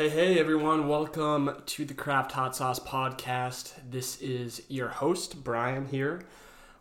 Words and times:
Hey, 0.00 0.08
hey, 0.08 0.38
everyone. 0.38 0.88
Welcome 0.88 1.62
to 1.66 1.84
the 1.84 1.92
Craft 1.92 2.32
Hot 2.32 2.56
Sauce 2.56 2.80
Podcast. 2.80 3.74
This 3.90 4.18
is 4.22 4.62
your 4.66 4.88
host, 4.88 5.44
Brian, 5.44 5.84
here. 5.88 6.22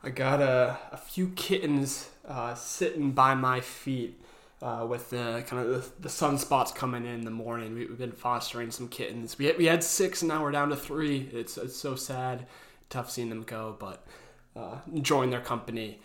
I 0.02 0.10
got 0.10 0.40
a, 0.40 0.80
a 0.94 0.96
few 0.96 1.28
kittens 1.36 2.12
uh, 2.26 2.56
sitting 2.56 3.12
by 3.12 3.36
my 3.36 3.60
feet 3.60 4.22
uh, 4.62 4.86
with 4.90 5.10
the 5.10 5.44
kind 5.46 5.62
of 5.62 5.68
the, 5.68 6.04
the 6.04 6.08
sunspots 6.08 6.74
coming 6.74 7.04
in, 7.06 7.16
in 7.16 7.26
the 7.26 7.30
morning. 7.30 7.74
We, 7.76 7.88
have 7.88 7.98
been 7.98 8.14
fostering 8.14 8.72
some 8.72 8.88
kittens. 8.88 9.38
We 9.38 9.48
had, 9.48 9.58
we 9.58 9.66
had 9.66 9.84
six, 9.84 10.22
and 10.22 10.30
now 10.30 10.42
we're 10.42 10.52
down 10.52 10.70
to 10.70 10.78
three. 10.78 11.30
It's, 11.34 11.58
it's 11.58 11.76
so 11.76 11.98
sad. 11.98 12.48
Tough 12.90 13.12
seeing 13.12 13.28
them 13.28 13.44
go, 13.44 13.76
but 13.78 14.08
uh, 14.56 14.78
enjoying 14.96 15.30
their 15.30 15.42
company. 15.42 16.00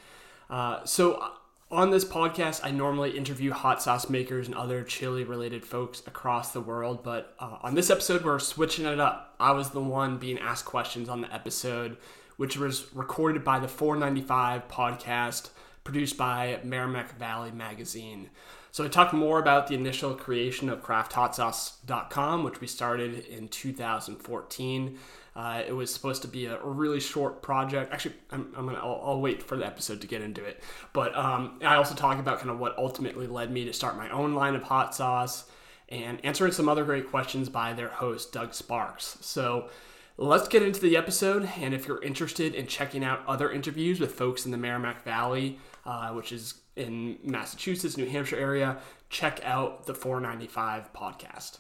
Uh, 0.51 0.85
so, 0.85 1.33
on 1.75 1.91
this 1.91 2.05
podcast, 2.05 2.61
I 2.63 2.71
normally 2.71 3.17
interview 3.17 3.51
hot 3.51 3.83
sauce 3.83 4.09
makers 4.09 4.47
and 4.47 4.55
other 4.55 4.85
chili 4.85 5.25
related 5.25 5.65
folks 5.65 6.03
across 6.07 6.53
the 6.53 6.61
world, 6.61 7.03
but 7.03 7.35
uh, 7.41 7.59
on 7.63 7.75
this 7.75 7.91
episode, 7.91 8.25
we're 8.25 8.39
switching 8.39 8.87
it 8.87 9.01
up. 9.01 9.35
I 9.41 9.51
was 9.51 9.71
the 9.71 9.81
one 9.81 10.19
being 10.19 10.39
asked 10.39 10.65
questions 10.65 11.09
on 11.09 11.21
the 11.21 11.35
episode, 11.35 11.97
which 12.37 12.57
was 12.57 12.95
recorded 12.95 13.45
by 13.45 13.59
the 13.59 13.69
495 13.69 14.69
podcast 14.69 15.51
produced 15.83 16.17
by 16.17 16.61
Merrimack 16.63 17.19
Valley 17.19 17.51
Magazine. 17.51 18.31
So 18.71 18.85
I 18.85 18.89
talked 18.89 19.13
more 19.13 19.39
about 19.39 19.67
the 19.67 19.75
initial 19.75 20.15
creation 20.15 20.69
of 20.69 20.83
crafthotsauce.com, 20.83 22.45
which 22.45 22.61
we 22.61 22.67
started 22.67 23.25
in 23.27 23.49
2014. 23.49 24.99
Uh, 25.37 25.63
it 25.67 25.73
was 25.73 25.93
supposed 25.93 26.23
to 26.23 26.29
be 26.29 26.47
a 26.47 26.63
really 26.63 27.01
short 27.01 27.43
project. 27.43 27.93
Actually, 27.93 28.15
I'm, 28.31 28.53
I'm 28.57 28.67
gonna 28.67 28.79
I'll, 28.79 29.01
I'll, 29.05 29.21
wait 29.21 29.43
for 29.43 29.57
the 29.57 29.67
episode 29.67 30.01
to 30.03 30.07
get 30.07 30.23
into 30.23 30.45
it. 30.45 30.63
But 30.93 31.17
um, 31.17 31.59
I 31.65 31.75
also 31.75 31.95
talk 31.97 32.21
about 32.21 32.39
kind 32.39 32.51
of 32.51 32.61
what 32.61 32.79
ultimately 32.79 33.27
led 33.27 33.51
me 33.51 33.65
to 33.65 33.73
start 33.73 33.97
my 33.97 34.09
own 34.11 34.35
line 34.35 34.55
of 34.55 34.63
hot 34.63 34.95
sauce 34.95 35.51
and 35.89 36.25
answering 36.25 36.53
some 36.53 36.69
other 36.69 36.85
great 36.85 37.11
questions 37.11 37.49
by 37.49 37.73
their 37.73 37.89
host 37.89 38.33
Doug 38.33 38.55
Sparks. 38.55 39.19
So 39.23 39.69
let's 40.17 40.47
get 40.47 40.63
into 40.63 40.81
the 40.81 40.97
episode. 40.97 41.49
And 41.59 41.75
if 41.75 41.89
you're 41.89 42.03
interested 42.03 42.55
in 42.55 42.69
checking 42.69 43.05
out 43.05 43.27
other 43.27 43.51
interviews 43.51 43.99
with 43.99 44.13
folks 44.13 44.45
in 44.45 44.53
the 44.53 44.57
Merrimack 44.57 45.03
Valley, 45.03 45.59
uh, 45.85 46.11
which 46.11 46.31
is 46.31 46.55
in 46.77 47.19
Massachusetts, 47.25 47.97
New 47.97 48.07
Hampshire 48.07 48.39
area, 48.39 48.79
check 49.11 49.41
out 49.45 49.87
the 49.87 49.95
495 49.95 50.93
podcast. 50.93 51.59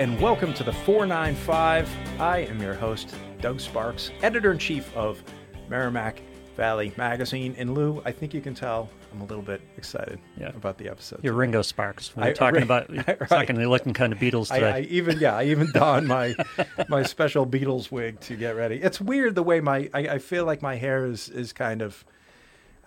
And 0.00 0.18
welcome 0.18 0.54
to 0.54 0.64
the 0.64 0.72
495. 0.72 1.86
I 2.18 2.38
am 2.38 2.58
your 2.62 2.72
host, 2.72 3.14
Doug 3.42 3.60
Sparks, 3.60 4.10
editor 4.22 4.50
in 4.50 4.56
chief 4.56 4.96
of 4.96 5.22
Merrimack 5.68 6.22
Valley 6.56 6.94
Magazine. 6.96 7.54
And 7.58 7.74
Lou, 7.74 8.00
I 8.06 8.10
think 8.10 8.32
you 8.32 8.40
can 8.40 8.54
tell 8.54 8.88
I'm 9.12 9.20
a 9.20 9.24
little 9.24 9.42
bit 9.42 9.60
excited 9.76 10.18
yeah. 10.38 10.52
about 10.56 10.78
the 10.78 10.88
episode. 10.88 11.20
You're 11.22 11.34
Ringo 11.34 11.60
Sparks. 11.60 12.16
We're 12.16 12.22
I, 12.22 12.32
talking 12.32 12.62
about 12.62 12.88
right. 13.06 13.28
talking 13.28 13.62
looking 13.62 13.92
kind 13.92 14.14
of 14.14 14.18
Beatles 14.18 14.48
today. 14.48 14.70
I, 14.70 14.76
I, 14.78 14.80
even 14.88 15.18
yeah, 15.18 15.36
I 15.36 15.44
even 15.44 15.70
donned 15.70 16.08
my 16.08 16.34
my 16.88 17.02
special 17.02 17.46
Beatles 17.46 17.92
wig 17.92 18.20
to 18.20 18.36
get 18.36 18.56
ready. 18.56 18.76
It's 18.76 19.02
weird 19.02 19.34
the 19.34 19.42
way 19.42 19.60
my 19.60 19.90
I, 19.92 20.00
I 20.08 20.18
feel 20.18 20.46
like 20.46 20.62
my 20.62 20.76
hair 20.76 21.04
is 21.04 21.28
is 21.28 21.52
kind 21.52 21.82
of 21.82 22.06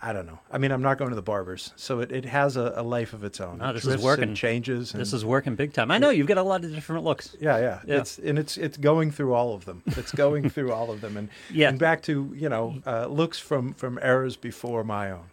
I 0.05 0.11
don't 0.11 0.25
know. 0.25 0.39
I 0.51 0.57
mean, 0.57 0.71
I'm 0.71 0.81
not 0.81 0.97
going 0.97 1.11
to 1.11 1.15
the 1.15 1.21
barbers, 1.21 1.71
so 1.77 2.01
it, 2.01 2.11
it 2.11 2.25
has 2.25 2.57
a, 2.57 2.73
a 2.75 2.83
life 2.83 3.13
of 3.13 3.23
its 3.23 3.39
own. 3.39 3.59
No, 3.59 3.71
this 3.71 3.85
is 3.85 4.03
working. 4.03 4.25
And 4.25 4.35
changes. 4.35 4.93
And, 4.93 4.99
this 4.99 5.13
is 5.13 5.23
working 5.23 5.55
big 5.55 5.71
time. 5.71 5.91
I 5.91 5.97
know 5.97 6.09
you've 6.09 6.27
got 6.27 6.37
a 6.37 6.43
lot 6.43 6.65
of 6.65 6.75
different 6.75 7.05
looks. 7.05 7.37
Yeah, 7.39 7.58
yeah, 7.58 7.80
yeah. 7.87 7.99
It's 7.99 8.17
and 8.17 8.37
it's 8.37 8.58
it's 8.58 8.75
going 8.75 9.11
through 9.11 9.33
all 9.33 9.55
of 9.55 9.63
them. 9.63 9.81
It's 9.86 10.11
going 10.11 10.49
through 10.49 10.73
all 10.73 10.92
of 10.92 10.99
them, 10.99 11.15
and 11.15 11.30
yeah, 11.49 11.69
and 11.69 11.80
back 11.80 12.02
to 12.03 12.33
you 12.36 12.49
know 12.49 12.81
uh, 12.86 13.05
looks 13.05 13.39
from 13.39 13.73
from 13.75 13.97
eras 13.99 14.36
before 14.36 14.83
my 14.83 15.11
own. 15.11 15.23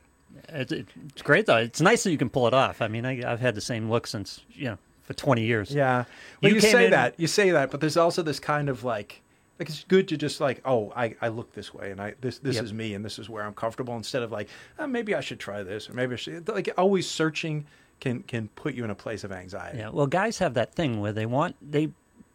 It's, 0.48 0.70
it's 0.70 1.22
great 1.22 1.46
though. 1.46 1.56
It's 1.56 1.80
nice 1.80 2.04
that 2.04 2.12
you 2.12 2.18
can 2.18 2.30
pull 2.30 2.46
it 2.46 2.54
off. 2.54 2.80
I 2.80 2.86
mean, 2.86 3.04
I, 3.04 3.16
have 3.16 3.40
had 3.40 3.56
the 3.56 3.60
same 3.60 3.90
look 3.90 4.06
since 4.06 4.40
you 4.52 4.66
know 4.66 4.78
for 5.02 5.14
20 5.14 5.42
years. 5.42 5.74
Yeah. 5.74 6.04
Well, 6.40 6.50
you, 6.50 6.56
you 6.56 6.60
say 6.60 6.84
in, 6.84 6.90
that. 6.92 7.18
You 7.18 7.26
say 7.26 7.50
that, 7.50 7.72
but 7.72 7.80
there's 7.80 7.96
also 7.96 8.22
this 8.22 8.38
kind 8.38 8.68
of 8.68 8.84
like 8.84 9.20
like 9.60 9.68
it's 9.68 9.84
good 9.84 10.08
to 10.08 10.16
just 10.16 10.40
like 10.40 10.60
oh 10.64 10.92
I, 10.96 11.14
I 11.20 11.28
look 11.28 11.52
this 11.52 11.72
way 11.72 11.90
and 11.90 12.00
I 12.00 12.14
this 12.20 12.38
this 12.38 12.56
yep. 12.56 12.64
is 12.64 12.72
me 12.72 12.94
and 12.94 13.04
this 13.04 13.18
is 13.18 13.28
where 13.28 13.44
I'm 13.44 13.54
comfortable 13.54 13.94
instead 13.94 14.22
of 14.22 14.32
like 14.32 14.48
oh, 14.78 14.86
maybe 14.86 15.14
I 15.14 15.20
should 15.20 15.38
try 15.38 15.62
this 15.62 15.88
or 15.88 15.92
maybe 15.92 16.14
I 16.14 16.16
should 16.16 16.48
like 16.48 16.70
always 16.78 17.06
searching 17.06 17.66
can 18.00 18.22
can 18.22 18.48
put 18.48 18.74
you 18.74 18.82
in 18.84 18.90
a 18.90 18.94
place 18.94 19.22
of 19.22 19.30
anxiety. 19.30 19.78
Yeah, 19.78 19.90
well, 19.90 20.06
guys 20.06 20.38
have 20.38 20.54
that 20.54 20.74
thing 20.74 21.00
where 21.00 21.12
they 21.12 21.26
want 21.26 21.56
they 21.62 21.90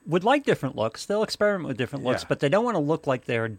would 0.06 0.24
like 0.24 0.46
different 0.46 0.76
looks. 0.76 1.06
They'll 1.08 1.24
experiment 1.24 1.68
with 1.68 1.78
different 1.78 2.06
looks, 2.06 2.22
yeah. 2.22 2.28
but 2.30 2.40
they 2.40 2.50
don't 2.50 2.64
want 2.64 2.76
to 2.76 2.80
look 2.80 3.08
like 3.08 3.26
they're 3.26 3.58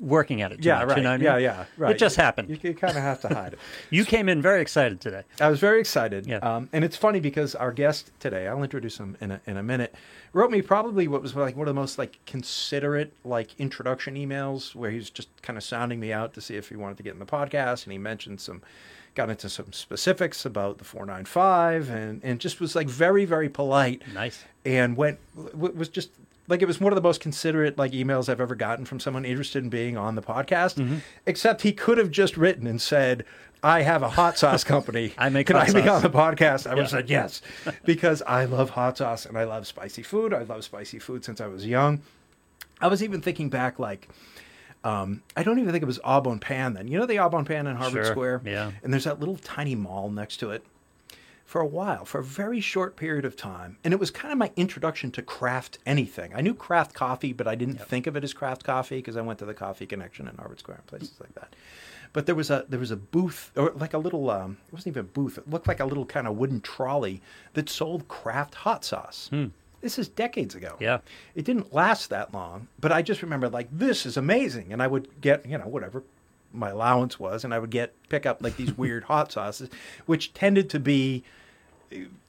working 0.00 0.42
at 0.42 0.50
it. 0.52 0.64
yeah, 0.64 0.78
much, 0.78 0.88
right. 0.88 0.96
You 0.96 1.02
know 1.02 1.10
I 1.10 1.16
mean? 1.18 1.24
Yeah, 1.24 1.36
yeah, 1.36 1.64
right. 1.76 1.94
It 1.94 1.98
just 1.98 2.16
happened. 2.16 2.48
You, 2.48 2.58
you 2.62 2.74
kind 2.74 2.96
of 2.96 3.02
have 3.02 3.20
to 3.22 3.28
hide 3.28 3.52
it. 3.52 3.58
you 3.90 4.04
came 4.04 4.28
in 4.28 4.40
very 4.40 4.62
excited 4.62 5.00
today. 5.00 5.22
I 5.40 5.48
was 5.48 5.60
very 5.60 5.80
excited. 5.80 6.26
Yeah. 6.26 6.38
Um, 6.38 6.68
and 6.72 6.84
it's 6.84 6.96
funny 6.96 7.20
because 7.20 7.54
our 7.54 7.72
guest 7.72 8.10
today, 8.18 8.48
I'll 8.48 8.62
introduce 8.62 8.98
him 8.98 9.16
in 9.20 9.32
a, 9.32 9.40
in 9.46 9.56
a 9.56 9.62
minute, 9.62 9.94
wrote 10.32 10.50
me 10.50 10.62
probably 10.62 11.06
what 11.06 11.22
was 11.22 11.36
like 11.36 11.56
one 11.56 11.68
of 11.68 11.74
the 11.74 11.80
most 11.80 11.98
like 11.98 12.18
considerate 12.26 13.12
like 13.24 13.58
introduction 13.58 14.14
emails 14.14 14.74
where 14.74 14.90
he's 14.90 15.10
just 15.10 15.28
kind 15.42 15.56
of 15.56 15.62
sounding 15.62 16.00
me 16.00 16.12
out 16.12 16.34
to 16.34 16.40
see 16.40 16.56
if 16.56 16.70
he 16.70 16.76
wanted 16.76 16.96
to 16.96 17.02
get 17.02 17.12
in 17.12 17.18
the 17.18 17.26
podcast, 17.26 17.84
and 17.84 17.92
he 17.92 17.98
mentioned 17.98 18.40
some 18.40 18.62
got 19.14 19.28
into 19.28 19.48
some 19.48 19.72
specifics 19.72 20.44
about 20.44 20.78
the 20.78 20.84
495 20.84 21.90
and 21.90 22.20
and 22.22 22.38
just 22.38 22.60
was 22.60 22.76
like 22.76 22.88
very 22.88 23.24
very 23.24 23.48
polite 23.48 24.02
nice 24.14 24.44
and 24.64 24.96
went 24.96 25.18
was 25.52 25.88
just 25.88 26.10
like 26.50 26.62
it 26.62 26.66
was 26.66 26.80
one 26.80 26.92
of 26.92 26.96
the 26.96 27.02
most 27.02 27.20
considerate 27.20 27.78
like 27.78 27.92
emails 27.92 28.28
I've 28.28 28.40
ever 28.40 28.54
gotten 28.54 28.84
from 28.84 29.00
someone 29.00 29.24
interested 29.24 29.62
in 29.62 29.70
being 29.70 29.96
on 29.96 30.16
the 30.16 30.22
podcast. 30.22 30.74
Mm-hmm. 30.74 30.96
Except 31.24 31.62
he 31.62 31.72
could 31.72 31.96
have 31.96 32.10
just 32.10 32.36
written 32.36 32.66
and 32.66 32.80
said, 32.80 33.24
"I 33.62 33.82
have 33.82 34.02
a 34.02 34.10
hot 34.10 34.36
sauce 34.36 34.64
company. 34.64 35.14
I 35.18 35.28
make 35.28 35.46
can 35.46 35.56
I 35.56 35.72
be 35.72 35.88
on 35.88 36.02
the 36.02 36.10
podcast?" 36.10 36.66
I 36.66 36.74
would 36.74 36.82
have 36.82 36.90
said 36.90 37.08
yes 37.08 37.40
because 37.84 38.22
I 38.26 38.44
love 38.44 38.70
hot 38.70 38.98
sauce 38.98 39.24
and 39.24 39.38
I 39.38 39.44
love 39.44 39.66
spicy 39.66 40.02
food. 40.02 40.34
I 40.34 40.42
love 40.42 40.64
spicy 40.64 40.98
food 40.98 41.24
since 41.24 41.40
I 41.40 41.46
was 41.46 41.64
young. 41.64 42.02
I 42.80 42.88
was 42.88 43.02
even 43.02 43.22
thinking 43.22 43.48
back 43.48 43.78
like. 43.78 44.08
Um, 44.82 45.22
I 45.36 45.42
don't 45.42 45.58
even 45.58 45.72
think 45.72 45.82
it 45.82 45.86
was 45.86 46.00
Au 46.02 46.22
Pan 46.40 46.72
then. 46.72 46.88
You 46.88 46.98
know 46.98 47.04
the 47.04 47.18
Au 47.18 47.28
Pan 47.44 47.66
in 47.66 47.76
Harvard 47.76 48.06
sure. 48.06 48.12
Square? 48.12 48.40
Yeah. 48.46 48.72
And 48.82 48.90
there's 48.90 49.04
that 49.04 49.20
little 49.20 49.36
tiny 49.36 49.74
mall 49.74 50.08
next 50.08 50.38
to 50.38 50.52
it 50.52 50.64
for 51.50 51.60
a 51.60 51.66
while, 51.66 52.04
for 52.04 52.20
a 52.20 52.22
very 52.22 52.60
short 52.60 52.94
period 52.94 53.24
of 53.24 53.34
time. 53.34 53.76
And 53.82 53.92
it 53.92 53.98
was 53.98 54.12
kind 54.12 54.30
of 54.30 54.38
my 54.38 54.52
introduction 54.54 55.10
to 55.10 55.20
craft 55.20 55.80
anything. 55.84 56.32
I 56.32 56.42
knew 56.42 56.54
craft 56.54 56.94
coffee, 56.94 57.32
but 57.32 57.48
I 57.48 57.56
didn't 57.56 57.78
yep. 57.78 57.88
think 57.88 58.06
of 58.06 58.14
it 58.14 58.22
as 58.22 58.32
craft 58.32 58.62
coffee 58.62 58.98
because 58.98 59.16
I 59.16 59.20
went 59.20 59.40
to 59.40 59.44
the 59.44 59.52
Coffee 59.52 59.84
Connection 59.84 60.28
in 60.28 60.36
Harvard 60.36 60.60
Square 60.60 60.76
and 60.76 60.86
places 60.86 61.14
like 61.18 61.34
that. 61.34 61.56
But 62.12 62.26
there 62.26 62.36
was 62.36 62.50
a 62.50 62.66
there 62.68 62.78
was 62.78 62.92
a 62.92 62.96
booth 62.96 63.50
or 63.56 63.72
like 63.72 63.94
a 63.94 63.98
little 63.98 64.30
um, 64.30 64.58
it 64.68 64.72
wasn't 64.72 64.94
even 64.94 65.00
a 65.00 65.08
booth. 65.08 65.38
It 65.38 65.50
looked 65.50 65.66
like 65.66 65.80
a 65.80 65.84
little 65.84 66.06
kind 66.06 66.28
of 66.28 66.36
wooden 66.36 66.60
trolley 66.60 67.20
that 67.54 67.68
sold 67.68 68.06
craft 68.06 68.54
hot 68.54 68.84
sauce. 68.84 69.26
Hmm. 69.30 69.46
This 69.80 69.98
is 69.98 70.08
decades 70.08 70.54
ago. 70.54 70.76
Yeah. 70.78 70.98
It 71.34 71.44
didn't 71.44 71.74
last 71.74 72.10
that 72.10 72.32
long, 72.32 72.68
but 72.78 72.92
I 72.92 73.02
just 73.02 73.22
remember 73.22 73.48
like 73.48 73.66
this 73.72 74.06
is 74.06 74.16
amazing 74.16 74.72
and 74.72 74.80
I 74.80 74.86
would 74.86 75.20
get, 75.20 75.44
you 75.44 75.58
know, 75.58 75.66
whatever 75.66 76.04
my 76.52 76.70
allowance 76.70 77.18
was 77.18 77.42
and 77.42 77.52
I 77.52 77.58
would 77.58 77.70
get 77.70 77.92
pick 78.08 78.24
up 78.24 78.40
like 78.40 78.56
these 78.56 78.78
weird 78.78 79.04
hot 79.04 79.32
sauces 79.32 79.68
which 80.06 80.32
tended 80.32 80.70
to 80.70 80.78
be 80.78 81.24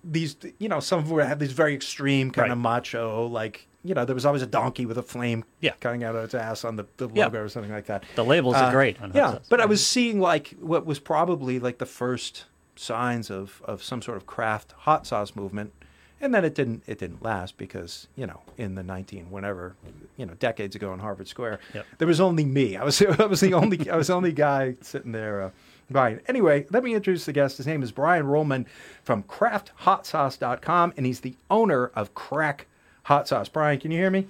these 0.04 0.36
you 0.60 0.68
know 0.68 0.80
some 0.80 1.00
of 1.00 1.08
them 1.08 1.20
have 1.20 1.40
these 1.40 1.52
very 1.52 1.74
extreme 1.74 2.32
kind 2.32 2.50
right. 2.50 2.52
of 2.52 2.58
macho 2.58 3.28
like 3.28 3.68
you 3.84 3.94
know 3.94 4.06
there 4.06 4.16
was 4.16 4.26
always 4.26 4.42
a 4.42 4.48
donkey 4.48 4.86
with 4.86 4.98
a 4.98 5.04
flame 5.04 5.44
yeah. 5.60 5.74
coming 5.80 6.04
out 6.04 6.16
of 6.16 6.24
its 6.24 6.34
ass 6.34 6.64
on 6.66 6.76
the, 6.76 6.86
the 6.98 7.08
logo 7.08 7.38
yeah. 7.38 7.40
or 7.40 7.50
something 7.50 7.72
like 7.72 7.86
that 7.86 8.04
the 8.16 8.26
labels 8.26 8.56
uh, 8.56 8.60
are 8.60 8.72
great 8.72 8.98
yeah 9.14 9.38
but 9.50 9.60
i 9.62 9.66
was 9.66 9.86
seeing 9.86 10.20
like 10.20 10.56
what 10.60 10.86
was 10.86 11.00
probably 11.00 11.60
like 11.60 11.78
the 11.78 11.86
first 11.86 12.46
signs 12.76 13.30
of 13.30 13.62
of 13.66 13.84
some 13.84 14.02
sort 14.02 14.18
of 14.18 14.26
craft 14.26 14.74
hot 14.80 15.06
sauce 15.06 15.36
movement 15.36 15.72
and 16.20 16.34
then 16.34 16.46
it 16.46 16.56
didn't 16.56 16.84
it 16.88 17.00
didn't 17.00 17.22
last 17.24 17.58
because 17.58 18.08
you 18.16 18.26
know 18.26 18.42
in 18.58 18.76
the 18.76 18.84
19 18.84 19.30
whenever 19.30 19.76
you 20.18 20.26
know 20.26 20.34
decades 20.36 20.76
ago 20.76 20.94
in 20.94 21.00
harvard 21.00 21.28
square 21.28 21.60
yep. 21.74 21.86
there 21.98 22.08
was 22.08 22.20
only 22.20 22.46
me 22.46 22.78
i 22.78 22.84
was 22.84 23.02
i 23.20 23.26
was 23.26 23.42
the 23.42 23.54
only 23.54 23.90
i 23.90 23.96
was 23.96 24.08
the 24.08 24.14
only 24.14 24.32
guy 24.32 24.76
sitting 24.82 25.12
there 25.12 25.42
uh, 25.42 25.50
Brian. 25.92 26.22
Anyway, 26.28 26.66
let 26.72 26.84
me 26.84 26.94
introduce 26.94 27.26
the 27.26 27.34
guest. 27.34 27.58
His 27.58 27.68
name 27.68 27.84
is 27.84 27.92
Brian 27.92 28.26
Rollman 28.26 28.66
from 29.04 29.24
crafthotsauce.com, 29.24 30.94
and 30.98 31.06
he's 31.06 31.22
the 31.22 31.36
owner 31.50 31.92
of 31.96 32.14
Craic 32.14 32.68
Hot 33.04 33.28
Sauce. 33.28 33.50
Brian, 33.50 33.80
can 33.80 33.92
you 33.92 33.98
hear 33.98 34.10
me? 34.10 34.28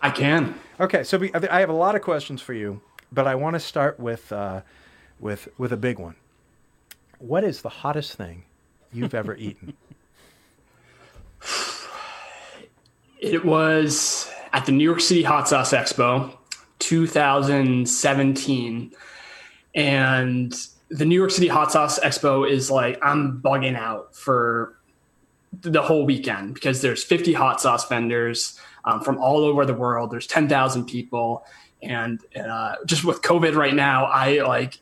I 0.00 0.10
can. 0.10 0.54
Okay, 0.78 1.02
so 1.02 1.18
we, 1.18 1.32
I 1.34 1.60
have 1.60 1.70
a 1.70 1.74
lot 1.74 1.96
of 1.96 2.02
questions 2.02 2.40
for 2.40 2.54
you, 2.54 2.80
but 3.10 3.26
I 3.26 3.34
want 3.34 3.54
to 3.54 3.60
start 3.60 3.98
with, 3.98 4.30
uh, 4.32 4.60
with, 5.18 5.48
with 5.58 5.72
a 5.72 5.76
big 5.76 5.98
one. 5.98 6.14
What 7.18 7.42
is 7.42 7.62
the 7.62 7.68
hottest 7.68 8.14
thing 8.14 8.44
you've 8.92 9.14
ever 9.14 9.34
eaten? 9.36 9.74
It 13.20 13.44
was 13.44 14.30
at 14.52 14.66
the 14.66 14.72
New 14.72 14.84
York 14.84 15.00
City 15.00 15.24
Hot 15.24 15.48
Sauce 15.48 15.72
Expo 15.72 16.32
2017 16.78 18.92
and 19.74 20.54
the 20.90 21.04
New 21.04 21.14
York 21.14 21.30
City 21.30 21.48
Hot 21.48 21.70
Sauce 21.70 21.98
Expo 22.00 22.48
is 22.48 22.70
like 22.70 22.98
I'm 23.02 23.40
bugging 23.40 23.76
out 23.76 24.14
for 24.14 24.78
the 25.52 25.82
whole 25.82 26.04
weekend 26.04 26.54
because 26.54 26.82
there's 26.82 27.02
50 27.04 27.32
hot 27.32 27.60
sauce 27.60 27.88
vendors 27.88 28.58
um, 28.84 29.00
from 29.02 29.18
all 29.18 29.44
over 29.44 29.64
the 29.64 29.74
world. 29.74 30.10
There's 30.10 30.26
10,000 30.26 30.86
people, 30.86 31.44
and 31.82 32.20
uh, 32.36 32.76
just 32.86 33.04
with 33.04 33.22
COVID 33.22 33.54
right 33.54 33.74
now, 33.74 34.06
I 34.06 34.42
like 34.42 34.80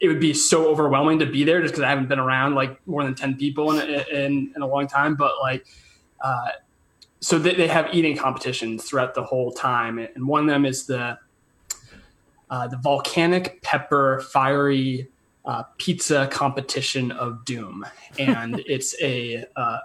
it 0.00 0.08
would 0.08 0.20
be 0.20 0.32
so 0.32 0.66
overwhelming 0.68 1.18
to 1.18 1.26
be 1.26 1.44
there 1.44 1.60
just 1.60 1.74
because 1.74 1.84
I 1.84 1.90
haven't 1.90 2.08
been 2.08 2.18
around 2.18 2.54
like 2.54 2.84
more 2.86 3.04
than 3.04 3.14
10 3.14 3.36
people 3.36 3.78
in 3.78 3.88
in, 4.12 4.52
in 4.54 4.62
a 4.62 4.66
long 4.66 4.86
time. 4.86 5.14
But 5.14 5.32
like, 5.40 5.66
uh, 6.20 6.48
so 7.20 7.38
they, 7.38 7.54
they 7.54 7.68
have 7.68 7.88
eating 7.92 8.16
competitions 8.16 8.84
throughout 8.84 9.14
the 9.14 9.24
whole 9.24 9.52
time, 9.52 9.98
and 9.98 10.26
one 10.26 10.42
of 10.42 10.46
them 10.46 10.64
is 10.64 10.86
the 10.86 11.18
uh, 12.50 12.66
the 12.66 12.76
volcanic 12.76 13.62
pepper 13.62 14.20
fiery 14.32 15.08
uh, 15.44 15.62
pizza 15.78 16.28
competition 16.30 17.12
of 17.12 17.44
doom, 17.44 17.86
and 18.18 18.62
it's 18.66 19.00
a. 19.00 19.44
Uh, 19.56 19.78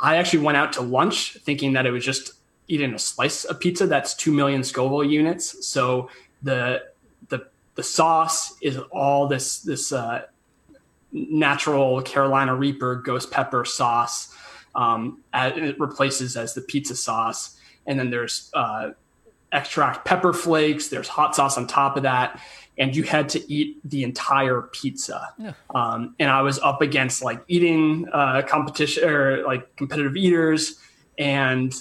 I 0.00 0.16
actually 0.16 0.40
went 0.40 0.56
out 0.56 0.72
to 0.74 0.80
lunch 0.80 1.34
thinking 1.42 1.74
that 1.74 1.86
it 1.86 1.92
was 1.92 2.04
just 2.04 2.32
eating 2.66 2.92
a 2.94 2.98
slice 2.98 3.44
of 3.44 3.60
pizza 3.60 3.86
that's 3.86 4.14
two 4.14 4.32
million 4.32 4.64
Scoville 4.64 5.04
units. 5.04 5.66
So 5.66 6.08
the 6.42 6.82
the 7.28 7.46
the 7.74 7.82
sauce 7.82 8.56
is 8.60 8.78
all 8.90 9.28
this 9.28 9.60
this 9.60 9.92
uh, 9.92 10.22
natural 11.12 12.02
Carolina 12.02 12.54
Reaper 12.54 12.96
ghost 12.96 13.30
pepper 13.30 13.64
sauce. 13.64 14.34
Um, 14.74 15.22
it 15.34 15.78
replaces 15.78 16.36
as 16.36 16.54
the 16.54 16.62
pizza 16.62 16.96
sauce, 16.96 17.58
and 17.86 17.98
then 17.98 18.10
there's 18.10 18.50
uh, 18.54 18.90
extract 19.52 20.04
pepper 20.04 20.32
flakes. 20.32 20.88
There's 20.88 21.08
hot 21.08 21.36
sauce 21.36 21.58
on 21.58 21.66
top 21.66 21.96
of 21.96 22.04
that, 22.04 22.40
and 22.78 22.96
you 22.96 23.02
had 23.02 23.28
to 23.30 23.52
eat 23.52 23.78
the 23.84 24.02
entire 24.02 24.62
pizza. 24.62 25.28
Yeah. 25.38 25.52
Um, 25.74 26.14
and 26.18 26.30
I 26.30 26.42
was 26.42 26.58
up 26.60 26.80
against 26.80 27.22
like 27.22 27.42
eating 27.48 28.08
uh, 28.12 28.42
competition 28.42 29.08
or 29.08 29.44
like 29.44 29.76
competitive 29.76 30.16
eaters, 30.16 30.80
and 31.18 31.74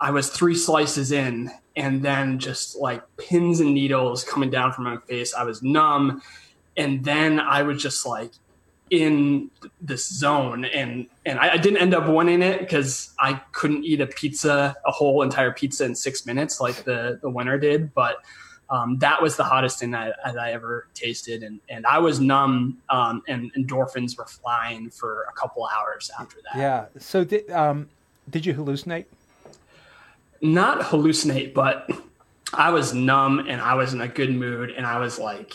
I 0.00 0.10
was 0.10 0.28
three 0.28 0.54
slices 0.54 1.12
in, 1.12 1.50
and 1.76 2.02
then 2.02 2.38
just 2.38 2.76
like 2.76 3.02
pins 3.16 3.60
and 3.60 3.74
needles 3.74 4.24
coming 4.24 4.50
down 4.50 4.72
from 4.72 4.84
my 4.84 4.98
face. 5.08 5.34
I 5.34 5.44
was 5.44 5.62
numb, 5.62 6.22
and 6.76 7.04
then 7.04 7.40
I 7.40 7.62
was 7.62 7.82
just 7.82 8.04
like 8.06 8.32
in 8.92 9.50
this 9.80 10.06
zone 10.06 10.66
and 10.66 11.06
and 11.24 11.38
I, 11.38 11.54
I 11.54 11.56
didn't 11.56 11.78
end 11.78 11.94
up 11.94 12.06
winning 12.06 12.42
it 12.42 12.60
because 12.60 13.14
I 13.18 13.40
couldn't 13.52 13.84
eat 13.84 14.02
a 14.02 14.06
pizza 14.06 14.76
a 14.84 14.90
whole 14.90 15.22
entire 15.22 15.50
pizza 15.50 15.86
in 15.86 15.94
six 15.94 16.26
minutes 16.26 16.60
like 16.60 16.84
the 16.84 17.18
the 17.22 17.30
winner 17.30 17.56
did 17.56 17.94
but 17.94 18.18
um, 18.68 18.98
that 18.98 19.20
was 19.20 19.36
the 19.36 19.44
hottest 19.44 19.78
thing 19.78 19.90
that, 19.90 20.16
that, 20.24 20.38
I 20.38 20.52
ever 20.52 20.88
tasted 20.92 21.42
and 21.42 21.58
and 21.70 21.86
I 21.86 22.00
was 22.00 22.20
numb 22.20 22.82
um, 22.90 23.22
and 23.28 23.50
endorphins 23.54 24.18
were 24.18 24.26
flying 24.26 24.90
for 24.90 25.26
a 25.30 25.32
couple 25.32 25.66
hours 25.66 26.10
after 26.20 26.36
that. 26.44 26.58
Yeah 26.58 26.86
so 26.98 27.24
did 27.24 27.50
um, 27.50 27.88
did 28.28 28.44
you 28.44 28.52
hallucinate? 28.52 29.06
Not 30.42 30.80
hallucinate 30.80 31.54
but 31.54 31.90
I 32.52 32.68
was 32.68 32.92
numb 32.92 33.38
and 33.38 33.58
I 33.58 33.72
was 33.72 33.94
in 33.94 34.02
a 34.02 34.08
good 34.08 34.34
mood 34.34 34.68
and 34.68 34.84
I 34.84 34.98
was 34.98 35.18
like 35.18 35.54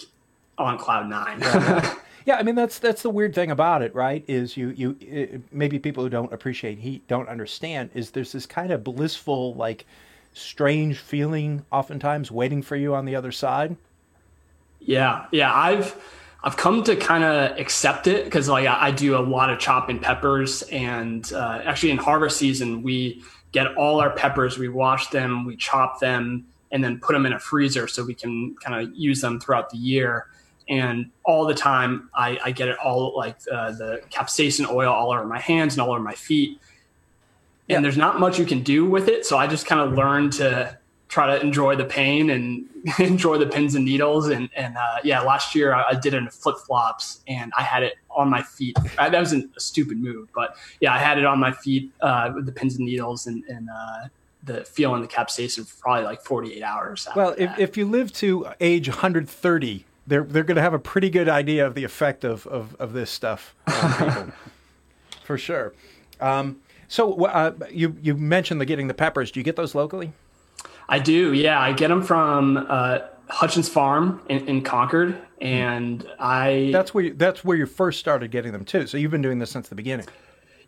on 0.57 0.79
cloud 0.79 1.07
nine. 1.07 1.39
Yeah. 1.39 1.93
Yeah, 2.27 2.35
I 2.35 2.43
mean 2.43 2.55
that's 2.55 2.77
that's 2.77 3.03
the 3.03 3.09
weird 3.09 3.33
thing 3.33 3.51
about 3.51 3.81
it, 3.81 3.95
right? 3.95 4.21
Is 4.27 4.57
you 4.57 4.71
you 4.71 4.97
it, 4.99 5.41
maybe 5.53 5.79
people 5.79 6.03
who 6.03 6.09
don't 6.09 6.33
appreciate 6.33 6.77
heat 6.77 7.07
don't 7.07 7.29
understand 7.29 7.89
is 7.93 8.11
there's 8.11 8.33
this 8.33 8.45
kind 8.45 8.69
of 8.69 8.83
blissful 8.83 9.53
like 9.53 9.85
strange 10.33 10.97
feeling 10.97 11.65
oftentimes 11.71 12.29
waiting 12.29 12.61
for 12.61 12.75
you 12.75 12.93
on 12.93 13.05
the 13.05 13.15
other 13.15 13.31
side. 13.31 13.77
Yeah, 14.81 15.27
yeah, 15.31 15.53
I've 15.53 15.95
I've 16.43 16.57
come 16.57 16.83
to 16.83 16.97
kind 16.97 17.23
of 17.23 17.57
accept 17.57 18.07
it 18.07 18.25
because 18.25 18.49
like 18.49 18.67
I, 18.67 18.91
do 18.91 19.17
a 19.17 19.23
lot 19.23 19.49
of 19.49 19.57
chopping 19.57 19.97
peppers, 19.97 20.63
and 20.63 21.31
uh, 21.31 21.61
actually 21.63 21.91
in 21.91 21.97
harvest 21.97 22.35
season 22.35 22.83
we 22.83 23.23
get 23.53 23.73
all 23.77 24.01
our 24.01 24.09
peppers, 24.09 24.57
we 24.57 24.67
wash 24.67 25.07
them, 25.07 25.45
we 25.45 25.55
chop 25.55 26.01
them, 26.01 26.45
and 26.73 26.83
then 26.83 26.99
put 26.99 27.13
them 27.13 27.25
in 27.25 27.31
a 27.31 27.39
freezer 27.39 27.87
so 27.87 28.03
we 28.03 28.13
can 28.13 28.53
kind 28.61 28.85
of 28.85 28.93
use 28.93 29.21
them 29.21 29.39
throughout 29.39 29.69
the 29.69 29.77
year 29.77 30.27
and 30.69 31.09
all 31.23 31.45
the 31.45 31.53
time 31.53 32.09
I, 32.13 32.39
I 32.43 32.51
get 32.51 32.67
it 32.67 32.77
all 32.77 33.15
like 33.15 33.37
uh, 33.51 33.71
the 33.71 34.01
capsaicin 34.11 34.69
oil 34.69 34.91
all 34.91 35.11
over 35.11 35.25
my 35.25 35.39
hands 35.39 35.73
and 35.73 35.81
all 35.81 35.91
over 35.91 35.99
my 35.99 36.13
feet. 36.13 36.59
And 37.69 37.77
yeah. 37.77 37.79
there's 37.81 37.97
not 37.97 38.19
much 38.19 38.39
you 38.39 38.45
can 38.45 38.63
do 38.63 38.85
with 38.85 39.09
it, 39.09 39.25
so 39.25 39.37
I 39.37 39.47
just 39.47 39.65
kind 39.65 39.81
of 39.81 39.93
learned 39.93 40.33
to 40.33 40.77
try 41.09 41.27
to 41.27 41.41
enjoy 41.41 41.75
the 41.75 41.85
pain 41.85 42.29
and 42.29 42.65
enjoy 42.99 43.37
the 43.37 43.45
pins 43.45 43.75
and 43.75 43.85
needles. 43.85 44.27
And 44.27 44.49
and 44.55 44.77
uh, 44.77 44.97
yeah, 45.03 45.21
last 45.21 45.55
year 45.55 45.73
I, 45.73 45.89
I 45.89 45.93
did 45.93 46.13
it 46.13 46.17
in 46.17 46.29
flip 46.29 46.57
flops 46.65 47.21
and 47.27 47.51
I 47.57 47.63
had 47.63 47.83
it 47.83 47.95
on 48.09 48.29
my 48.29 48.41
feet. 48.41 48.77
I, 48.97 49.09
that 49.09 49.19
wasn't 49.19 49.55
a 49.55 49.59
stupid 49.59 49.99
move, 49.99 50.29
but 50.33 50.55
yeah, 50.79 50.93
I 50.93 50.97
had 50.97 51.17
it 51.17 51.25
on 51.25 51.39
my 51.39 51.51
feet 51.51 51.91
uh, 52.01 52.31
with 52.33 52.45
the 52.45 52.51
pins 52.51 52.75
and 52.77 52.85
needles 52.85 53.27
and 53.27 53.43
and 53.45 53.69
uh, 53.69 54.07
the 54.43 54.63
feeling 54.63 55.01
the 55.01 55.07
capsaicin 55.07 55.67
for 55.67 55.81
probably 55.81 56.05
like 56.05 56.21
48 56.23 56.63
hours. 56.63 57.07
Well, 57.15 57.35
if, 57.37 57.59
if 57.59 57.77
you 57.77 57.85
live 57.85 58.13
to 58.13 58.47
age 58.59 58.87
130, 58.87 59.85
they're 60.07 60.23
they're 60.23 60.43
going 60.43 60.55
to 60.55 60.61
have 60.61 60.73
a 60.73 60.79
pretty 60.79 61.09
good 61.09 61.29
idea 61.29 61.67
of 61.67 61.75
the 61.75 61.83
effect 61.83 62.23
of 62.23 62.47
of, 62.47 62.75
of 62.79 62.93
this 62.93 63.11
stuff 63.11 63.53
on 63.67 63.93
people, 63.97 64.33
for 65.23 65.37
sure. 65.37 65.73
Um, 66.19 66.61
so 66.87 67.25
uh, 67.25 67.53
you 67.69 67.95
you 68.01 68.15
mentioned 68.15 68.61
the 68.61 68.65
getting 68.65 68.87
the 68.87 68.93
peppers. 68.93 69.31
Do 69.31 69.39
you 69.39 69.43
get 69.43 69.55
those 69.55 69.75
locally? 69.75 70.13
I 70.89 70.99
do. 70.99 71.33
Yeah, 71.33 71.59
I 71.59 71.73
get 71.73 71.89
them 71.89 72.01
from 72.01 72.65
uh, 72.69 72.99
Hutchins 73.29 73.67
Farm 73.67 74.21
in, 74.29 74.47
in, 74.47 74.61
Concord, 74.61 75.21
and 75.41 76.07
I. 76.17 76.69
That's 76.71 76.93
where 76.93 77.03
you, 77.03 77.13
that's 77.13 77.43
where 77.43 77.57
you 77.57 77.65
first 77.65 77.99
started 77.99 78.31
getting 78.31 78.53
them 78.53 78.63
too. 78.63 78.87
So 78.87 78.97
you've 78.97 79.11
been 79.11 79.21
doing 79.21 79.39
this 79.39 79.51
since 79.51 79.67
the 79.67 79.75
beginning. 79.75 80.07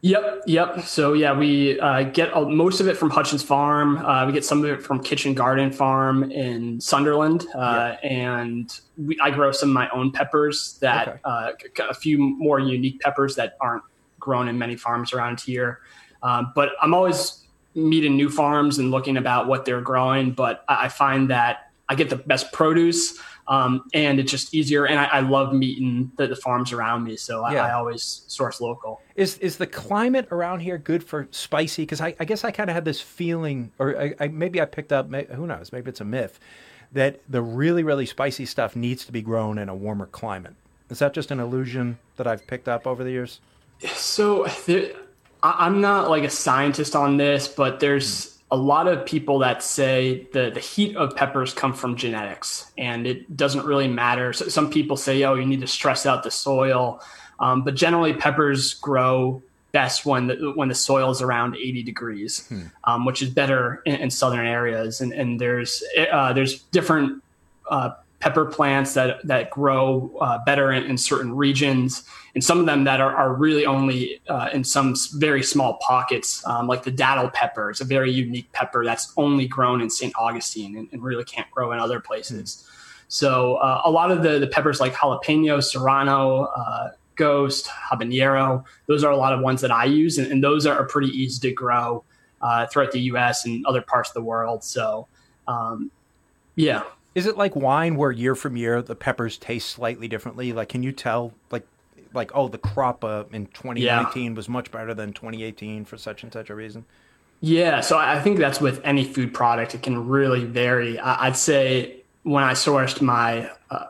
Yep, 0.02 0.44
yep. 0.48 0.82
So 0.86 1.12
yeah, 1.12 1.38
we 1.38 1.78
uh, 1.80 2.04
get 2.04 2.34
most 2.34 2.80
of 2.80 2.88
it 2.88 2.96
from 2.96 3.10
Hutchins 3.10 3.44
Farm. 3.44 3.98
Uh, 3.98 4.26
we 4.26 4.32
get 4.32 4.46
some 4.46 4.64
of 4.64 4.70
it 4.70 4.82
from 4.82 5.04
Kitchen 5.04 5.34
Garden 5.34 5.72
Farm 5.72 6.32
in 6.32 6.80
Sunderland, 6.80 7.48
uh, 7.54 7.96
yeah. 8.02 8.10
and 8.10 8.80
we, 8.98 9.20
I 9.22 9.30
grow 9.30 9.52
some 9.52 9.70
of 9.70 9.74
my 9.74 9.90
own 9.90 10.12
peppers. 10.12 10.78
That 10.80 11.08
okay. 11.10 11.20
Uh, 11.26 11.52
a 11.90 11.94
few 11.94 12.18
more 12.18 12.60
unique 12.60 13.02
peppers 13.02 13.36
that 13.36 13.58
aren't 13.60 13.84
grown 14.20 14.48
in 14.48 14.58
many 14.58 14.78
farms 14.78 15.12
around 15.12 15.42
here. 15.42 15.80
Um, 16.24 16.54
but 16.56 16.72
I'm 16.82 16.94
always 16.94 17.46
meeting 17.76 18.16
new 18.16 18.30
farms 18.30 18.78
and 18.78 18.92
looking 18.92 19.18
about 19.18 19.48
what 19.48 19.66
they're 19.66 19.82
growing. 19.82 20.32
But 20.32 20.64
I, 20.70 20.86
I 20.86 20.90
find 20.90 21.30
that 21.30 21.72
I 21.90 21.96
get 21.96 22.10
the 22.10 22.16
best 22.16 22.54
produce 22.54 23.20
um, 23.50 23.84
and 23.96 24.20
it's 24.20 24.32
just 24.32 24.54
easier. 24.54 24.86
And 24.86 25.00
I, 25.00 25.06
I 25.06 25.20
love 25.22 25.54
meeting 25.54 26.12
the, 26.18 26.28
the, 26.28 26.36
farms 26.36 26.72
around 26.72 27.04
me, 27.04 27.18
so 27.18 27.44
I, 27.44 27.54
yeah. 27.54 27.66
I, 27.66 27.74
always 27.74 28.24
source 28.28 28.62
local. 28.62 29.02
Is 29.16 29.40
is 29.40 29.58
the 29.58 29.66
climate 29.66 30.28
around 30.32 30.60
here 30.60 30.78
good 30.78 31.04
for 31.04 31.28
spicy? 31.32 31.82
Because 31.82 32.00
I, 32.00 32.16
I, 32.20 32.26
guess 32.26 32.44
I 32.44 32.52
kind 32.52 32.70
of 32.70 32.76
had 32.76 32.86
this 32.86 33.02
feeling, 33.02 33.72
or 33.80 34.16
I, 34.20 34.28
maybe 34.28 34.62
I 34.62 34.66
picked 34.66 34.94
up. 34.94 35.12
Who 35.12 35.48
knows? 35.48 35.72
Maybe 35.74 35.90
it's 35.90 36.00
a 36.00 36.06
myth 36.06 36.40
that 36.92 37.20
the 37.28 37.42
really 37.42 37.84
really 37.84 38.06
spicy 38.06 38.46
stuff 38.46 38.76
needs 38.76 39.06
to 39.06 39.12
be 39.12 39.22
grown 39.22 39.58
in 39.58 39.68
a 39.68 39.76
warmer 39.76 40.06
climate. 40.06 40.54
Is 40.90 41.00
that 41.00 41.14
just 41.14 41.32
an 41.32 41.40
illusion 41.40 41.98
that 42.18 42.28
I've 42.28 42.46
picked 42.48 42.68
up 42.68 42.86
over 42.88 43.04
the 43.04 43.12
years? 43.12 43.42
So 43.94 44.46
there, 44.66 44.92
I'm 45.42 45.82
not 45.82 46.10
like 46.10 46.24
a 46.24 46.30
scientist 46.30 46.96
on 46.96 47.18
this, 47.18 47.48
but 47.48 47.80
there's 47.80 48.39
a 48.52 48.58
lot 48.58 48.88
of 48.88 49.06
people 49.06 49.40
that 49.40 49.62
say 49.62 50.28
the, 50.34 50.50
the 50.50 50.60
heat 50.60 50.96
of 50.96 51.16
peppers 51.16 51.54
come 51.54 51.74
from 51.74 51.96
genetics 51.96 52.72
and 52.78 53.06
it 53.06 53.38
doesn't 53.38 53.66
really 53.66 53.88
matter. 53.88 54.34
So 54.34 54.48
some 54.48 54.72
people 54.72 54.98
say, 54.98 55.24
oh, 55.24 55.36
you 55.36 55.46
need 55.46 55.62
to 55.62 55.68
stress 55.68 56.06
out 56.06 56.24
the 56.24 56.32
soil. 56.32 57.02
Um, 57.40 57.64
but 57.64 57.76
generally, 57.76 58.14
peppers 58.14 58.74
grow 58.74 59.42
best 59.72 60.06
when 60.06 60.28
the, 60.28 60.52
when 60.56 60.68
the 60.68 60.76
soil 60.76 61.12
is 61.12 61.22
around 61.22 61.56
80 61.56 61.84
degrees, 61.84 62.48
hmm. 62.48 62.64
um, 62.86 63.06
which 63.06 63.22
is 63.22 63.30
better 63.30 63.82
in, 63.86 63.96
in, 63.96 64.10
southern 64.10 64.46
areas. 64.46 65.00
And, 65.00 65.14
and 65.14 65.40
there's 65.40 65.84
uh, 66.12 66.34
there's 66.34 66.64
different 66.64 67.24
uh, 67.70 67.92
pepper 68.20 68.46
plants 68.46 68.94
that 68.94 69.26
that 69.26 69.50
grow 69.50 70.16
uh, 70.22 70.40
better 70.46 70.72
in, 70.72 70.84
in, 70.84 70.98
certain 70.98 71.36
regions, 71.36 72.04
and 72.36 72.44
some 72.44 72.60
of 72.60 72.66
them 72.66 72.84
that 72.84 73.00
are, 73.00 73.16
are 73.16 73.34
really 73.34 73.66
only 73.66 74.22
uh, 74.28 74.50
in 74.54 74.64
some 74.64 74.96
very 75.16 75.42
small 75.42 75.78
pockets, 75.82 76.46
um, 76.46 76.68
like 76.68 76.84
the 76.84 76.92
datil 76.92 77.32
pepper. 77.34 77.70
It's 77.70 77.82
a 77.82 77.86
very 77.86 78.12
unique 78.12 78.52
pepper 78.52 78.84
that's 78.84 79.14
only 79.18 79.48
grown 79.48 79.82
in 79.82 79.90
St. 79.90 80.14
Augustine 80.18 80.78
and, 80.78 80.90
and 80.92 81.02
really 81.02 81.24
can't 81.24 81.50
grow 81.52 81.72
in 81.72 81.80
other 81.80 82.00
places. 82.00 82.64
Mm. 82.68 82.76
So 83.08 83.56
uh, 83.56 83.82
a 83.86 83.92
lot 83.92 84.12
of 84.12 84.22
the, 84.22 84.38
the 84.38 84.48
peppers 84.48 84.80
like 84.80 84.94
jalapeno, 84.94 85.64
serrano, 85.64 86.44
uh, 86.44 86.92
ghost, 87.16 87.68
habanero, 87.68 88.64
those 88.86 89.04
are 89.04 89.12
a 89.12 89.18
lot 89.18 89.34
of 89.34 89.40
ones 89.42 89.62
that 89.62 89.72
I 89.72 89.86
use, 89.86 90.18
and, 90.18 90.32
and 90.32 90.44
those 90.44 90.66
are 90.66 90.86
pretty 90.86 91.10
easy 91.10 91.40
to 91.50 91.54
grow 91.54 92.04
uh, 92.42 92.68
throughout 92.68 92.92
the 92.92 93.02
U.S. 93.02 93.46
and 93.46 93.66
other 93.66 93.82
parts 93.82 94.10
of 94.10 94.14
the 94.14 94.22
world. 94.22 94.64
So 94.64 95.08
um, 95.48 95.92
yeah. 96.56 96.84
Is 97.16 97.26
it 97.26 97.38
like 97.38 97.56
wine 97.56 97.96
where 97.96 98.12
year 98.12 98.36
from 98.36 98.56
year 98.56 98.82
the 98.82 98.96
peppers 98.96 99.38
taste 99.38 99.70
slightly 99.70 100.08
differently? 100.08 100.54
Like, 100.54 100.70
can 100.70 100.84
you 100.84 100.92
tell, 100.92 101.34
like, 101.52 101.66
like 102.14 102.32
oh, 102.34 102.48
the 102.48 102.58
crop 102.58 103.04
uh, 103.04 103.26
in 103.32 103.48
2019 103.48 104.24
yeah. 104.32 104.36
was 104.36 104.48
much 104.48 104.72
better 104.72 104.94
than 104.94 105.14
2018 105.14 105.86
for 105.86 105.98
such 105.98 106.24
and 106.24 106.32
such 106.32 106.50
a 106.50 106.56
reason? 106.56 106.86
Yeah, 107.42 107.82
so 107.82 107.98
I 107.98 108.20
think 108.22 108.38
that's 108.38 108.60
with 108.60 108.82
any 108.84 109.06
food 109.06 109.34
product. 109.34 109.74
It 109.74 109.82
can 109.82 110.08
really 110.08 110.44
vary. 110.44 111.00
I'd 111.00 111.38
say 111.38 112.02
when 112.24 112.44
I 112.44 112.52
sourced 112.52 113.02
my 113.02 113.50
uh, 113.72 113.86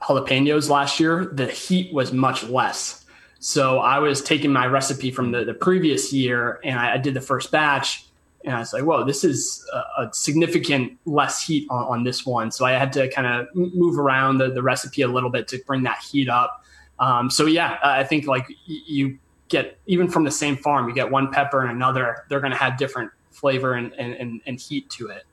jalapenos 0.00 0.68
last 0.68 1.00
year, 1.00 1.24
the 1.24 1.46
heat 1.46 1.92
was 1.92 2.12
much 2.12 2.44
less. 2.44 3.04
So 3.40 3.78
I 3.78 3.98
was 3.98 4.22
taking 4.22 4.52
my 4.52 4.66
recipe 4.66 5.10
from 5.10 5.32
the, 5.32 5.44
the 5.44 5.54
previous 5.54 6.12
year 6.12 6.60
and 6.62 6.78
I, 6.78 6.94
I 6.94 6.98
did 6.98 7.14
the 7.14 7.20
first 7.20 7.50
batch 7.50 8.06
and 8.44 8.54
I 8.54 8.58
was 8.58 8.72
like, 8.72 8.82
whoa, 8.82 9.04
this 9.04 9.24
is 9.24 9.68
a, 9.96 10.08
significant 10.12 10.98
less 11.04 11.44
heat 11.44 11.66
on, 11.70 11.84
on, 11.84 12.04
this 12.04 12.26
one. 12.26 12.50
So 12.50 12.64
I 12.64 12.72
had 12.72 12.92
to 12.94 13.08
kind 13.08 13.26
of 13.26 13.46
move 13.54 13.98
around 13.98 14.38
the, 14.38 14.50
the 14.50 14.62
recipe 14.62 15.02
a 15.02 15.08
little 15.08 15.30
bit 15.30 15.48
to 15.48 15.58
bring 15.66 15.82
that 15.84 15.98
heat 15.98 16.28
up. 16.28 16.64
Um, 16.98 17.30
so 17.30 17.46
yeah, 17.46 17.78
I 17.82 18.04
think 18.04 18.26
like 18.26 18.46
you 18.66 19.18
get 19.48 19.78
even 19.86 20.08
from 20.08 20.24
the 20.24 20.30
same 20.30 20.56
farm, 20.56 20.88
you 20.88 20.94
get 20.94 21.10
one 21.10 21.30
pepper 21.30 21.62
and 21.62 21.70
another, 21.70 22.24
they're 22.28 22.40
going 22.40 22.52
to 22.52 22.58
have 22.58 22.76
different 22.76 23.10
flavor 23.30 23.74
and, 23.74 23.92
and, 23.94 24.40
and, 24.46 24.60
heat 24.60 24.88
to 24.90 25.08
it. 25.08 25.24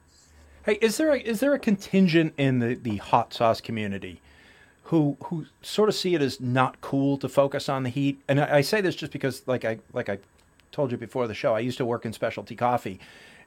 Hey, 0.64 0.78
is 0.82 0.98
there 0.98 1.12
a, 1.14 1.20
is 1.20 1.40
there 1.40 1.54
a 1.54 1.60
contingent 1.60 2.34
in 2.38 2.60
the, 2.60 2.76
the 2.76 2.98
hot 2.98 3.34
sauce 3.34 3.62
community 3.62 4.22
who 4.84 5.18
who 5.26 5.46
sort 5.62 5.88
of 5.88 5.96
see 5.96 6.16
it 6.16 6.22
as 6.22 6.40
not 6.40 6.82
cool 6.82 7.18
to 7.18 7.30
focus 7.30 7.70
on 7.70 7.84
the 7.84 7.90
heat? 7.90 8.22
And 8.28 8.40
I, 8.40 8.58
I 8.58 8.62
say 8.62 8.82
this 8.82 8.96
just 8.96 9.12
because, 9.12 9.44
like 9.48 9.66
I 9.66 9.80
like 9.94 10.10
I 10.10 10.18
told 10.72 10.92
you 10.92 10.98
before 10.98 11.28
the 11.28 11.34
show, 11.34 11.56
I 11.56 11.60
used 11.60 11.78
to 11.78 11.86
work 11.86 12.06
in 12.06 12.14
specialty 12.14 12.56
coffee, 12.56 13.00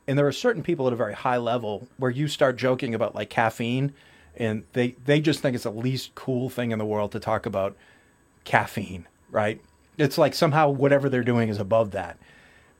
and 0.06 0.18
there 0.18 0.26
are 0.26 0.32
certain 0.32 0.62
people 0.62 0.86
at 0.86 0.92
a 0.92 0.96
very 0.96 1.14
high 1.14 1.36
level 1.36 1.88
where 1.96 2.10
you 2.10 2.28
start 2.28 2.56
joking 2.56 2.94
about 2.94 3.14
like 3.14 3.30
caffeine, 3.30 3.92
and 4.36 4.64
they 4.72 4.96
they 5.04 5.20
just 5.20 5.40
think 5.40 5.54
it's 5.54 5.64
the 5.64 5.70
least 5.70 6.14
cool 6.14 6.50
thing 6.50 6.70
in 6.70 6.78
the 6.78 6.84
world 6.84 7.12
to 7.12 7.20
talk 7.20 7.46
about 7.46 7.76
caffeine, 8.44 9.06
right? 9.30 9.60
It's 9.98 10.18
like 10.18 10.34
somehow 10.34 10.70
whatever 10.70 11.08
they're 11.08 11.22
doing 11.22 11.48
is 11.48 11.58
above 11.58 11.90
that. 11.92 12.18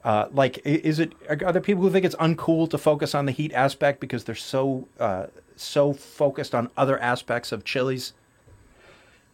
Uh, 0.05 0.27
like, 0.33 0.59
is 0.65 0.99
it? 0.99 1.13
Are 1.29 1.53
there 1.53 1.63
people 1.63 1.83
who 1.83 1.91
think 1.91 2.05
it's 2.05 2.17
uncool 2.17 2.69
to 2.71 2.79
focus 2.79 3.15
on 3.15 3.27
the 3.27 3.33
heat 3.33 3.53
aspect 3.53 4.01
because 4.01 4.25
they're 4.25 4.35
so 4.35 4.89
uh, 4.99 5.27
so 5.55 5.93
focused 5.93 6.55
on 6.55 6.71
other 6.77 6.99
aspects 6.99 7.53
of 7.53 7.65
chilies? 7.65 8.13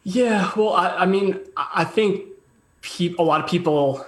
Yeah, 0.04 0.50
well, 0.56 0.74
I, 0.74 0.88
I 0.88 1.06
mean, 1.06 1.40
I 1.56 1.84
think 1.84 2.24
pe- 2.82 3.14
a 3.18 3.22
lot 3.22 3.42
of 3.42 3.50
people 3.50 4.04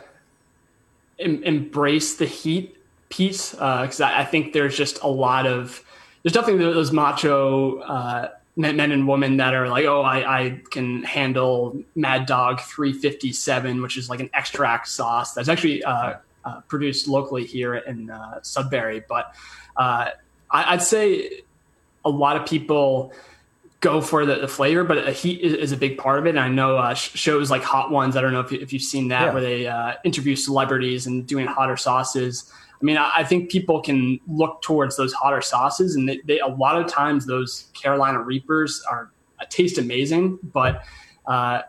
em- 1.20 1.42
embrace 1.42 2.16
the 2.16 2.26
heat 2.26 2.76
piece 3.08 3.52
because 3.52 4.00
uh, 4.00 4.06
I, 4.06 4.20
I, 4.20 4.24
think 4.24 4.52
there's 4.52 4.76
just 4.76 5.02
a 5.02 5.08
lot 5.08 5.46
of 5.46 5.84
there's 6.22 6.32
definitely 6.32 6.64
those 6.64 6.92
macho 6.92 7.78
uh, 7.80 8.30
men, 8.56 8.76
men, 8.76 8.92
and 8.92 9.08
women 9.08 9.38
that 9.38 9.54
are 9.54 9.68
like, 9.68 9.84
oh, 9.86 10.02
I, 10.02 10.40
I, 10.40 10.62
can 10.70 11.02
handle 11.02 11.82
Mad 11.94 12.26
Dog 12.26 12.60
357, 12.60 13.82
which 13.82 13.96
is 13.96 14.10
like 14.10 14.20
an 14.20 14.30
extract 14.34 14.88
sauce 14.88 15.34
that's 15.34 15.48
actually 15.48 15.82
uh, 15.84 16.16
uh 16.44 16.60
produced 16.68 17.08
locally 17.08 17.44
here 17.44 17.74
in 17.76 18.10
uh, 18.10 18.40
Sudbury. 18.42 19.02
But 19.08 19.34
uh, 19.76 20.10
I, 20.50 20.74
I'd 20.74 20.82
say 20.82 21.42
a 22.04 22.10
lot 22.10 22.36
of 22.36 22.46
people 22.46 23.12
go 23.80 24.00
for 24.00 24.26
the, 24.26 24.36
the 24.36 24.48
flavor, 24.48 24.84
but 24.84 25.08
a 25.08 25.12
heat 25.12 25.40
is, 25.40 25.54
is, 25.54 25.72
a 25.72 25.76
big 25.76 25.96
part 25.96 26.18
of 26.18 26.26
it. 26.26 26.30
And 26.30 26.40
I 26.40 26.48
know 26.48 26.76
uh, 26.76 26.94
shows 26.94 27.50
like 27.50 27.62
Hot 27.62 27.90
Ones. 27.90 28.14
I 28.14 28.20
don't 28.20 28.32
know 28.32 28.40
if, 28.40 28.52
if 28.52 28.72
you've 28.72 28.82
seen 28.82 29.08
that, 29.08 29.26
yeah. 29.26 29.32
where 29.32 29.42
they 29.42 29.66
uh, 29.66 29.94
interview 30.04 30.36
celebrities 30.36 31.06
and 31.06 31.26
doing 31.26 31.46
hotter 31.46 31.76
sauces. 31.76 32.52
I 32.80 32.84
mean, 32.84 32.98
I, 32.98 33.10
I, 33.16 33.24
think 33.24 33.50
people 33.50 33.80
can 33.80 34.20
look 34.26 34.60
towards 34.62 34.96
those 34.96 35.12
hotter 35.12 35.40
sauces, 35.40 35.96
and 35.96 36.08
they, 36.08 36.20
they, 36.26 36.40
a 36.40 36.46
lot 36.46 36.80
of 36.80 36.88
times 36.88 37.26
those 37.26 37.70
Carolina 37.72 38.20
Reapers 38.20 38.82
are 38.90 39.10
uh, 39.40 39.44
taste 39.48 39.78
amazing, 39.78 40.38
but 40.42 40.84
uh, 41.26 41.62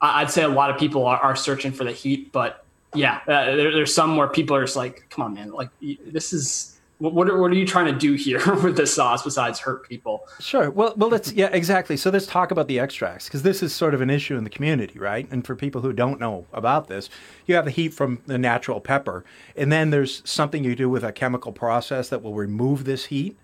I'd 0.00 0.30
say 0.30 0.42
a 0.44 0.48
lot 0.48 0.70
of 0.70 0.78
people 0.78 1.06
are, 1.06 1.18
are 1.18 1.36
searching 1.36 1.72
for 1.72 1.84
the 1.84 1.92
heat. 1.92 2.32
But 2.32 2.64
yeah, 2.94 3.20
uh, 3.26 3.56
there, 3.56 3.72
there's 3.72 3.94
some 3.94 4.16
where 4.16 4.28
people 4.28 4.56
are 4.56 4.62
just 4.62 4.76
like, 4.76 5.06
"Come 5.10 5.24
on, 5.24 5.34
man! 5.34 5.50
Like 5.50 5.70
this 6.06 6.32
is 6.32 6.77
what 6.98 7.30
are, 7.30 7.40
what 7.40 7.52
are 7.52 7.54
you 7.54 7.66
trying 7.66 7.92
to 7.92 7.98
do 7.98 8.14
here 8.14 8.40
with 8.62 8.76
this 8.76 8.92
sauce 8.92 9.22
besides 9.22 9.60
hurt 9.60 9.88
people? 9.88 10.26
Sure. 10.40 10.70
Well, 10.70 10.94
well, 10.96 11.08
let's 11.08 11.32
yeah, 11.32 11.48
exactly. 11.52 11.96
So 11.96 12.10
let's 12.10 12.26
talk 12.26 12.50
about 12.50 12.66
the 12.66 12.80
extracts 12.80 13.26
because 13.26 13.42
this 13.42 13.62
is 13.62 13.72
sort 13.72 13.94
of 13.94 14.00
an 14.00 14.10
issue 14.10 14.36
in 14.36 14.44
the 14.44 14.50
community, 14.50 14.98
right? 14.98 15.30
And 15.30 15.46
for 15.46 15.54
people 15.54 15.80
who 15.80 15.92
don't 15.92 16.18
know 16.18 16.46
about 16.52 16.88
this, 16.88 17.08
you 17.46 17.54
have 17.54 17.64
the 17.64 17.70
heat 17.70 17.94
from 17.94 18.20
the 18.26 18.38
natural 18.38 18.80
pepper, 18.80 19.24
and 19.56 19.70
then 19.70 19.90
there's 19.90 20.28
something 20.28 20.64
you 20.64 20.74
do 20.74 20.90
with 20.90 21.04
a 21.04 21.12
chemical 21.12 21.52
process 21.52 22.08
that 22.08 22.22
will 22.22 22.34
remove 22.34 22.84
this 22.84 23.06
heat, 23.06 23.36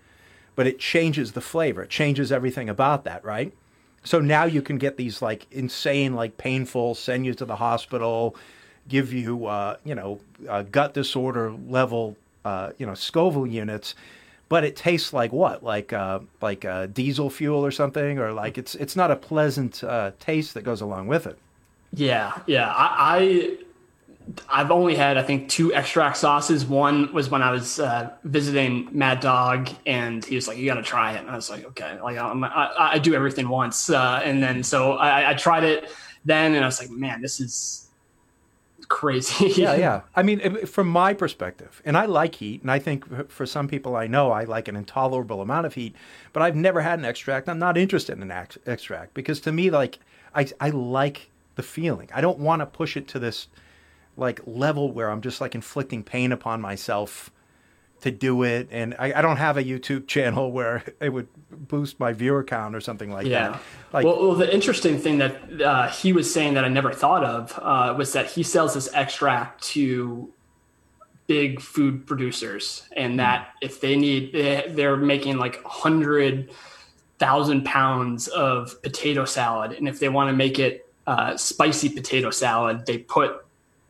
but 0.55 0.67
it 0.67 0.77
changes 0.77 1.31
the 1.31 1.41
flavor. 1.41 1.83
It 1.83 1.89
changes 1.89 2.31
everything 2.31 2.67
about 2.67 3.05
that, 3.05 3.23
right? 3.23 3.53
So 4.03 4.19
now 4.19 4.43
you 4.43 4.61
can 4.61 4.77
get 4.77 4.97
these 4.97 5.21
like 5.21 5.47
insane, 5.51 6.13
like 6.13 6.37
painful, 6.37 6.93
send 6.93 7.25
you 7.25 7.33
to 7.35 7.45
the 7.45 7.55
hospital, 7.55 8.35
give 8.87 9.13
you, 9.13 9.45
uh, 9.45 9.77
you 9.83 9.95
know, 9.95 10.19
gut 10.71 10.93
disorder 10.93 11.51
level 11.51 12.17
uh, 12.45 12.71
you 12.77 12.85
know 12.85 12.93
Scoville 12.93 13.47
units, 13.47 13.95
but 14.47 14.63
it 14.63 14.75
tastes 14.75 15.11
like 15.11 15.33
what? 15.33 15.63
Like 15.63 15.91
uh, 15.91 16.19
like 16.41 16.63
uh, 16.63 16.85
diesel 16.85 17.29
fuel 17.29 17.65
or 17.65 17.71
something, 17.71 18.19
or 18.19 18.31
like 18.31 18.57
it's 18.57 18.75
it's 18.75 18.95
not 18.95 19.11
a 19.11 19.15
pleasant 19.15 19.83
uh, 19.83 20.11
taste 20.19 20.53
that 20.53 20.61
goes 20.61 20.81
along 20.81 21.07
with 21.07 21.27
it. 21.27 21.37
Yeah, 21.91 22.37
yeah. 22.45 22.71
I, 22.75 23.57
I 24.49 24.59
have 24.59 24.71
only 24.71 24.95
had 24.95 25.17
I 25.17 25.23
think 25.23 25.49
two 25.49 25.73
extract 25.73 26.17
sauces. 26.17 26.65
One 26.65 27.11
was 27.13 27.29
when 27.29 27.41
I 27.41 27.51
was 27.51 27.79
uh, 27.79 28.11
visiting 28.23 28.87
Mad 28.91 29.19
Dog, 29.19 29.69
and 29.85 30.23
he 30.23 30.35
was 30.35 30.47
like, 30.47 30.57
"You 30.57 30.65
got 30.65 30.75
to 30.75 30.83
try 30.83 31.13
it." 31.13 31.21
And 31.21 31.29
I 31.29 31.35
was 31.35 31.49
like, 31.49 31.65
"Okay." 31.65 31.99
Like 32.01 32.17
I, 32.17 32.91
I 32.93 32.99
do 32.99 33.15
everything 33.15 33.49
once, 33.49 33.89
uh, 33.89 34.21
and 34.23 34.41
then 34.41 34.63
so 34.63 34.93
I, 34.93 35.31
I 35.31 35.33
tried 35.33 35.63
it 35.63 35.89
then, 36.23 36.53
and 36.53 36.63
I 36.63 36.67
was 36.67 36.79
like, 36.79 36.91
"Man, 36.91 37.21
this 37.21 37.39
is." 37.39 37.84
Crazy. 38.85 39.53
yeah, 39.61 39.75
yeah. 39.75 40.01
I 40.15 40.23
mean, 40.23 40.65
from 40.65 40.87
my 40.87 41.13
perspective, 41.13 41.81
and 41.85 41.97
I 41.97 42.05
like 42.05 42.35
heat, 42.35 42.61
and 42.61 42.71
I 42.71 42.79
think 42.79 43.29
for 43.29 43.45
some 43.45 43.67
people 43.67 43.95
I 43.95 44.07
know 44.07 44.31
I 44.31 44.43
like 44.43 44.67
an 44.67 44.75
intolerable 44.75 45.41
amount 45.41 45.65
of 45.65 45.73
heat, 45.73 45.95
but 46.33 46.41
I've 46.41 46.55
never 46.55 46.81
had 46.81 46.99
an 46.99 47.05
extract. 47.05 47.49
I'm 47.49 47.59
not 47.59 47.77
interested 47.77 48.15
in 48.15 48.23
an 48.23 48.31
ex- 48.31 48.57
extract 48.65 49.13
because 49.13 49.39
to 49.41 49.51
me, 49.51 49.69
like, 49.69 49.99
I, 50.33 50.47
I 50.59 50.69
like 50.69 51.29
the 51.55 51.63
feeling. 51.63 52.09
I 52.13 52.21
don't 52.21 52.39
want 52.39 52.61
to 52.61 52.65
push 52.65 52.95
it 52.95 53.07
to 53.09 53.19
this 53.19 53.47
like 54.17 54.39
level 54.45 54.91
where 54.91 55.09
I'm 55.09 55.21
just 55.21 55.41
like 55.41 55.55
inflicting 55.55 56.03
pain 56.03 56.31
upon 56.31 56.61
myself 56.61 57.31
to 58.01 58.11
do 58.11 58.43
it. 58.43 58.67
And 58.71 58.95
I, 58.99 59.13
I, 59.13 59.21
don't 59.21 59.37
have 59.37 59.57
a 59.57 59.63
YouTube 59.63 60.07
channel 60.15 60.51
where 60.51 60.83
it 60.99 61.09
would 61.09 61.27
boost 61.49 61.99
my 61.99 62.13
viewer 62.13 62.43
count 62.43 62.75
or 62.75 62.81
something 62.81 63.11
like 63.11 63.25
yeah. 63.25 63.51
that. 63.51 63.61
Like, 63.93 64.05
well, 64.05 64.19
well, 64.19 64.35
the 64.35 64.53
interesting 64.53 64.99
thing 64.99 65.17
that 65.19 65.61
uh, 65.61 65.89
he 65.89 66.13
was 66.13 66.31
saying 66.31 66.53
that 66.55 66.65
I 66.65 66.67
never 66.67 66.91
thought 66.91 67.23
of 67.23 67.57
uh, 67.61 67.95
was 67.97 68.13
that 68.13 68.27
he 68.27 68.43
sells 68.43 68.73
this 68.73 68.93
extract 68.93 69.63
to 69.69 70.31
big 71.27 71.59
food 71.59 72.05
producers, 72.05 72.87
and 72.95 73.13
hmm. 73.13 73.17
that 73.17 73.49
if 73.61 73.81
they 73.81 73.95
need, 73.95 74.33
they're 74.75 74.97
making 74.97 75.37
like 75.37 75.63
a 75.63 75.69
hundred 75.69 76.51
thousand 77.17 77.63
pounds 77.65 78.27
of 78.27 78.81
potato 78.83 79.25
salad, 79.25 79.71
and 79.71 79.87
if 79.87 79.99
they 79.99 80.09
want 80.09 80.29
to 80.29 80.35
make 80.35 80.59
it 80.59 80.87
uh, 81.07 81.37
spicy 81.37 81.89
potato 81.89 82.29
salad, 82.29 82.85
they 82.85 82.97
put 82.97 83.44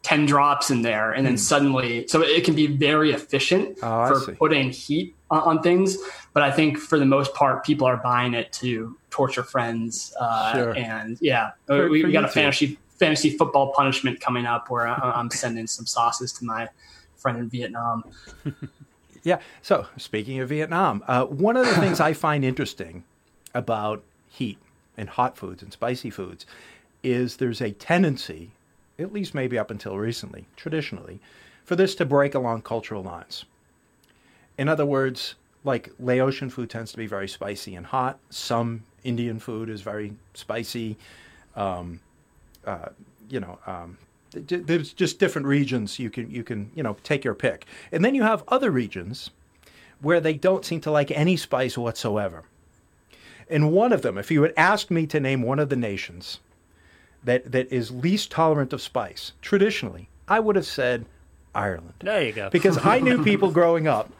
10 0.05 0.27
drops 0.27 0.69
in 0.69 0.83
there 0.83 1.13
and 1.13 1.25
then 1.25 1.33
mm. 1.33 1.39
suddenly 1.39 2.07
so 2.07 2.21
it 2.21 2.43
can 2.43 2.53
be 2.53 2.67
very 2.67 3.11
efficient 3.11 3.75
oh, 3.81 4.19
for 4.19 4.35
putting 4.35 4.69
heat 4.69 5.15
on, 5.31 5.41
on, 5.41 5.63
things 5.63 5.97
but 6.31 6.43
i 6.43 6.51
think 6.51 6.77
for 6.77 6.99
the 6.99 7.05
most 7.05 7.33
part 7.33 7.65
people 7.65 7.87
are 7.87 7.97
buying 7.97 8.35
it 8.35 8.53
to 8.53 8.95
torture 9.09 9.41
friends 9.41 10.13
uh, 10.19 10.53
sure. 10.53 10.77
and 10.77 11.17
yeah 11.21 11.53
for, 11.65 11.89
we, 11.89 12.03
we 12.03 12.11
got 12.11 12.23
a 12.23 12.27
fantasy 12.27 12.77
fantasy 12.99 13.31
football 13.31 13.73
punishment 13.73 14.21
coming 14.21 14.45
up 14.45 14.69
where 14.69 14.87
i'm 14.87 15.31
sending 15.31 15.65
some 15.65 15.87
sauces 15.87 16.31
to 16.31 16.45
my 16.45 16.69
friend 17.15 17.39
in 17.39 17.49
vietnam 17.49 18.03
yeah 19.23 19.39
so 19.63 19.87
speaking 19.97 20.39
of 20.39 20.49
vietnam 20.49 21.03
uh, 21.07 21.25
one 21.25 21.57
of 21.57 21.65
the 21.65 21.73
things 21.77 21.99
i 21.99 22.13
find 22.13 22.45
interesting 22.45 23.03
about 23.55 24.03
heat 24.29 24.59
and 24.95 25.09
hot 25.09 25.35
foods 25.35 25.63
and 25.63 25.73
spicy 25.73 26.11
foods 26.11 26.45
is 27.01 27.37
there's 27.37 27.59
a 27.59 27.71
tendency 27.71 28.51
at 28.97 29.13
least 29.13 29.33
maybe 29.33 29.57
up 29.57 29.71
until 29.71 29.97
recently, 29.97 30.45
traditionally, 30.55 31.19
for 31.63 31.75
this 31.75 31.95
to 31.95 32.05
break 32.05 32.35
along 32.35 32.61
cultural 32.61 33.03
lines. 33.03 33.45
In 34.57 34.69
other 34.69 34.85
words, 34.85 35.35
like 35.63 35.91
Laotian 35.99 36.49
food 36.49 36.69
tends 36.69 36.91
to 36.91 36.97
be 36.97 37.07
very 37.07 37.27
spicy 37.27 37.75
and 37.75 37.85
hot. 37.85 38.19
Some 38.29 38.83
Indian 39.03 39.39
food 39.39 39.69
is 39.69 39.81
very 39.81 40.13
spicy. 40.33 40.97
Um, 41.55 41.99
uh, 42.65 42.89
you 43.29 43.39
know, 43.39 43.59
um, 43.65 43.97
there's 44.31 44.93
just 44.93 45.19
different 45.19 45.47
regions 45.47 45.97
you 45.97 46.09
can 46.09 46.29
you 46.29 46.43
can 46.43 46.69
you 46.75 46.83
know 46.83 46.97
take 47.03 47.23
your 47.23 47.33
pick, 47.33 47.65
and 47.91 48.03
then 48.03 48.15
you 48.15 48.23
have 48.23 48.43
other 48.47 48.69
regions 48.69 49.31
where 50.01 50.19
they 50.19 50.33
don't 50.33 50.65
seem 50.65 50.81
to 50.81 50.91
like 50.91 51.09
any 51.11 51.37
spice 51.37 51.77
whatsoever. 51.77 52.43
And 53.49 53.71
one 53.71 53.93
of 53.93 54.01
them, 54.01 54.17
if 54.17 54.31
you 54.31 54.41
had 54.43 54.53
asked 54.57 54.91
me 54.91 55.07
to 55.07 55.19
name 55.19 55.41
one 55.41 55.59
of 55.59 55.69
the 55.69 55.75
nations 55.75 56.39
that, 57.25 57.51
that 57.51 57.71
is 57.71 57.91
least 57.91 58.31
tolerant 58.31 58.73
of 58.73 58.81
spice, 58.81 59.33
traditionally, 59.41 60.09
I 60.27 60.39
would 60.39 60.55
have 60.55 60.65
said 60.65 61.05
Ireland. 61.53 61.93
There 61.99 62.23
you 62.23 62.31
go. 62.31 62.49
Because 62.49 62.83
I 62.83 62.99
knew 62.99 63.23
people 63.25 63.51
growing 63.51 63.87
up 63.87 64.11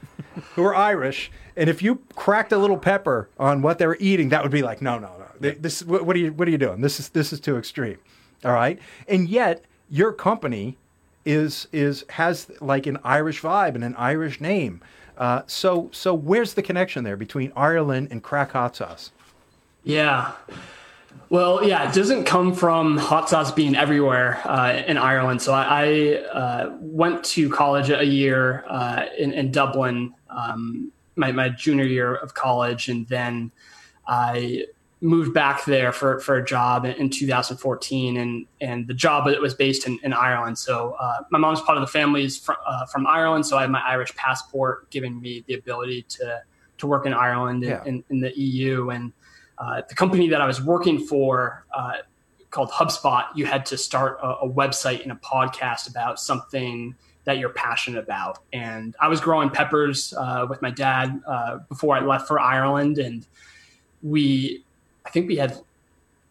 who 0.54 0.64
were 0.64 0.76
Irish, 0.76 1.32
and 1.56 1.70
if 1.70 1.82
you 1.82 2.02
cracked 2.16 2.52
a 2.52 2.58
little 2.58 2.78
pepper 2.78 3.30
on 3.40 3.62
what 3.62 3.80
they 3.80 3.88
were 3.88 3.98
eating, 4.00 4.30
that 4.30 4.44
would 4.44 4.52
be 4.52 4.62
like, 4.62 4.82
no, 4.82 5.00
no, 5.00 5.12
no. 5.18 5.52
This, 5.52 5.84
what, 5.84 6.06
what 6.06 6.16
are 6.16 6.20
you, 6.20 6.34
what 6.34 6.48
are 6.48 6.52
you 6.52 6.58
doing? 6.58 6.82
This 6.82 7.00
is, 7.00 7.10
this 7.10 7.32
is 7.34 7.40
too 7.40 7.58
extreme. 7.58 7.98
All 8.44 8.54
right. 8.54 8.80
And 9.08 9.30
yet, 9.30 9.64
your 9.90 10.12
company 10.12 10.78
is, 11.26 11.68
is, 11.72 12.06
has 12.10 12.50
like 12.62 12.88
an 12.88 12.98
Irish 13.04 13.42
vibe 13.42 13.76
and 13.76 13.84
an 13.84 13.96
Irish 13.96 14.40
name. 14.40 14.82
Uh, 15.18 15.42
so, 15.48 15.90
so 15.92 16.14
where's 16.14 16.54
the 16.54 16.62
connection 16.62 17.04
there 17.04 17.18
between 17.18 17.52
Ireland 17.56 18.10
and 18.12 18.24
Craic 18.24 18.52
hot 18.52 18.76
sauce? 18.76 19.12
Yeah. 19.84 20.34
Well, 21.30 21.68
yeah, 21.68 21.90
it 21.90 21.94
doesn't 21.94 22.26
come 22.26 22.54
from 22.54 22.98
hot 22.98 23.30
sauce 23.30 23.52
being 23.52 23.76
everywhere 23.76 24.42
uh, 24.46 24.84
in 24.88 24.98
Ireland. 24.98 25.42
So 25.42 25.54
I, 25.54 25.64
I 25.64 26.16
uh, 26.28 26.78
went 26.80 27.24
to 27.26 27.50
college 27.50 27.90
a 27.90 28.06
year 28.06 28.64
uh, 28.68 29.06
in, 29.18 29.34
in, 29.34 29.52
Dublin, 29.52 30.14
um, 30.30 30.92
my, 31.16 31.32
my 31.32 31.50
junior 31.50 31.86
year 31.86 32.16
of 32.16 32.36
college, 32.36 32.90
and 32.90 33.08
then 33.08 33.52
I 34.08 34.66
moved 35.02 35.34
back 35.34 35.66
there 35.66 35.92
for, 35.92 36.20
for 36.20 36.38
a 36.38 36.46
job 36.46 36.86
in 36.86 37.10
2014 37.10 38.18
and, 38.18 38.46
and 38.62 38.88
the 38.88 38.94
job 38.94 39.26
was 39.42 39.54
based 39.54 39.88
in, 39.88 40.00
in 40.04 40.14
Ireland. 40.14 40.58
So 40.58 40.96
uh, 41.00 41.20
my 41.32 41.38
mom's 41.38 41.62
part 41.62 41.78
of 41.78 41.82
the 41.82 41.88
family 41.88 42.24
is 42.24 42.38
from, 42.38 42.56
uh, 42.66 42.86
from 42.88 43.06
Ireland. 43.08 43.46
So 43.46 43.58
I 43.58 43.62
have 43.62 43.72
my 43.72 43.84
Irish 43.86 44.16
passport 44.16 44.90
giving 44.90 45.20
me 45.20 45.44
the 45.48 45.54
ability 45.54 46.04
to, 46.04 46.42
to 46.78 46.88
work 46.88 47.06
in 47.06 47.14
Ireland 47.14 47.64
yeah. 47.64 47.84
in, 47.86 48.04
in, 48.10 48.20
the 48.20 48.38
EU. 48.40 48.90
And 48.90 49.14
uh, 49.58 49.82
the 49.88 49.96
company 49.96 50.30
that 50.30 50.42
I 50.42 50.48
was 50.48 50.62
working 50.62 51.00
for 51.00 51.66
uh, 51.74 51.94
called 52.52 52.72
HubSpot, 52.72 53.26
you 53.36 53.46
had 53.46 53.66
to 53.68 53.78
start 53.78 54.20
a, 54.22 54.28
a 54.42 54.50
website 54.50 55.04
and 55.04 55.12
a 55.12 55.16
podcast 55.16 55.90
about 55.90 56.20
something 56.20 56.96
that 57.26 57.38
you're 57.38 57.50
passionate 57.50 58.00
about. 58.00 58.40
And 58.54 58.96
I 59.00 59.08
was 59.08 59.20
growing 59.20 59.50
peppers 59.50 60.14
uh, 60.18 60.46
with 60.50 60.62
my 60.62 60.70
dad 60.70 61.22
uh, 61.28 61.58
before 61.70 61.96
I 61.96 62.02
left 62.02 62.28
for 62.28 62.40
Ireland. 62.40 62.98
And 62.98 63.26
we 64.04 64.64
I 65.06 65.10
think 65.10 65.28
we 65.28 65.36
had 65.36 65.58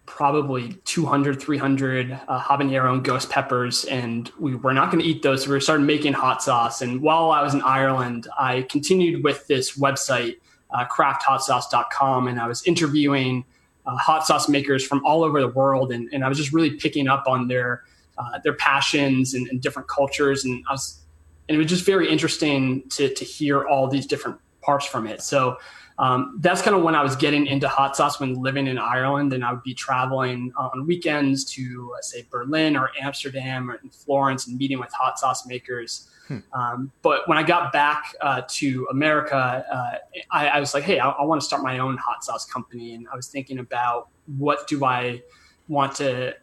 probably 0.06 0.74
200, 0.84 1.40
300 1.40 2.20
uh, 2.28 2.40
habanero 2.40 2.92
and 2.92 3.04
ghost 3.04 3.30
peppers, 3.30 3.84
and 3.86 4.30
we 4.38 4.54
were 4.54 4.74
not 4.74 4.90
going 4.90 5.02
to 5.02 5.08
eat 5.08 5.22
those. 5.22 5.44
So 5.44 5.52
we 5.52 5.60
started 5.60 5.84
making 5.84 6.12
hot 6.12 6.42
sauce. 6.42 6.82
And 6.82 7.00
while 7.00 7.30
I 7.30 7.42
was 7.42 7.54
in 7.54 7.62
Ireland, 7.62 8.28
I 8.38 8.62
continued 8.62 9.24
with 9.24 9.46
this 9.46 9.78
website, 9.78 10.36
uh, 10.74 10.84
crafthotsauce.com, 10.86 12.28
and 12.28 12.40
I 12.40 12.46
was 12.46 12.62
interviewing 12.66 13.44
uh, 13.86 13.96
hot 13.96 14.26
sauce 14.26 14.48
makers 14.48 14.84
from 14.84 15.04
all 15.06 15.22
over 15.22 15.40
the 15.40 15.48
world. 15.48 15.92
And, 15.92 16.08
and 16.12 16.24
I 16.24 16.28
was 16.28 16.36
just 16.36 16.52
really 16.52 16.72
picking 16.72 17.08
up 17.08 17.24
on 17.26 17.48
their 17.48 17.84
uh, 18.16 18.38
their 18.44 18.54
passions 18.54 19.34
and, 19.34 19.48
and, 19.48 19.60
different 19.60 19.88
cultures. 19.88 20.44
And 20.44 20.64
I 20.68 20.72
was, 20.72 21.00
and 21.48 21.56
it 21.56 21.58
was 21.58 21.66
just 21.66 21.84
very 21.84 22.08
interesting 22.08 22.88
to, 22.90 23.12
to 23.12 23.24
hear 23.24 23.66
all 23.66 23.88
these 23.88 24.06
different 24.06 24.38
parts 24.62 24.86
from 24.86 25.08
it. 25.08 25.20
So 25.20 25.56
um, 25.98 26.36
that's 26.40 26.62
kind 26.62 26.76
of 26.76 26.84
when 26.84 26.94
I 26.94 27.02
was 27.02 27.16
getting 27.16 27.48
into 27.48 27.68
hot 27.68 27.96
sauce 27.96 28.20
when 28.20 28.34
living 28.34 28.68
in 28.68 28.78
Ireland, 28.78 29.32
and 29.32 29.44
I 29.44 29.52
would 29.52 29.64
be 29.64 29.74
traveling 29.74 30.52
on 30.56 30.86
weekends 30.86 31.44
to 31.54 31.92
uh, 31.96 32.02
say 32.02 32.24
Berlin 32.30 32.76
or 32.76 32.90
Amsterdam 33.00 33.68
or 33.68 33.80
Florence 33.90 34.46
and 34.46 34.56
meeting 34.56 34.78
with 34.78 34.92
hot 34.92 35.18
sauce 35.18 35.44
makers. 35.44 36.08
Hmm. 36.28 36.38
Um, 36.52 36.92
but 37.02 37.28
when 37.28 37.36
I 37.36 37.42
got 37.42 37.72
back 37.72 38.14
uh, 38.20 38.42
to 38.48 38.86
America, 38.90 39.36
uh, 39.70 39.98
I, 40.30 40.48
I, 40.48 40.60
was 40.60 40.72
like, 40.72 40.84
hey, 40.84 40.98
I, 40.98 41.10
I 41.10 41.24
want 41.24 41.40
to 41.40 41.44
start 41.46 41.62
my 41.62 41.78
own 41.78 41.98
hot 41.98 42.24
sauce 42.24 42.46
company, 42.46 42.94
and 42.94 43.06
I 43.12 43.16
was 43.16 43.28
thinking 43.28 43.58
about 43.58 44.08
what 44.38 44.66
do 44.66 44.84
I 44.84 45.22
want 45.68 45.96
to 45.96 46.34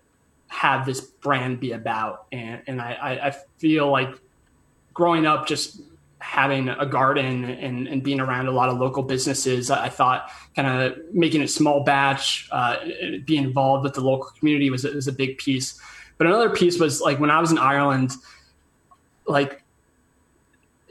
have 0.50 0.86
this 0.86 1.02
brand 1.02 1.60
be 1.60 1.72
about, 1.72 2.28
and, 2.32 2.62
and 2.68 2.82
I, 2.82 3.20
I 3.24 3.36
feel 3.58 3.90
like 3.90 4.20
growing 4.94 5.26
up 5.26 5.48
just 5.48 5.82
having 6.22 6.70
a 6.70 6.86
garden 6.86 7.46
and, 7.46 7.88
and 7.88 8.04
being 8.04 8.20
around 8.20 8.48
a 8.48 8.52
lot 8.52 8.70
of 8.70 8.78
local 8.78 9.02
businesses, 9.02 9.72
I 9.72 9.90
thought 9.90 10.30
kind 10.56 10.68
of 10.68 10.98
making 11.12 11.42
a 11.42 11.48
small 11.48 11.84
batch, 11.84 12.48
uh, 12.52 12.76
be 13.26 13.38
involved 13.38 13.84
with 13.84 13.96
the 13.96 14.02
local 14.02 14.30
community 14.38 14.70
was, 14.70 14.84
was 14.84 15.08
a 15.08 15.12
big 15.12 15.40
piece. 15.40 15.82
But 16.20 16.28
another 16.28 16.52
piece 16.52 16.80
was 16.80 17.02
like 17.02 17.20
when 17.20 17.32
I 17.32 17.40
was 17.40 17.52
in 17.52 17.58
Ireland, 17.58 18.12
like 19.26 19.61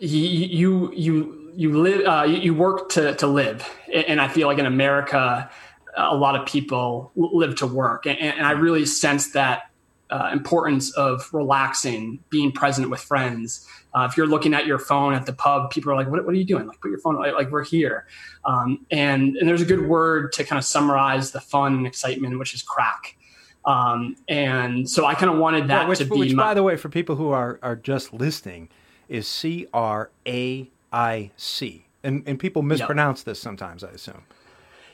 you 0.01 0.93
you 0.95 1.53
you 1.55 1.79
live 1.81 2.07
uh, 2.07 2.25
you 2.25 2.55
work 2.55 2.89
to 2.91 3.15
to 3.17 3.27
live, 3.27 3.69
and 3.93 4.21
I 4.21 4.29
feel 4.29 4.49
like 4.49 4.59
in 4.59 4.67
America, 4.67 5.51
a 5.97 6.17
lot 6.17 6.37
of 6.37 6.47
people 6.47 7.13
live 7.15 7.57
to 7.57 7.67
work, 7.67 8.07
and, 8.07 8.19
and 8.19 8.47
I 8.47 8.53
really 8.53 8.87
sense 8.87 9.33
that 9.33 9.71
uh, 10.11 10.31
importance 10.33 10.93
of 10.93 11.29
relaxing, 11.33 12.19
being 12.31 12.51
present 12.53 12.91
with 12.91 13.01
friends. 13.01 13.67
Uh, 13.95 14.07
if 14.09 14.17
you're 14.17 14.27
looking 14.27 14.55
at 14.55 14.67
your 14.67 14.79
phone 14.79 15.15
at 15.15 15.27
the 15.27 15.33
pub, 15.33 15.71
people 15.71 15.93
are 15.93 15.97
like, 15.97 16.09
"What, 16.09 16.25
what 16.25 16.35
are 16.35 16.39
you 16.39 16.45
doing?" 16.45 16.67
Like, 16.67 16.81
put 16.81 16.91
your 16.91 17.01
phone 17.01 17.17
like, 17.17 17.35
like 17.35 17.51
we're 17.51 17.65
here. 17.65 18.07
Um, 18.45 18.87
and 18.91 19.37
and 19.37 19.49
there's 19.49 19.63
a 19.63 19.67
good 19.67 19.87
word 19.87 20.33
to 20.33 20.45
kind 20.45 20.59
of 20.59 20.65
summarize 20.65 21.33
the 21.33 21.41
fun 21.41 21.75
and 21.75 21.87
excitement, 21.87 22.39
which 22.39 22.55
is 22.55 22.63
craic. 22.63 23.19
Um, 23.65 24.17
and 24.29 24.89
so 24.89 25.05
I 25.05 25.15
kind 25.15 25.31
of 25.31 25.39
wanted 25.39 25.69
that 25.69 25.89
which, 25.89 25.99
to 25.99 26.05
be. 26.07 26.19
Which, 26.19 26.35
my, 26.35 26.45
by 26.45 26.55
the 26.55 26.63
way, 26.63 26.77
for 26.77 26.89
people 26.89 27.17
who 27.17 27.31
are 27.31 27.59
are 27.63 27.77
just 27.77 28.13
listening, 28.15 28.69
is 29.11 29.29
C 29.29 29.67
R 29.75 30.09
A 30.27 30.71
I 30.91 31.31
C, 31.37 31.85
and 32.03 32.23
and 32.27 32.39
people 32.39 32.63
mispronounce 32.63 33.21
yep. 33.21 33.27
this 33.27 33.43
sometimes. 33.43 33.85
I 33.85 33.91
assume. 33.91 34.23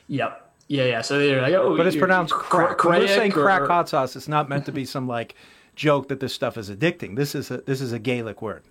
Yep. 0.09 0.43
Yeah, 0.67 0.83
yeah. 0.83 1.01
So 1.01 1.17
they're 1.17 1.41
like, 1.41 1.53
oh, 1.53 1.77
but 1.77 1.87
it's 1.87 1.95
pronounced 1.95 2.33
crack. 2.33 2.83
When 2.83 2.99
we're 2.99 3.07
saying 3.07 3.31
Craic 3.31 3.61
or, 3.61 3.67
hot 3.67 3.87
sauce, 3.87 4.17
it's 4.17 4.27
not 4.27 4.49
meant 4.49 4.65
to 4.65 4.73
be 4.73 4.83
some 4.83 5.07
like 5.07 5.35
joke 5.75 6.09
that 6.09 6.19
this 6.19 6.33
stuff 6.33 6.57
is 6.57 6.69
addicting. 6.69 7.15
This 7.15 7.35
is 7.35 7.49
a 7.51 7.59
this 7.59 7.79
is 7.79 7.93
a 7.93 7.99
Gaelic 7.99 8.41
word. 8.41 8.63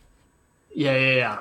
Yeah, 0.75 0.97
yeah, 0.97 1.15
yeah. 1.15 1.39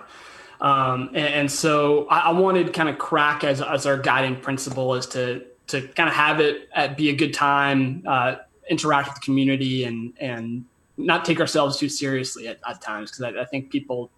Um, 0.62 1.10
and, 1.10 1.18
and, 1.18 1.52
so 1.52 2.08
I, 2.08 2.20
I 2.20 2.32
wanted 2.32 2.74
kind 2.74 2.88
of 2.88 2.98
craic 2.98 3.44
as 3.44 3.62
as 3.62 3.86
our 3.86 3.98
guiding 3.98 4.40
principle 4.40 4.96
is 4.96 5.06
to 5.08 5.46
to 5.68 5.82
kind 5.90 6.08
of 6.08 6.16
have 6.16 6.40
it 6.40 6.70
at, 6.74 6.96
be 6.96 7.10
a 7.10 7.16
good 7.16 7.34
time, 7.34 8.04
uh, 8.08 8.38
interact 8.70 9.10
with 9.10 9.16
the 9.16 9.22
community, 9.22 9.84
and 9.84 10.14
and 10.22 10.64
not 10.98 11.26
take 11.26 11.40
ourselves 11.40 11.78
too 11.78 11.90
seriously 11.90 12.48
at, 12.48 12.60
at 12.68 12.82
times 12.82 13.12
because 13.12 13.24
I, 13.24 13.42
I 13.42 13.46
think 13.46 13.70
people 13.70 14.12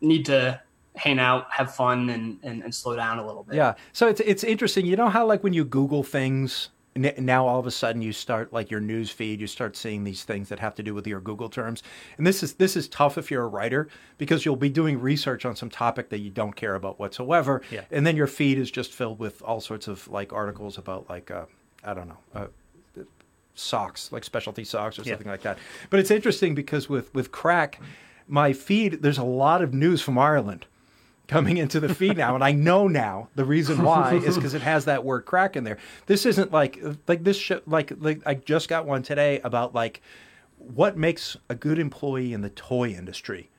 need 0.00 0.26
to 0.26 0.60
hang 0.96 1.18
out, 1.18 1.46
have 1.50 1.74
fun, 1.74 2.10
and, 2.10 2.38
and, 2.42 2.62
and 2.62 2.74
slow 2.74 2.96
down 2.96 3.18
a 3.18 3.26
little 3.26 3.44
bit. 3.44 3.56
Yeah. 3.56 3.74
So 3.92 4.08
it's 4.08 4.20
it's 4.20 4.44
interesting. 4.44 4.86
You 4.86 4.96
know 4.96 5.08
how 5.08 5.26
like 5.26 5.42
when 5.42 5.52
you 5.52 5.64
Google 5.64 6.02
things, 6.02 6.70
now 6.96 7.46
all 7.46 7.60
of 7.60 7.66
a 7.66 7.70
sudden 7.70 8.02
you 8.02 8.12
start 8.12 8.52
like 8.52 8.70
your 8.70 8.80
news 8.80 9.10
feed, 9.10 9.40
you 9.40 9.46
start 9.46 9.76
seeing 9.76 10.04
these 10.04 10.24
things 10.24 10.48
that 10.48 10.58
have 10.58 10.74
to 10.76 10.82
do 10.82 10.94
with 10.94 11.06
your 11.06 11.20
Google 11.20 11.48
terms. 11.48 11.82
And 12.16 12.26
this 12.26 12.42
is 12.42 12.54
this 12.54 12.76
is 12.76 12.88
tough 12.88 13.16
if 13.16 13.30
you're 13.30 13.44
a 13.44 13.48
writer 13.48 13.88
because 14.18 14.44
you'll 14.44 14.56
be 14.56 14.68
doing 14.68 15.00
research 15.00 15.44
on 15.44 15.56
some 15.56 15.70
topic 15.70 16.10
that 16.10 16.18
you 16.18 16.30
don't 16.30 16.56
care 16.56 16.74
about 16.74 16.98
whatsoever, 16.98 17.62
yeah. 17.70 17.84
and 17.90 18.06
then 18.06 18.16
your 18.16 18.26
feed 18.26 18.58
is 18.58 18.70
just 18.70 18.92
filled 18.92 19.18
with 19.18 19.40
all 19.42 19.60
sorts 19.60 19.88
of 19.88 20.08
like 20.08 20.32
articles 20.32 20.78
about 20.78 21.08
like 21.08 21.30
uh, 21.30 21.46
I 21.84 21.94
don't 21.94 22.08
know. 22.08 22.18
Uh, 22.34 22.46
socks 23.58 24.12
like 24.12 24.24
specialty 24.24 24.64
socks 24.64 24.98
or 24.98 25.04
something 25.04 25.26
yeah. 25.26 25.32
like 25.32 25.42
that 25.42 25.58
but 25.90 25.98
it's 26.00 26.10
interesting 26.10 26.54
because 26.54 26.88
with 26.88 27.12
with 27.14 27.32
craic 27.32 27.78
my 28.26 28.52
feed 28.52 29.02
there's 29.02 29.18
a 29.18 29.24
lot 29.24 29.62
of 29.62 29.74
news 29.74 30.00
from 30.00 30.16
ireland 30.16 30.66
coming 31.28 31.58
into 31.58 31.78
the 31.78 31.94
feed 31.94 32.16
now, 32.16 32.34
and 32.34 32.42
I 32.42 32.52
know 32.52 32.88
now 32.88 33.28
the 33.36 33.44
reason 33.44 33.82
why 33.84 34.14
is 34.14 34.34
because 34.34 34.54
it 34.54 34.62
has 34.62 34.86
that 34.86 35.04
word 35.04 35.26
craic 35.26 35.54
in 35.54 35.62
there. 35.62 35.78
This 36.06 36.26
isn't 36.26 36.50
like 36.50 36.82
like 37.06 37.22
this 37.22 37.52
like 37.66 37.92
like 38.00 38.22
I 38.26 38.34
just 38.34 38.68
got 38.68 38.86
one 38.86 39.02
today 39.02 39.40
about 39.44 39.74
like 39.74 40.02
what 40.56 40.96
makes 40.96 41.36
a 41.48 41.54
good 41.54 41.78
employee 41.78 42.32
in 42.32 42.40
the 42.40 42.50
toy 42.50 42.88
industry. 42.88 43.50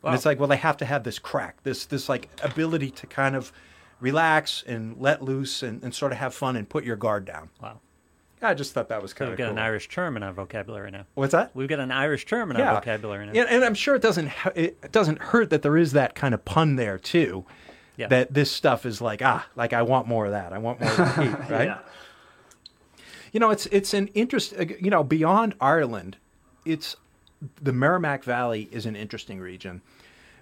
Wow. 0.00 0.10
And 0.10 0.16
it's 0.16 0.24
like, 0.24 0.38
well, 0.38 0.48
they 0.48 0.56
have 0.56 0.76
to 0.78 0.84
have 0.86 1.02
this 1.02 1.18
craic, 1.18 1.62
this 1.64 1.84
this 1.84 2.08
like 2.08 2.30
ability 2.42 2.92
to 2.92 3.06
kind 3.06 3.36
of 3.36 3.52
relax 4.00 4.62
and 4.66 4.96
let 4.98 5.22
loose 5.22 5.62
and, 5.62 5.82
and 5.82 5.94
sort 5.94 6.12
of 6.12 6.18
have 6.18 6.32
fun 6.32 6.54
and 6.56 6.68
put 6.68 6.84
your 6.84 6.96
guard 6.96 7.24
down. 7.24 7.50
Wow. 7.60 7.80
I 8.46 8.54
just 8.54 8.72
thought 8.72 8.88
that 8.88 9.02
was 9.02 9.12
kind 9.12 9.28
of. 9.28 9.32
We've 9.32 9.38
got 9.38 9.44
cool. 9.44 9.58
an 9.58 9.58
Irish 9.58 9.88
term 9.88 10.16
in 10.16 10.22
our 10.22 10.32
vocabulary 10.32 10.90
now. 10.90 11.06
What's 11.14 11.32
that? 11.32 11.50
We've 11.54 11.68
got 11.68 11.80
an 11.80 11.92
Irish 11.92 12.26
term 12.26 12.50
in 12.50 12.56
yeah. 12.56 12.70
our 12.70 12.80
vocabulary 12.80 13.26
now. 13.26 13.32
Yeah, 13.32 13.44
and 13.48 13.64
I'm 13.64 13.74
sure 13.74 13.94
it 13.94 14.02
doesn't 14.02 14.30
it 14.54 14.92
doesn't 14.92 15.18
hurt 15.18 15.50
that 15.50 15.62
there 15.62 15.76
is 15.76 15.92
that 15.92 16.14
kind 16.14 16.34
of 16.34 16.44
pun 16.44 16.76
there 16.76 16.98
too. 16.98 17.44
Yeah. 17.96 18.08
That 18.08 18.34
this 18.34 18.50
stuff 18.50 18.84
is 18.84 19.00
like 19.00 19.22
ah, 19.22 19.46
like 19.56 19.72
I 19.72 19.82
want 19.82 20.06
more 20.06 20.26
of 20.26 20.32
that. 20.32 20.52
I 20.52 20.58
want 20.58 20.80
more 20.80 20.90
of 20.90 20.96
that 20.96 21.22
heat, 21.22 21.50
right? 21.50 21.68
yeah. 21.68 21.78
You 23.32 23.40
know, 23.40 23.50
it's 23.50 23.66
it's 23.66 23.94
an 23.94 24.08
interest. 24.08 24.54
Uh, 24.58 24.64
you 24.80 24.90
know, 24.90 25.02
beyond 25.02 25.54
Ireland, 25.60 26.16
it's 26.64 26.96
the 27.60 27.72
Merrimack 27.72 28.24
Valley 28.24 28.68
is 28.70 28.86
an 28.86 28.96
interesting 28.96 29.40
region 29.40 29.82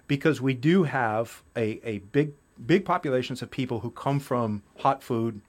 because 0.07 0.41
we 0.41 0.53
do 0.53 0.83
have 0.83 1.41
a, 1.55 1.79
a 1.87 1.99
big 1.99 2.31
big 2.65 2.85
populations 2.85 3.41
of 3.41 3.51
people 3.51 3.81
who 3.81 3.91
come 3.91 4.19
from 4.19 4.63
hot 4.79 5.03
food 5.03 5.41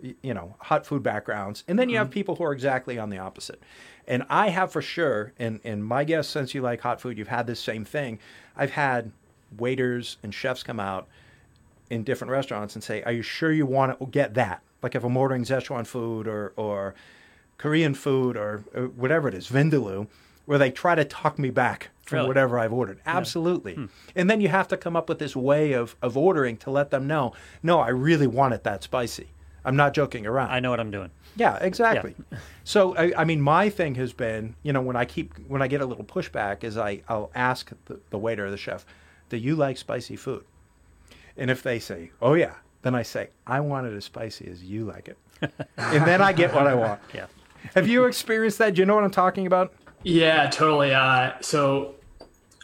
you 0.00 0.34
know, 0.34 0.54
hot 0.60 0.86
food 0.86 1.02
backgrounds. 1.02 1.64
And 1.66 1.78
then 1.78 1.88
you 1.88 1.96
have 1.98 2.08
mm-hmm. 2.08 2.14
people 2.14 2.36
who 2.36 2.44
are 2.44 2.52
exactly 2.52 2.98
on 2.98 3.10
the 3.10 3.18
opposite. 3.18 3.62
And 4.06 4.24
I 4.30 4.48
have 4.48 4.72
for 4.72 4.80
sure, 4.80 5.32
and, 5.38 5.60
and 5.64 5.84
my 5.84 6.04
guess, 6.04 6.28
since 6.28 6.54
you 6.54 6.62
like 6.62 6.80
hot 6.80 7.00
food, 7.00 7.18
you've 7.18 7.28
had 7.28 7.46
this 7.46 7.60
same 7.60 7.84
thing. 7.84 8.18
I've 8.56 8.70
had 8.70 9.12
waiters 9.56 10.16
and 10.22 10.32
chefs 10.32 10.62
come 10.62 10.80
out 10.80 11.08
in 11.90 12.04
different 12.04 12.30
restaurants 12.30 12.74
and 12.74 12.84
say, 12.84 13.02
Are 13.02 13.12
you 13.12 13.22
sure 13.22 13.52
you 13.52 13.66
want 13.66 13.98
to 13.98 14.06
get 14.06 14.34
that? 14.34 14.62
Like 14.82 14.94
if 14.94 15.04
I'm 15.04 15.16
ordering 15.16 15.44
Szechuan 15.44 15.86
food 15.86 16.28
or, 16.28 16.52
or 16.56 16.94
Korean 17.56 17.94
food 17.94 18.36
or, 18.36 18.64
or 18.74 18.86
whatever 18.88 19.28
it 19.28 19.34
is, 19.34 19.48
Vindaloo, 19.48 20.06
where 20.46 20.58
they 20.58 20.70
try 20.70 20.94
to 20.94 21.04
talk 21.04 21.38
me 21.38 21.50
back 21.50 21.90
from 22.02 22.18
really? 22.18 22.28
whatever 22.28 22.58
I've 22.58 22.72
ordered. 22.72 23.00
Absolutely. 23.04 23.72
Yeah. 23.72 23.78
Hmm. 23.78 23.86
And 24.16 24.30
then 24.30 24.40
you 24.40 24.48
have 24.48 24.68
to 24.68 24.76
come 24.76 24.96
up 24.96 25.08
with 25.08 25.18
this 25.18 25.36
way 25.36 25.72
of, 25.72 25.96
of 26.00 26.16
ordering 26.16 26.56
to 26.58 26.70
let 26.70 26.90
them 26.90 27.06
know, 27.06 27.34
no, 27.62 27.80
I 27.80 27.88
really 27.88 28.26
want 28.26 28.54
it 28.54 28.64
that 28.64 28.82
spicy. 28.82 29.28
I'm 29.64 29.76
not 29.76 29.94
joking 29.94 30.26
around. 30.26 30.50
I 30.50 30.60
know 30.60 30.70
what 30.70 30.80
I'm 30.80 30.90
doing. 30.90 31.10
Yeah, 31.36 31.56
exactly. 31.60 32.14
Yeah. 32.30 32.38
so 32.64 32.96
I, 32.96 33.12
I, 33.18 33.24
mean, 33.24 33.40
my 33.40 33.68
thing 33.68 33.94
has 33.96 34.12
been, 34.12 34.54
you 34.62 34.72
know, 34.72 34.80
when 34.80 34.96
I 34.96 35.04
keep 35.04 35.34
when 35.48 35.62
I 35.62 35.68
get 35.68 35.80
a 35.80 35.86
little 35.86 36.04
pushback, 36.04 36.64
is 36.64 36.76
I 36.76 37.02
I'll 37.08 37.30
ask 37.34 37.70
the, 37.86 38.00
the 38.10 38.18
waiter 38.18 38.46
or 38.46 38.50
the 38.50 38.56
chef, 38.56 38.86
"Do 39.28 39.36
you 39.36 39.56
like 39.56 39.76
spicy 39.76 40.16
food?" 40.16 40.44
And 41.36 41.50
if 41.50 41.62
they 41.62 41.78
say, 41.78 42.10
"Oh 42.20 42.34
yeah," 42.34 42.54
then 42.82 42.94
I 42.94 43.02
say, 43.02 43.30
"I 43.46 43.60
want 43.60 43.86
it 43.86 43.94
as 43.94 44.04
spicy 44.04 44.48
as 44.50 44.62
you 44.62 44.84
like 44.84 45.08
it." 45.08 45.18
and 45.76 46.06
then 46.06 46.20
I 46.20 46.32
get 46.32 46.54
what 46.54 46.66
I 46.66 46.74
want. 46.74 47.00
Yeah. 47.14 47.26
Have 47.74 47.88
you 47.88 48.04
experienced 48.04 48.58
that? 48.58 48.74
Do 48.74 48.80
you 48.82 48.86
know 48.86 48.94
what 48.94 49.02
I'm 49.02 49.10
talking 49.10 49.44
about? 49.46 49.72
Yeah, 50.04 50.48
totally. 50.48 50.94
Uh, 50.94 51.32
so 51.40 51.96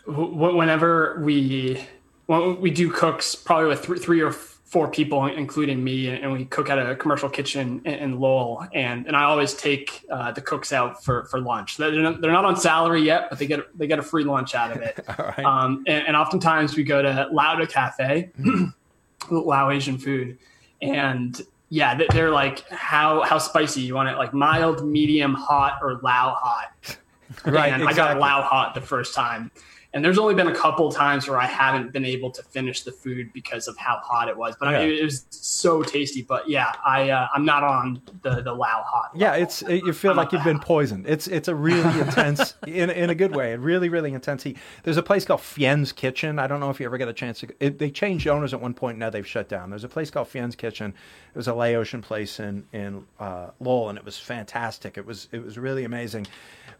w- 0.07 0.57
whenever 0.57 1.21
we 1.21 1.85
when 2.27 2.61
we 2.61 2.71
do 2.71 2.91
cooks, 2.91 3.35
probably 3.35 3.69
with 3.69 3.85
th- 3.87 4.01
three 4.01 4.21
or 4.21 4.31
four 4.31 4.54
people, 4.91 5.27
including 5.27 5.83
me, 5.85 6.09
and 6.09 6.33
we 6.33 6.45
cook 6.47 6.69
at 6.69 6.79
a 6.79 6.97
commercial 6.97 7.29
kitchen 7.29 7.81
in, 7.85 7.95
in 7.95 8.21
Lowell, 8.21 8.67
and 8.75 9.07
and 9.07 9.15
I 9.17 9.23
always 9.25 9.55
take 9.55 10.05
uh, 10.11 10.33
the 10.33 10.41
cooks 10.41 10.73
out 10.73 11.03
for 11.05 11.25
for 11.27 11.41
lunch. 11.41 11.77
They're 11.77 11.93
not, 11.93 12.21
they're 12.21 12.33
not 12.33 12.45
on 12.45 12.57
salary 12.57 13.03
yet, 13.03 13.29
but 13.31 13.39
they 13.39 13.47
get 13.47 13.61
they 13.79 13.87
get 13.87 13.99
a 14.01 14.03
free 14.03 14.25
lunch 14.25 14.55
out 14.55 14.73
of 14.77 14.83
it. 14.83 14.99
Right. 15.19 15.45
Um, 15.45 15.85
and, 15.87 16.09
and 16.09 16.17
oftentimes 16.17 16.77
we 16.77 16.83
go 16.83 17.01
to 17.01 17.29
Lauda 17.33 17.67
Cafe, 17.67 18.31
Lao 19.31 19.71
Asian 19.71 19.97
food, 19.99 20.39
and 20.83 21.41
yeah, 21.69 21.95
they- 21.95 22.09
they're 22.11 22.31
like, 22.31 22.69
how 22.69 23.23
how 23.23 23.39
spicy 23.39 23.81
you 23.83 23.95
want 23.95 24.09
it? 24.09 24.17
Like 24.17 24.35
mild, 24.35 24.85
medium, 24.87 25.35
hot, 25.35 25.79
or 25.83 26.01
Lao 26.03 26.37
hot? 26.39 26.97
Right, 27.47 27.73
And 27.73 27.83
I 27.83 27.87
got 27.87 27.91
exactly. 27.91 28.21
Lao 28.21 28.43
hot 28.43 28.75
the 28.75 28.81
first 28.81 29.15
time. 29.15 29.51
And 29.95 30.05
there's 30.05 30.19
only 30.19 30.35
been 30.35 30.49
a 30.49 30.55
couple 30.55 30.91
times 30.91 31.29
where 31.29 31.39
I 31.39 31.47
haven't 31.47 31.93
been 31.93 32.05
able 32.05 32.33
to 32.33 32.43
finish 32.43 32.83
the 32.83 32.91
food 32.91 33.33
because 33.33 33.69
of 33.69 33.77
how 33.79 34.01
hot 34.03 34.29
it 34.29 34.37
was. 34.37 34.57
But 34.59 34.67
I 34.67 34.87
mean, 34.87 34.99
it 34.99 35.05
was 35.05 35.25
so 35.31 35.85
tasty. 35.85 36.21
But 36.21 36.49
yeah, 36.49 36.73
I 36.85 37.11
uh, 37.11 37.29
I'm 37.33 37.45
not 37.45 37.63
on 37.63 38.03
the 38.23 38.43
the 38.43 38.53
Lao 38.53 38.83
hot. 38.85 39.13
Yeah, 39.15 39.35
it's 39.35 39.63
you 39.63 39.93
feel 39.93 40.15
like 40.15 40.33
you've 40.33 40.43
been 40.43 40.59
poisoned. 40.59 41.07
It's 41.07 41.29
it's 41.29 41.47
a 41.47 41.55
really 41.55 42.01
intense 42.01 42.55
in 42.67 42.91
in 42.91 43.09
a 43.09 43.15
good 43.15 43.37
way. 43.37 43.53
A 43.53 43.59
really 43.59 43.89
really 43.89 44.13
intense 44.13 44.43
heat. 44.43 44.59
There's 44.83 44.97
a 44.97 45.03
place 45.03 45.25
called 45.25 45.43
Fien's 45.43 45.93
Kitchen. 45.93 46.41
I 46.41 46.49
don't 46.49 46.59
know 46.59 46.71
if 46.71 46.81
you 46.81 46.87
ever 46.87 46.99
get 46.99 47.07
a 47.07 47.13
chance 47.13 47.39
to. 47.41 47.49
It, 47.61 47.79
they 47.79 47.93
changed 47.93 48.27
owners 48.27 48.53
at 48.53 48.61
one 48.61 48.75
point. 48.75 48.99
Now 48.99 49.11
they've 49.11 49.27
shut 49.27 49.49
down. 49.49 49.71
There's 49.71 49.85
a 49.85 49.89
place 49.89 50.11
called 50.11 50.27
Fien's 50.27 50.57
Kitchen. 50.57 50.93
It 51.33 51.37
was 51.37 51.47
a 51.47 51.55
Laotian 51.55 52.03
place 52.03 52.41
in 52.41 52.67
in 52.73 53.07
uh, 53.21 53.51
Lowell, 53.61 53.91
and 53.91 53.99
it 53.99 54.05
was 54.05 54.19
fantastic. 54.19 54.99
It 54.99 55.07
was 55.07 55.29
it 55.31 55.45
was 55.45 55.57
really 55.57 55.85
amazing. 55.85 56.27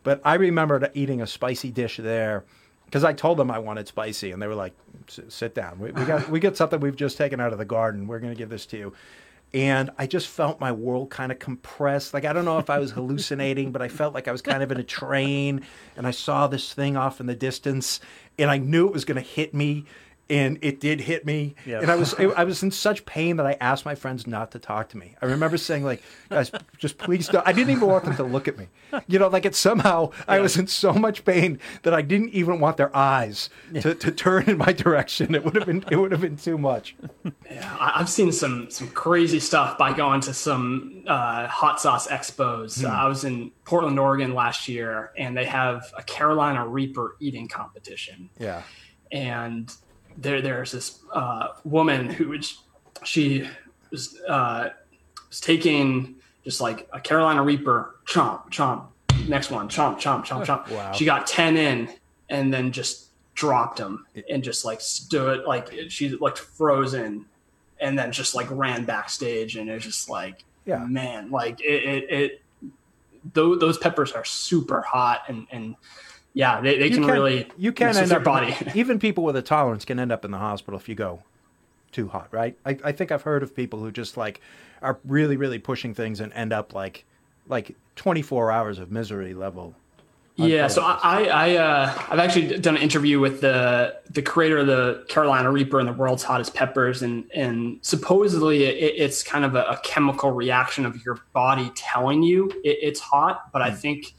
But 0.03 0.21
I 0.25 0.35
remember 0.35 0.91
eating 0.95 1.23
a 1.23 1.29
spicy 1.29 1.71
dish 1.71 1.99
there. 1.99 2.45
Because 2.95 3.03
I 3.03 3.13
told 3.13 3.39
them 3.39 3.51
I 3.51 3.59
wanted 3.59 3.89
spicy, 3.89 4.31
and 4.31 4.41
they 4.41 4.47
were 4.47 4.55
like, 4.55 4.73
"Sit 5.09 5.53
down. 5.53 5.81
We, 5.81 5.91
we 5.91 6.05
got 6.05 6.29
we 6.29 6.39
got 6.39 6.57
something 6.57 6.79
we've 6.79 6.95
just 6.95 7.17
taken 7.19 7.41
out 7.41 7.51
of 7.51 7.59
the 7.59 7.65
garden. 7.65 8.07
We're 8.07 8.21
going 8.21 8.33
to 8.33 8.39
give 8.39 8.51
this 8.51 8.67
to 8.67 8.79
you." 8.79 8.93
and 9.53 9.91
I 9.99 10.09
just 10.09 10.27
felt 10.27 10.59
my 10.59 10.73
world 10.73 11.11
kind 11.11 11.31
of 11.31 11.39
compressed. 11.39 12.13
Like 12.15 12.25
I 12.25 12.33
don't 12.33 12.45
know 12.45 12.59
if 12.59 12.71
I 12.71 12.79
was 12.79 12.93
hallucinating, 12.93 13.73
but 13.73 13.83
I 13.83 13.89
felt 13.89 14.15
like 14.15 14.29
I 14.29 14.33
was 14.33 14.43
kind 14.43 14.63
of 14.63 14.71
in 14.71 14.79
a 14.79 14.85
train, 14.85 15.63
and 15.97 16.07
I 16.07 16.13
saw 16.13 16.47
this 16.47 16.73
thing 16.73 16.97
off 16.97 17.19
in 17.19 17.27
the 17.27 17.35
distance, 17.35 17.99
and 18.39 18.49
I 18.49 18.59
knew 18.59 18.87
it 18.87 18.93
was 18.93 19.05
going 19.05 19.17
to 19.17 19.29
hit 19.29 19.55
me, 19.55 19.87
and 20.31 20.59
it 20.63 20.81
did 20.81 21.03
hit 21.03 21.27
me, 21.27 21.55
Yeah. 21.67 21.81
and 21.81 21.91
I 21.91 21.97
was 21.97 22.15
I 22.19 22.45
was 22.45 22.63
in 22.63 22.71
such 22.71 23.05
pain 23.05 23.37
that 23.37 23.47
I 23.47 23.57
asked 23.61 23.85
my 23.85 23.95
friends 23.95 24.27
not 24.27 24.51
to 24.53 24.59
talk 24.59 24.89
to 24.91 24.97
me. 24.97 25.17
I 25.21 25.27
remember 25.27 25.57
saying 25.59 25.85
like, 25.85 26.03
"Guys, 26.31 26.51
just 26.79 26.99
please 26.99 27.29
don't." 27.29 27.47
I 27.47 27.53
didn't 27.53 27.71
even 27.71 27.89
want 27.89 28.05
them 28.05 28.17
to 28.17 28.23
look 28.25 28.49
at 28.49 28.57
me. 28.57 28.69
You 29.09 29.19
know, 29.19 29.29
like 29.29 29.45
it 29.45 29.55
somehow 29.55 30.11
I 30.29 30.39
was 30.41 30.57
in 30.57 30.67
so 30.69 30.93
much 30.93 31.25
pain 31.25 31.59
that 31.83 31.93
I 31.93 32.01
didn't 32.03 32.31
even 32.31 32.61
want 32.61 32.77
their 32.77 32.95
eyes 32.97 33.51
to, 33.81 33.95
to 33.95 34.11
turn 34.13 34.45
in 34.49 34.57
my 34.57 34.73
direction. 34.73 35.35
It 35.35 35.45
would 35.45 35.57
have 35.57 35.67
been 35.67 35.85
it 35.91 35.97
would 35.97 36.13
have 36.13 36.21
been 36.21 36.37
too 36.37 36.57
much. 36.59 36.95
Yeah, 37.51 37.77
I- 37.81 37.93
I've 38.01 38.09
seen 38.09 38.33
some 38.33 38.71
some 38.71 38.89
crazy 38.89 39.41
stuff 39.41 39.77
by 39.77 39.93
going 39.93 40.21
to 40.23 40.33
some 40.35 41.03
uh, 41.07 41.47
hot 41.49 41.81
sauce 41.81 42.07
expos. 42.09 42.81
Hmm. 42.81 42.87
Uh, 42.87 42.91
I 42.91 43.07
was 43.09 43.25
in 43.25 43.51
Portland, 43.65 43.99
Oregon 43.99 44.33
last 44.35 44.69
year, 44.69 45.11
and 45.19 45.37
they 45.37 45.45
have 45.45 45.85
a 45.99 46.03
Carolina 46.03 46.67
Reaper 46.67 47.17
eating 47.21 47.49
competition. 47.49 48.31
Yeah. 48.39 48.63
and 49.13 49.73
there 50.17 50.41
there's 50.41 50.73
this 50.73 51.01
uh, 51.13 51.49
woman 51.65 52.09
who 52.11 52.29
would 52.29 52.47
she 53.05 53.49
was 53.91 54.19
uh, 54.29 54.71
was 55.29 55.41
taking 55.41 56.17
just 56.45 56.61
like 56.61 56.89
a 56.93 57.01
Carolina 57.01 57.43
Reaper 57.43 57.97
chomp 58.07 58.51
chomp 58.53 58.87
next 59.29 59.51
one 59.51 59.69
chomp 59.69 59.97
chomp 60.01 60.25
chomp 60.25 60.45
chomp. 60.45 60.71
Wow. 60.71 60.93
She 60.93 61.05
got 61.05 61.27
ten 61.27 61.57
in 61.57 61.89
and 62.29 62.53
then 62.53 62.73
just 62.73 63.07
dropped 63.35 63.79
them 63.79 64.07
and 64.31 64.43
just 64.45 64.65
like 64.65 64.81
stood 64.81 65.45
like 65.45 65.71
she 65.89 66.11
looked 66.11 66.39
frozen 66.39 67.27
and 67.81 67.99
then 67.99 68.13
just 68.13 68.35
like 68.35 68.49
ran 68.51 68.85
backstage 68.85 69.57
and 69.57 69.69
it 69.69 69.75
was 69.75 69.83
just 69.83 70.09
like 70.09 70.45
Yeah. 70.67 70.85
man 70.87 71.31
like 71.33 71.61
it 71.61 71.83
it, 71.83 72.11
it 72.13 72.41
those, 73.33 73.59
those 73.59 73.79
peppers 73.79 74.13
are 74.13 74.25
super 74.25 74.83
hot 74.83 75.23
and 75.29 75.49
and 75.51 75.75
yeah 76.35 76.61
they, 76.61 76.79
they 76.79 76.89
you 76.89 77.01
can, 77.01 77.07
really 77.07 77.49
you 77.57 77.73
can 77.73 77.97
end 77.97 78.13
up 78.13 78.23
body. 78.23 78.55
even 78.75 78.99
people 78.99 79.25
with 79.25 79.37
a 79.37 79.43
tolerance 79.43 79.85
can 79.85 79.99
end 79.99 80.13
up 80.13 80.25
in 80.25 80.31
the 80.31 80.39
hospital 80.39 80.79
if 80.79 80.89
you 80.89 80.95
go 80.95 81.23
too 81.93 82.09
hot 82.09 82.29
right? 82.31 82.59
I, 82.67 82.77
I 82.85 82.93
think 82.93 83.11
i've 83.13 83.23
heard 83.23 83.43
of 83.43 83.57
people 83.57 83.81
who 83.81 83.91
just 83.91 84.17
like 84.17 84.41
are 84.83 84.99
really 85.05 85.37
really 85.37 85.59
pushing 85.59 85.95
things 85.95 86.21
and 86.21 86.33
end 86.33 86.53
up 86.53 86.75
like 86.75 87.05
like 87.49 87.77
24 87.97 88.51
hours 88.51 88.79
of 88.79 88.91
misery 88.91 89.35
level. 89.35 89.75
Yeah, 90.37 90.67
so 90.67 90.83
I, 90.83 91.27
I, 91.27 91.55
uh, 91.55 91.95
I've 92.11 92.19
actually 92.19 92.59
done 92.59 92.75
an 92.75 92.83
interview 92.83 93.21
with 93.21 93.41
the 93.41 94.01
the 94.11 94.21
creator 94.21 94.59
of 94.59 94.67
the 94.67 95.05
Carolina 95.09 95.49
Reaper 95.49 95.79
and 95.79 95.89
the 95.89 95.93
world's 95.93 96.25
hottest 96.25 96.55
peppers, 96.55 97.03
and 97.03 97.31
and 97.33 97.79
supposedly 97.83 98.65
it, 98.65 98.95
it's 98.97 99.23
kind 99.23 99.45
of 99.45 99.55
a, 99.55 99.63
a 99.63 99.81
chemical 99.85 100.33
reaction 100.33 100.87
of 100.87 101.05
your 101.07 101.21
body 101.35 101.71
telling 101.77 102.25
you 102.25 102.51
it, 102.65 102.79
it's 102.83 102.99
hot, 102.99 103.53
but 103.53 103.63
I 103.63 103.71
think 103.71 104.15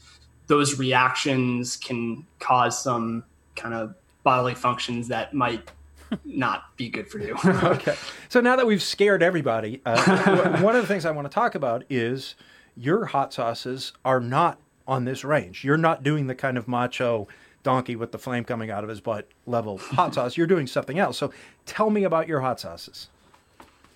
those 0.46 0.78
reactions 0.78 1.76
can 1.76 2.26
cause 2.38 2.82
some 2.82 3.24
kind 3.54 3.74
of 3.74 3.94
bodily 4.22 4.54
functions 4.54 5.08
that 5.08 5.34
might 5.34 5.70
not 6.24 6.76
be 6.76 6.88
good 6.88 7.08
for 7.08 7.18
you. 7.18 7.36
okay. 7.44 7.96
So 8.28 8.40
now 8.40 8.56
that 8.56 8.66
we've 8.66 8.82
scared 8.82 9.22
everybody 9.22 9.80
uh, 9.84 10.58
one 10.62 10.76
of 10.76 10.82
the 10.82 10.88
things 10.88 11.04
i 11.04 11.10
want 11.10 11.28
to 11.28 11.34
talk 11.34 11.54
about 11.54 11.84
is 11.90 12.34
your 12.76 13.06
hot 13.06 13.32
sauces 13.32 13.92
are 14.04 14.20
not 14.20 14.58
on 14.86 15.04
this 15.04 15.24
range. 15.24 15.64
You're 15.64 15.76
not 15.76 16.02
doing 16.02 16.26
the 16.26 16.34
kind 16.34 16.56
of 16.56 16.68
macho 16.68 17.26
donkey 17.62 17.96
with 17.96 18.12
the 18.12 18.18
flame 18.18 18.44
coming 18.44 18.70
out 18.70 18.84
of 18.84 18.90
his 18.90 19.00
butt 19.00 19.28
level 19.46 19.78
hot 19.78 20.14
sauce. 20.14 20.36
You're 20.36 20.46
doing 20.46 20.66
something 20.66 20.98
else. 20.98 21.18
So 21.18 21.32
tell 21.64 21.90
me 21.90 22.04
about 22.04 22.28
your 22.28 22.40
hot 22.40 22.60
sauces. 22.60 23.08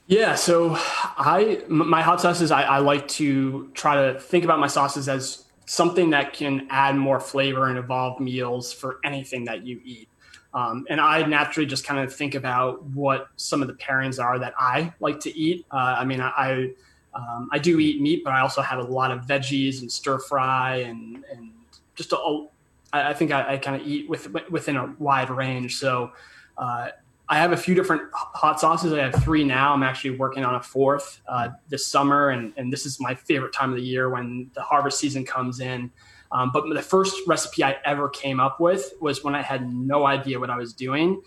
Yeah, 0.09 0.35
so 0.35 0.75
I 0.77 1.63
my 1.69 2.03
hot 2.03 2.21
sauces 2.21 2.51
I, 2.51 2.63
I 2.63 2.79
like 2.79 3.07
to 3.09 3.71
try 3.75 4.11
to 4.11 4.19
think 4.19 4.45
about 4.45 4.59
my 4.59 4.67
sauces 4.67 5.09
as 5.09 5.45
something 5.70 6.11
that 6.11 6.33
can 6.33 6.66
add 6.68 6.96
more 6.96 7.20
flavor 7.20 7.68
and 7.68 7.78
evolve 7.78 8.18
meals 8.18 8.72
for 8.72 8.98
anything 9.04 9.44
that 9.44 9.64
you 9.64 9.80
eat. 9.85 10.09
Um, 10.52 10.85
and 10.90 11.00
I 11.00 11.24
naturally 11.24 11.64
just 11.64 11.85
kind 11.85 12.00
of 12.00 12.12
think 12.12 12.35
about 12.35 12.83
what 12.87 13.28
some 13.37 13.62
of 13.62 13.68
the 13.68 13.74
pairings 13.74 14.20
are 14.20 14.37
that 14.40 14.52
I 14.59 14.92
like 14.98 15.20
to 15.20 15.38
eat. 15.38 15.64
Uh, 15.70 15.94
I 16.00 16.04
mean, 16.04 16.20
I 16.20 16.30
I, 16.37 16.70
um, 17.14 17.48
I 17.52 17.61
do 17.61 17.78
eat 17.78 18.00
meat, 18.00 18.24
but 18.24 18.33
I 18.33 18.40
also 18.40 18.62
have 18.62 18.80
a 18.80 18.83
lot 18.83 19.12
of 19.12 19.20
veggies 19.26 19.80
and 19.80 19.90
stir 19.92 20.18
fry 20.18 20.78
and 20.78 21.24
and 21.30 21.52
just 21.94 22.12
a, 22.12 22.46
I 22.92 23.14
think 23.14 23.30
I, 23.30 23.52
I 23.52 23.56
kind 23.59 23.80
of 23.80 23.87
eat 23.87 24.11
with 24.11 24.26
within 24.50 24.76
a 24.76 24.92
wide 24.98 25.30
range. 25.30 25.76
So. 25.76 26.11
Uh, 26.59 26.88
I 27.31 27.37
have 27.37 27.53
a 27.53 27.57
few 27.57 27.77
different 27.77 28.03
hot 28.12 28.59
sauces. 28.59 28.93
I 28.93 28.99
have 28.99 29.23
three 29.23 29.45
now. 29.45 29.73
I'm 29.73 29.85
actually 29.85 30.19
working 30.19 30.45
on 30.45 30.57
a 30.57 30.62
fourth 30.62 31.21
uh, 31.29 31.51
this 31.69 31.87
summer, 31.87 32.31
and, 32.31 32.53
and 32.57 32.73
this 32.73 32.85
is 32.85 32.99
my 32.99 33.14
favorite 33.14 33.53
time 33.53 33.71
of 33.71 33.77
the 33.77 33.85
year 33.85 34.11
when 34.11 34.51
the 34.55 34.62
harvest 34.62 34.99
season 34.99 35.25
comes 35.25 35.61
in. 35.61 35.93
Um, 36.33 36.51
but 36.53 36.64
the 36.75 36.83
first 36.83 37.16
recipe 37.29 37.62
I 37.62 37.77
ever 37.85 38.09
came 38.09 38.40
up 38.40 38.59
with 38.59 38.95
was 39.01 39.23
when 39.23 39.37
I 39.37 39.43
had 39.43 39.73
no 39.73 40.07
idea 40.07 40.40
what 40.40 40.51
I 40.51 40.57
was 40.57 40.73
doing, 40.73 41.23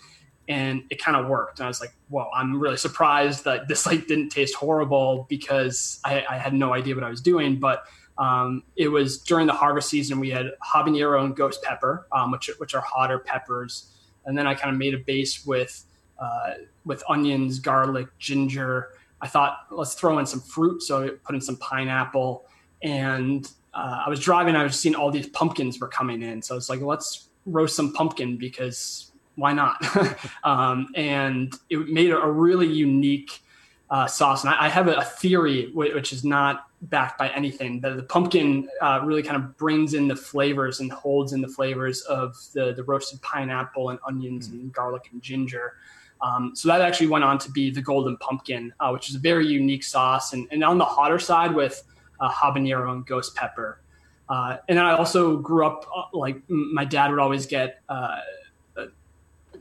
and 0.50 0.84
it 0.90 1.02
kind 1.02 1.16
of 1.16 1.28
worked. 1.28 1.60
And 1.60 1.66
I 1.66 1.68
was 1.70 1.80
like, 1.80 1.96
"Whoa!" 2.10 2.30
I'm 2.36 2.60
really 2.60 2.76
surprised 2.76 3.46
that 3.46 3.70
this 3.70 3.86
like 3.86 4.06
didn't 4.06 4.28
taste 4.28 4.56
horrible 4.56 5.26
because 5.30 6.02
I, 6.04 6.26
I 6.30 6.38
had 6.38 6.54
no 6.54 6.74
idea 6.74 6.96
what 6.96 7.06
I 7.06 7.10
was 7.10 7.22
doing. 7.22 7.62
But 7.62 7.86
um, 8.18 8.64
it 8.76 8.90
was 8.90 9.20
during 9.20 9.48
the 9.48 9.54
harvest 9.54 9.90
season. 9.90 10.20
We 10.20 10.32
had 10.32 10.52
habanero 10.74 11.24
and 11.24 11.34
ghost 11.34 11.64
pepper, 11.64 12.08
um, 12.12 12.30
which 12.32 12.50
which 12.58 12.76
are 12.76 12.82
hotter 12.82 13.20
peppers, 13.20 13.96
and 14.26 14.38
then 14.38 14.48
I 14.48 14.54
kind 14.54 14.70
of 14.74 14.78
made 14.78 14.94
a 14.94 15.00
base 15.00 15.46
with 15.46 15.86
uh, 16.24 16.54
with 16.86 17.04
onions, 17.10 17.60
garlic, 17.60 18.08
ginger. 18.20 18.90
I 19.22 19.28
thought 19.28 19.68
let's 19.72 19.94
throw 19.94 20.20
in 20.20 20.26
some 20.26 20.42
fruit, 20.42 20.84
so 20.84 21.04
I 21.04 21.10
put 21.10 21.36
in 21.36 21.42
some 21.42 21.58
pineapple. 21.58 22.46
And 22.82 23.50
uh, 23.74 24.04
I 24.06 24.10
was 24.10 24.20
driving, 24.20 24.56
I 24.56 24.64
was 24.64 24.80
seeing 24.80 24.96
all 24.96 25.12
these 25.12 25.28
pumpkins 25.28 25.80
were 25.80 25.88
coming 25.88 26.22
in, 26.22 26.42
so 26.42 26.56
it's 26.56 26.70
like 26.70 26.82
let's 26.82 27.30
roast 27.46 27.76
some 27.76 27.94
pumpkin 27.94 28.38
because 28.38 29.12
why 29.36 29.54
not? 29.54 29.78
um, 30.44 30.88
and 30.96 31.58
it 31.70 31.88
made 31.90 32.12
a 32.12 32.32
really 32.32 32.68
unique 32.68 33.42
uh, 33.90 34.08
sauce. 34.08 34.44
And 34.44 34.54
I, 34.54 34.66
I 34.66 34.70
have 34.70 34.88
a, 34.88 35.04
theory 35.04 35.72
which 35.74 36.14
is 36.14 36.24
not 36.24 36.68
backed 36.84 37.18
by 37.18 37.30
anything 37.30 37.80
that 37.82 37.96
the 37.96 38.04
pumpkin 38.04 38.68
uh, 38.82 39.02
really 39.04 39.24
kind 39.24 39.38
of 39.38 39.56
brings 39.58 39.94
in 39.94 40.08
the 40.08 40.16
flavors 40.16 40.80
and 40.80 40.92
holds 40.92 41.32
in 41.34 41.42
the 41.42 41.48
flavors 41.48 42.02
of 42.02 42.36
the 42.54 42.74
the 42.74 42.84
roasted 42.84 43.22
pineapple 43.22 43.92
and 43.92 44.00
onions 44.06 44.48
and 44.48 44.74
garlic 44.74 45.10
and 45.12 45.22
ginger. 45.22 45.76
Um, 46.24 46.56
so 46.56 46.70
that 46.70 46.80
actually 46.80 47.08
went 47.08 47.26
on 47.26 47.38
to 47.40 47.52
be 47.52 47.70
the 47.70 47.82
golden 47.82 48.16
pumpkin, 48.18 48.74
uh, 48.80 48.92
which 48.92 49.10
is 49.10 49.16
a 49.16 49.20
very 49.20 49.46
unique 49.46 49.84
sauce, 49.84 50.32
and, 50.32 50.48
and 50.52 50.64
on 50.64 50.78
the 50.78 50.86
hotter 50.86 51.20
side 51.20 51.54
with 51.54 51.84
uh, 52.22 52.32
habanero 52.32 52.92
and 52.94 53.06
ghost 53.06 53.36
pepper. 53.36 53.82
Uh, 54.30 54.58
and 54.70 54.78
then 54.78 54.86
I 54.86 54.94
also 54.94 55.38
grew 55.38 55.68
up 55.68 55.86
uh, 55.94 56.04
like 56.14 56.38
my 56.48 56.86
dad 56.86 57.12
would 57.12 57.20
always 57.20 57.46
get 57.46 57.82
uh, 57.90 58.22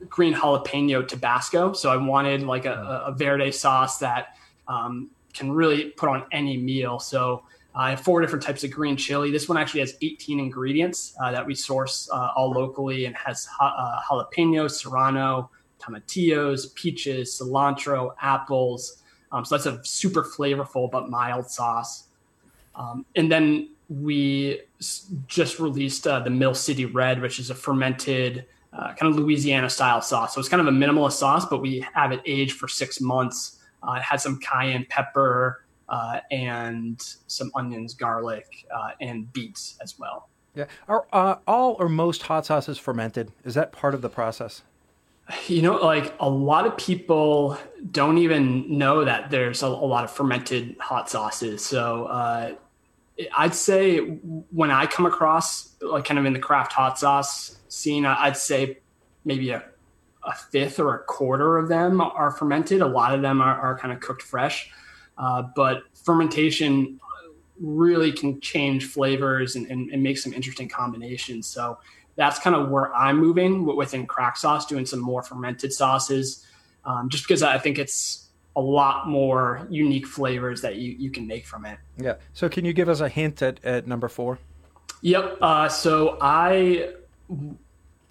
green 0.08 0.34
jalapeno 0.34 1.06
Tabasco, 1.06 1.72
so 1.72 1.90
I 1.90 1.96
wanted 1.96 2.42
like 2.42 2.64
a, 2.64 3.02
a 3.06 3.12
verde 3.12 3.50
sauce 3.50 3.98
that 3.98 4.36
um, 4.68 5.10
can 5.34 5.50
really 5.50 5.90
put 5.90 6.08
on 6.08 6.24
any 6.30 6.56
meal. 6.56 7.00
So 7.00 7.42
I 7.74 7.90
have 7.90 8.00
four 8.00 8.20
different 8.20 8.44
types 8.44 8.62
of 8.62 8.70
green 8.70 8.96
chili. 8.96 9.32
This 9.32 9.48
one 9.48 9.58
actually 9.58 9.80
has 9.80 9.96
18 10.00 10.38
ingredients 10.38 11.16
uh, 11.20 11.32
that 11.32 11.44
we 11.44 11.56
source 11.56 12.08
all 12.08 12.52
locally 12.52 13.06
and 13.06 13.16
has 13.16 13.46
ha- 13.46 14.04
jalapeno, 14.08 14.70
serrano, 14.70 15.50
tomatillos, 15.82 16.74
peaches, 16.74 17.40
cilantro, 17.40 18.14
apples. 18.20 19.02
Um, 19.32 19.44
so 19.44 19.56
that's 19.56 19.66
a 19.66 19.82
super 19.84 20.22
flavorful 20.22 20.90
but 20.90 21.10
mild 21.10 21.50
sauce. 21.50 22.08
Um, 22.74 23.04
and 23.16 23.30
then 23.30 23.70
we 23.88 24.60
just 25.26 25.58
released 25.58 26.06
uh, 26.06 26.20
the 26.20 26.30
Mill 26.30 26.54
City 26.54 26.86
Red, 26.86 27.20
which 27.20 27.38
is 27.38 27.50
a 27.50 27.54
fermented 27.54 28.46
uh, 28.72 28.94
kind 28.94 29.12
of 29.12 29.16
Louisiana 29.16 29.68
style 29.68 30.00
sauce. 30.00 30.34
So 30.34 30.40
it's 30.40 30.48
kind 30.48 30.60
of 30.60 30.66
a 30.66 30.76
minimalist 30.76 31.12
sauce, 31.12 31.44
but 31.44 31.60
we 31.60 31.84
have 31.92 32.12
it 32.12 32.20
aged 32.24 32.56
for 32.56 32.68
six 32.68 33.00
months. 33.00 33.58
Uh, 33.82 33.94
it 33.94 34.02
has 34.02 34.22
some 34.22 34.38
cayenne 34.40 34.86
pepper 34.88 35.64
uh, 35.88 36.20
and 36.30 37.00
some 37.26 37.50
onions, 37.54 37.94
garlic, 37.94 38.66
uh, 38.74 38.90
and 39.00 39.30
beets 39.32 39.76
as 39.82 39.98
well. 39.98 40.28
Yeah. 40.54 40.66
Are 40.88 41.06
uh, 41.12 41.36
all 41.46 41.76
or 41.78 41.88
most 41.88 42.22
hot 42.22 42.46
sauces 42.46 42.78
fermented? 42.78 43.32
Is 43.44 43.54
that 43.54 43.72
part 43.72 43.94
of 43.94 44.02
the 44.02 44.08
process? 44.08 44.62
You 45.48 45.62
know, 45.62 45.76
like 45.76 46.14
a 46.20 46.28
lot 46.28 46.66
of 46.66 46.76
people 46.76 47.58
don't 47.90 48.18
even 48.18 48.78
know 48.78 49.04
that 49.04 49.30
there's 49.30 49.62
a, 49.62 49.66
a 49.66 49.68
lot 49.68 50.04
of 50.04 50.10
fermented 50.10 50.76
hot 50.78 51.08
sauces. 51.08 51.64
So 51.64 52.04
uh, 52.06 52.54
I'd 53.36 53.54
say 53.54 53.98
when 53.98 54.70
I 54.70 54.86
come 54.86 55.06
across, 55.06 55.74
like 55.80 56.04
kind 56.04 56.18
of 56.18 56.26
in 56.26 56.32
the 56.32 56.38
craft 56.38 56.72
hot 56.72 56.98
sauce 56.98 57.56
scene, 57.68 58.04
I'd 58.04 58.36
say 58.36 58.78
maybe 59.24 59.50
a, 59.50 59.64
a 60.24 60.34
fifth 60.34 60.78
or 60.78 60.94
a 60.94 61.04
quarter 61.04 61.58
of 61.58 61.68
them 61.68 62.00
are 62.00 62.30
fermented. 62.30 62.80
A 62.80 62.86
lot 62.86 63.14
of 63.14 63.22
them 63.22 63.40
are, 63.40 63.58
are 63.58 63.78
kind 63.78 63.92
of 63.92 64.00
cooked 64.00 64.22
fresh. 64.22 64.70
Uh, 65.18 65.42
but 65.54 65.82
fermentation 65.94 66.98
really 67.60 68.12
can 68.12 68.40
change 68.40 68.86
flavors 68.86 69.56
and, 69.56 69.66
and, 69.70 69.90
and, 69.90 70.02
make 70.02 70.18
some 70.18 70.32
interesting 70.32 70.68
combinations. 70.68 71.46
So 71.46 71.78
that's 72.16 72.38
kind 72.38 72.54
of 72.54 72.68
where 72.68 72.94
I'm 72.94 73.18
moving 73.18 73.64
within 73.64 74.06
Craic 74.06 74.36
sauce, 74.36 74.66
doing 74.66 74.86
some 74.86 75.00
more 75.00 75.22
fermented 75.22 75.72
sauces, 75.72 76.46
um, 76.84 77.08
just 77.08 77.24
because 77.24 77.42
I 77.42 77.58
think 77.58 77.78
it's 77.78 78.28
a 78.54 78.60
lot 78.60 79.08
more 79.08 79.66
unique 79.70 80.06
flavors 80.06 80.60
that 80.60 80.76
you, 80.76 80.94
you 80.98 81.10
can 81.10 81.26
make 81.26 81.46
from 81.46 81.64
it. 81.64 81.78
Yeah. 81.96 82.16
So 82.34 82.48
can 82.48 82.64
you 82.64 82.72
give 82.72 82.88
us 82.88 83.00
a 83.00 83.08
hint 83.08 83.40
at, 83.40 83.64
at 83.64 83.86
number 83.86 84.08
four? 84.08 84.38
Yep. 85.00 85.38
Uh, 85.40 85.68
so 85.68 86.18
I 86.20 86.90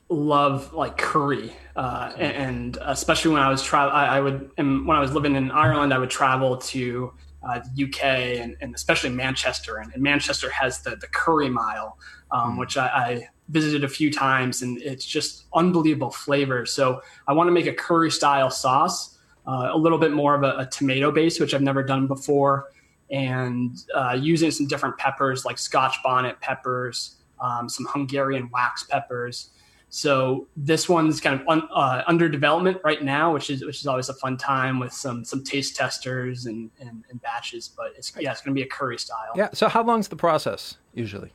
love 0.10 0.74
like 0.74 0.98
curry, 0.98 1.54
uh, 1.76 2.12
and, 2.18 2.78
especially 2.82 3.32
when 3.32 3.42
I 3.42 3.50
was 3.50 3.64
travel, 3.64 3.94
I, 3.96 4.18
I, 4.18 4.20
would 4.20 4.52
and 4.58 4.86
when 4.86 4.98
I 4.98 5.00
was 5.00 5.14
living 5.14 5.36
in 5.36 5.52
Ireland, 5.52 5.94
I 5.94 5.98
would 5.98 6.10
travel 6.10 6.58
to 6.58 7.14
uh, 7.48 7.60
the 7.60 7.86
UK 7.86 8.04
and, 8.04 8.56
and, 8.62 8.76
especially 8.76 9.10
Manchester, 9.10 9.78
and, 9.78 9.92
and, 9.94 10.04
Manchester 10.04 10.50
has 10.52 10.82
the 10.82 10.96
the 10.98 11.08
curry 11.08 11.50
mile, 11.50 11.98
um, 12.32 12.56
mm. 12.56 12.60
which 12.60 12.78
I, 12.78 12.88
I, 12.88 13.28
visited 13.50 13.84
a 13.84 13.90
few 13.90 14.10
times, 14.10 14.62
and 14.62 14.82
it's 14.82 15.04
just 15.04 15.44
unbelievable 15.54 16.10
flavor. 16.10 16.66
So 16.66 17.02
I 17.28 17.34
want 17.34 17.50
to 17.50 17.52
make 17.52 17.66
a 17.66 17.74
curry 17.74 18.10
style 18.10 18.50
sauce, 18.50 19.18
uh, 19.46 19.72
a 19.74 19.78
little 19.78 19.98
bit 19.98 20.14
more 20.14 20.36
of 20.36 20.44
a, 20.44 20.60
a, 20.60 20.66
tomato 20.68 21.12
base, 21.12 21.38
which 21.38 21.54
I've 21.54 21.62
never 21.62 21.84
done 21.84 22.08
before, 22.08 22.70
and 23.10 23.76
uh, 23.94 24.18
using 24.18 24.52
some 24.52 24.68
different 24.68 24.98
peppers 24.98 25.44
like 25.44 25.58
Scotch 25.58 25.98
bonnet 26.02 26.40
peppers, 26.40 27.18
um, 27.42 27.68
some 27.68 27.86
Hungarian 27.90 28.50
wax 28.54 28.84
peppers. 28.84 29.50
So 29.90 30.48
this 30.56 30.88
one's 30.88 31.20
kind 31.20 31.42
of 31.42 31.46
un, 31.50 31.68
uh, 31.74 32.04
under 32.08 32.30
development 32.30 32.78
right 32.86 33.04
now, 33.04 33.34
which 33.34 33.50
is 33.50 33.66
which 33.66 33.82
is 33.82 33.88
always 33.88 34.08
a 34.08 34.14
fun 34.14 34.38
time 34.38 34.80
with 34.80 34.94
some 34.94 35.26
some 35.26 35.44
taste 35.44 35.76
testers 35.76 36.46
and, 36.46 36.72
and, 36.80 37.04
and 37.10 37.22
batches. 37.22 37.68
But 37.68 37.92
it's 37.98 38.14
yeah, 38.18 38.32
it's 38.32 38.42
going 38.42 38.56
to 38.56 38.60
be 38.60 38.66
a 38.66 38.70
curry 38.70 38.98
style. 38.98 39.34
Yeah. 39.36 39.50
So 39.52 39.68
how 39.68 39.84
long's 39.84 40.08
the 40.08 40.16
process 40.16 40.78
usually? 40.94 41.34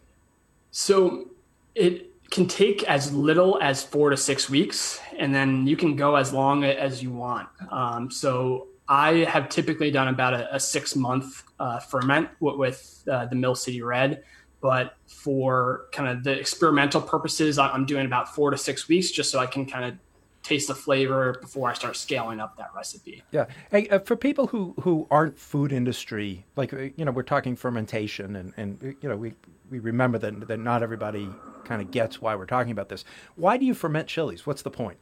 So 0.79 1.31
it 1.75 2.11
can 2.31 2.47
take 2.47 2.83
as 2.85 3.11
little 3.11 3.59
as 3.63 3.83
four 3.83 4.11
to 4.11 4.17
six 4.17 4.51
weeks, 4.51 5.01
and 5.17 5.35
then 5.35 5.67
you 5.67 5.75
can 5.75 5.97
go 5.97 6.17
as 6.17 6.35
long 6.35 6.65
as 6.65 7.03
you 7.03 7.11
want. 7.11 7.49
Um, 7.71 8.11
so 8.11 8.69
I 8.87 9.25
have 9.25 9.49
typically 9.49 9.91
done 9.91 10.09
about 10.09 10.35
a, 10.35 10.55
a 10.55 10.61
six 10.61 10.95
month 10.95 11.45
uh, 11.59 11.81
ferment 11.81 12.29
with, 12.41 12.57
with 12.57 13.05
uh, 13.11 13.25
the 13.25 13.37
Mill 13.37 13.55
City 13.55 13.81
Red 13.81 14.23
but 14.61 14.97
for 15.07 15.87
kind 15.93 16.09
of 16.09 16.25
the 16.25 16.33
experimental 16.33 17.01
purposes, 17.01 17.59
I'm 17.59 17.87
doing 17.87 18.05
about 18.05 18.35
four 18.35 18.51
to 18.51 18.59
six 18.59 18.89
weeks 18.89 19.11
just 19.11 19.31
so 19.31 19.39
I 19.39 19.47
can 19.47 19.65
kind 19.65 19.85
of 19.85 19.95
taste 20.43 20.69
the 20.69 20.75
flavor 20.75 21.37
before 21.41 21.71
I 21.71 21.75
start 21.75 21.97
scaling 21.97 22.41
up 22.41 22.57
that 22.57 22.71
recipe. 22.75 23.23
Yeah. 23.33 23.47
Hey, 23.71 23.89
uh, 23.89 24.01
for 24.01 24.17
people 24.17 24.49
who, 24.49 24.75
who 24.81 25.07
aren't 25.11 25.39
food 25.39 25.73
industry, 25.73 26.45
like, 26.57 26.73
uh, 26.73 26.89
you 26.97 27.05
know, 27.05 27.11
we're 27.13 27.23
talking 27.23 27.55
fermentation 27.57 28.37
and, 28.37 28.53
and 28.57 28.97
you 29.01 29.09
know, 29.09 29.17
we, 29.17 29.35
we 29.71 29.79
remember 29.79 30.19
that, 30.19 30.49
that 30.49 30.59
not 30.59 30.83
everybody 30.83 31.29
kind 31.65 31.83
of 31.83 31.91
gets 31.91 32.21
why 32.21 32.35
we're 32.37 32.47
talking 32.47 32.73
about 32.73 32.89
this. 32.89 33.05
Why 33.35 33.57
do 33.57 33.65
you 33.65 33.75
ferment 33.75 34.09
chilies? 34.09 34.47
What's 34.47 34.63
the 34.63 34.71
point? 34.71 34.99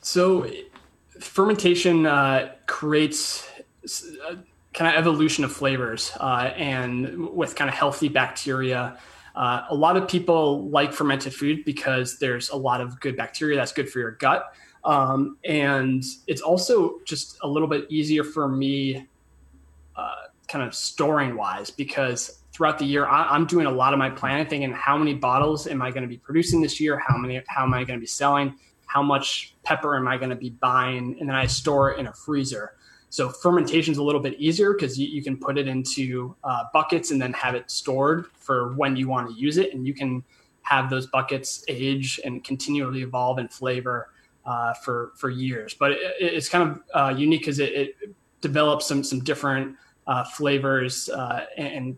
So 0.00 0.50
fermentation 1.20 2.06
uh, 2.06 2.52
creates 2.66 3.48
uh, 4.28 4.36
kind 4.74 4.92
of 4.92 4.98
evolution 4.98 5.44
of 5.44 5.52
flavors 5.52 6.12
uh, 6.18 6.52
and 6.56 7.30
with 7.30 7.54
kind 7.54 7.68
of 7.68 7.76
healthy 7.76 8.08
bacteria. 8.08 8.98
Uh, 9.34 9.62
a 9.70 9.74
lot 9.74 9.96
of 9.96 10.08
people 10.08 10.68
like 10.68 10.92
fermented 10.92 11.32
food 11.32 11.64
because 11.64 12.18
there's 12.18 12.50
a 12.50 12.56
lot 12.56 12.80
of 12.80 12.98
good 13.00 13.16
bacteria 13.16 13.56
that's 13.56 13.72
good 13.72 13.88
for 13.88 13.98
your 14.00 14.12
gut. 14.12 14.54
Um, 14.84 15.38
and 15.44 16.02
it's 16.26 16.42
also 16.42 16.98
just 17.04 17.38
a 17.42 17.48
little 17.48 17.68
bit 17.68 17.86
easier 17.88 18.24
for 18.24 18.48
me, 18.48 19.06
uh, 19.94 20.14
kind 20.48 20.64
of 20.66 20.74
storing 20.74 21.36
wise, 21.36 21.70
because 21.70 22.41
throughout 22.52 22.78
the 22.78 22.84
year 22.84 23.06
I, 23.06 23.34
am 23.34 23.46
doing 23.46 23.66
a 23.66 23.70
lot 23.70 23.92
of 23.92 23.98
my 23.98 24.10
planning, 24.10 24.46
thinking 24.46 24.72
how 24.72 24.96
many 24.96 25.14
bottles 25.14 25.66
am 25.66 25.82
I 25.82 25.90
going 25.90 26.02
to 26.02 26.08
be 26.08 26.18
producing 26.18 26.60
this 26.60 26.80
year? 26.80 26.98
How 26.98 27.16
many? 27.16 27.42
How 27.48 27.64
am 27.64 27.74
I 27.74 27.84
going 27.84 27.98
to 27.98 28.00
be 28.00 28.06
selling? 28.06 28.54
How 28.86 29.02
much 29.02 29.54
pepper 29.64 29.96
am 29.96 30.06
I 30.06 30.18
going 30.18 30.30
to 30.30 30.36
be 30.36 30.50
buying? 30.50 31.16
And 31.18 31.28
then 31.28 31.36
I 31.36 31.46
store 31.46 31.92
it 31.92 31.98
in 31.98 32.06
a 32.06 32.12
freezer. 32.12 32.74
So 33.08 33.28
fermentation 33.28 33.92
is 33.92 33.98
a 33.98 34.02
little 34.02 34.20
bit 34.20 34.38
easier 34.38 34.72
because 34.72 34.98
you, 34.98 35.06
you, 35.06 35.22
can 35.22 35.36
put 35.36 35.58
it 35.58 35.68
into 35.68 36.34
uh, 36.44 36.64
buckets 36.72 37.10
and 37.10 37.20
then 37.20 37.34
have 37.34 37.54
it 37.54 37.70
stored 37.70 38.26
for 38.38 38.72
when 38.74 38.96
you 38.96 39.06
want 39.06 39.28
to 39.28 39.34
use 39.34 39.58
it, 39.58 39.74
and 39.74 39.86
you 39.86 39.92
can 39.92 40.24
have 40.62 40.88
those 40.88 41.06
buckets 41.08 41.64
age 41.68 42.20
and 42.24 42.42
continually 42.42 43.02
evolve 43.02 43.38
in 43.38 43.48
flavor 43.48 44.08
uh, 44.46 44.72
for 44.74 45.12
for 45.16 45.28
years. 45.30 45.74
But 45.74 45.92
it, 45.92 46.00
it's 46.20 46.48
kind 46.48 46.70
of 46.70 46.82
uh, 46.94 47.14
unique 47.14 47.40
because 47.40 47.58
it, 47.58 47.72
it, 47.74 47.96
develops 48.40 48.88
some 48.88 49.04
some 49.04 49.20
different 49.20 49.76
uh, 50.06 50.24
flavors 50.24 51.08
uh, 51.08 51.46
and 51.56 51.96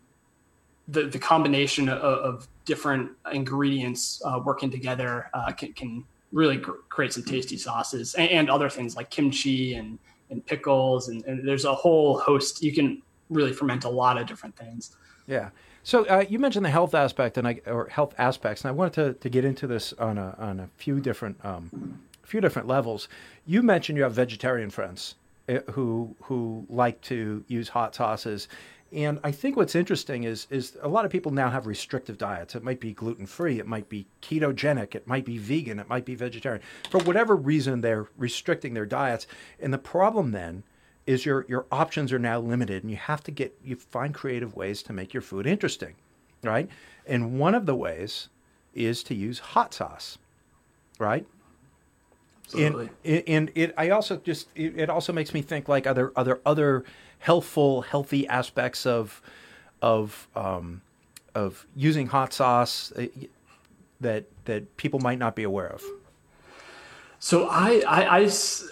the 0.89 1.05
the 1.05 1.19
combination 1.19 1.89
of, 1.89 2.01
of 2.01 2.49
different 2.65 3.11
ingredients 3.33 4.21
uh, 4.25 4.41
working 4.45 4.71
together 4.71 5.31
can, 5.57 5.73
can, 5.73 6.05
really 6.33 6.61
create 6.89 7.13
some 7.13 7.23
tasty 7.23 7.57
sauces 7.57 8.15
and, 8.15 8.29
and 8.29 8.51
other 8.51 8.69
things 8.69 8.97
like 8.97 9.09
kimchi 9.09 9.75
and 9.75 10.01
and 10.31 10.45
pickles, 10.45 11.09
and, 11.09 11.25
and, 11.25 11.47
there's 11.47 11.65
a 11.65 11.75
whole 11.75 12.19
host. 12.19 12.63
You 12.63 12.73
can 12.73 13.03
really 13.31 13.53
ferment 13.53 13.85
a 13.85 13.89
lot 13.89 14.19
of 14.19 14.27
different 14.27 14.57
things. 14.57 14.97
Yeah. 15.27 15.51
So 15.83 16.07
uh, 16.07 16.25
you 16.29 16.39
mentioned 16.39 16.65
the 16.65 16.71
health 16.71 16.95
aspect 16.95 17.37
and 17.37 17.47
I, 17.47 17.61
or 17.67 17.89
health 17.89 18.15
aspects, 18.19 18.63
and 18.63 18.71
I 18.71 18.73
wanted 18.73 18.95
to, 18.95 19.13
to 19.21 19.29
get 19.29 19.45
into 19.45 19.67
this 19.67 19.93
on 19.95 20.19
a 20.19 20.35
on 20.39 20.61
a 20.61 20.69
few 20.77 21.01
different 21.01 21.43
um, 21.45 22.01
few 22.23 22.41
different 22.41 22.69
levels. 22.69 23.09
You 23.47 23.63
mentioned 23.63 23.99
you 23.99 24.05
have 24.05 24.15
vegetarian 24.15 24.71
friends 24.71 25.15
eh, 25.49 25.61
who 25.73 26.17
who 26.23 26.67
like 26.71 27.01
to 27.03 27.45
use 27.49 27.69
hot 27.69 27.95
sauces 27.95 28.49
and 28.95 29.19
I 29.25 29.33
think 29.33 29.57
what's 29.57 29.75
interesting 29.75 30.25
is 30.25 30.47
is 30.51 30.77
a 30.81 30.89
lot 30.89 31.05
of 31.05 31.11
people 31.11 31.33
now 31.33 31.51
have 31.51 31.67
restrictive 31.67 32.17
diets. 32.17 32.55
It 32.55 32.63
might 32.63 32.81
be 32.81 32.93
gluten 32.93 33.27
free, 33.27 33.59
it 33.59 33.67
might 33.67 33.89
be 33.89 34.07
ketogenic, 34.23 34.95
it 34.95 35.07
might 35.07 35.25
be 35.25 35.39
vegan, 35.39 35.81
it 35.81 35.89
might 35.89 36.05
be 36.05 36.15
vegetarian. 36.15 36.63
For 36.91 37.01
whatever 37.01 37.35
reason, 37.35 37.81
they're 37.81 38.09
restricting 38.17 38.75
their 38.75 38.87
diets. 38.87 39.27
And 39.61 39.73
the 39.73 39.79
problem 39.79 40.31
then 40.31 40.63
is 41.07 41.27
your 41.27 41.45
your 41.49 41.67
options 41.73 42.13
are 42.13 42.19
now 42.19 42.39
limited, 42.39 42.83
and 42.83 42.91
you 42.91 42.97
have 42.97 43.23
to 43.25 43.31
get 43.31 43.59
you 43.65 43.77
find 43.77 44.15
creative 44.15 44.55
ways 44.55 44.83
to 44.85 44.93
make 44.93 45.13
your 45.13 45.23
food 45.23 45.47
interesting, 45.47 45.95
right? 46.43 46.69
And 47.07 47.39
one 47.39 47.55
of 47.55 47.67
the 47.67 47.75
ways 47.75 48.29
is 48.75 49.03
to 49.05 49.15
use 49.15 49.39
hot 49.39 49.75
sauce, 49.75 50.19
right? 50.99 51.27
Absolutely. 52.47 52.91
And, 53.05 53.23
and 53.27 53.51
it, 53.55 53.75
I 53.77 53.91
also 53.91 54.19
just 54.19 54.49
it, 54.55 54.79
it 54.79 54.91
also 54.91 55.13
makes 55.13 55.35
me 55.35 55.43
think 55.43 55.69
like 55.69 55.87
other 55.87 56.13
other 56.17 56.41
other 56.45 56.85
healthful, 57.19 57.83
healthy 57.83 58.27
aspects 58.29 58.87
of 58.87 59.23
of 59.83 60.29
um, 60.35 60.83
of 61.35 61.67
using 61.77 62.07
hot 62.07 62.33
sauce 62.33 62.93
uh, 62.93 63.07
that 64.01 64.25
that 64.45 64.77
people 64.77 65.01
might 65.01 65.19
not 65.19 65.35
be 65.35 65.43
aware 65.43 65.69
of? 65.69 65.83
So 67.19 67.49
I, 67.49 67.83
I, 67.89 68.19
I 68.19 68.31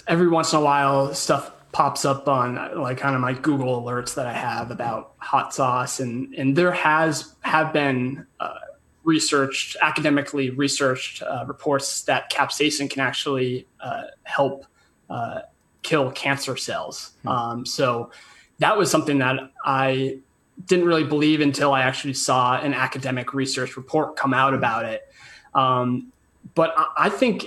every 0.09 0.29
once 0.29 0.53
in 0.53 0.59
a 0.59 0.63
while 0.63 1.15
stuff 1.15 1.51
pops 1.73 2.05
up 2.05 2.29
on 2.29 2.79
like 2.79 2.99
kind 2.99 3.15
of 3.15 3.21
my 3.21 3.33
Google 3.33 3.83
alerts 3.83 4.15
that 4.17 4.27
I 4.27 4.35
have 4.35 4.71
about 4.71 5.15
hot 5.19 5.55
sauce, 5.55 6.01
and 6.01 6.35
and 6.35 6.55
there 6.55 6.73
has 6.73 7.35
have 7.41 7.73
been 7.73 8.27
uh, 8.41 8.59
researched 9.05 9.77
academically 9.81 10.51
researched 10.51 11.23
uh, 11.23 11.45
reports 11.49 12.03
that 12.03 12.31
capsaicin 12.31 12.91
can 12.91 13.01
actually 13.01 13.67
uh, 13.81 14.05
help 14.25 14.67
uh, 15.09 15.41
kill 15.83 16.11
cancer 16.13 16.57
cells. 16.57 17.13
Hmm. 17.23 17.29
Um, 17.29 17.67
so 17.67 18.11
that 18.63 18.79
was 18.79 18.91
something 18.91 19.19
that 19.19 19.51
I 19.65 20.19
didn't 20.67 20.87
really 20.87 21.05
believe 21.05 21.41
until 21.41 21.73
I 21.73 21.83
actually 21.83 22.15
saw 22.15 22.59
an 22.61 22.75
academic 22.75 23.35
research 23.35 23.77
report 23.77 24.17
come 24.17 24.33
out 24.33 24.55
about 24.55 24.85
it. 24.85 25.03
Um, 25.55 26.13
but 26.55 26.75
I, 26.97 27.09
think 27.09 27.47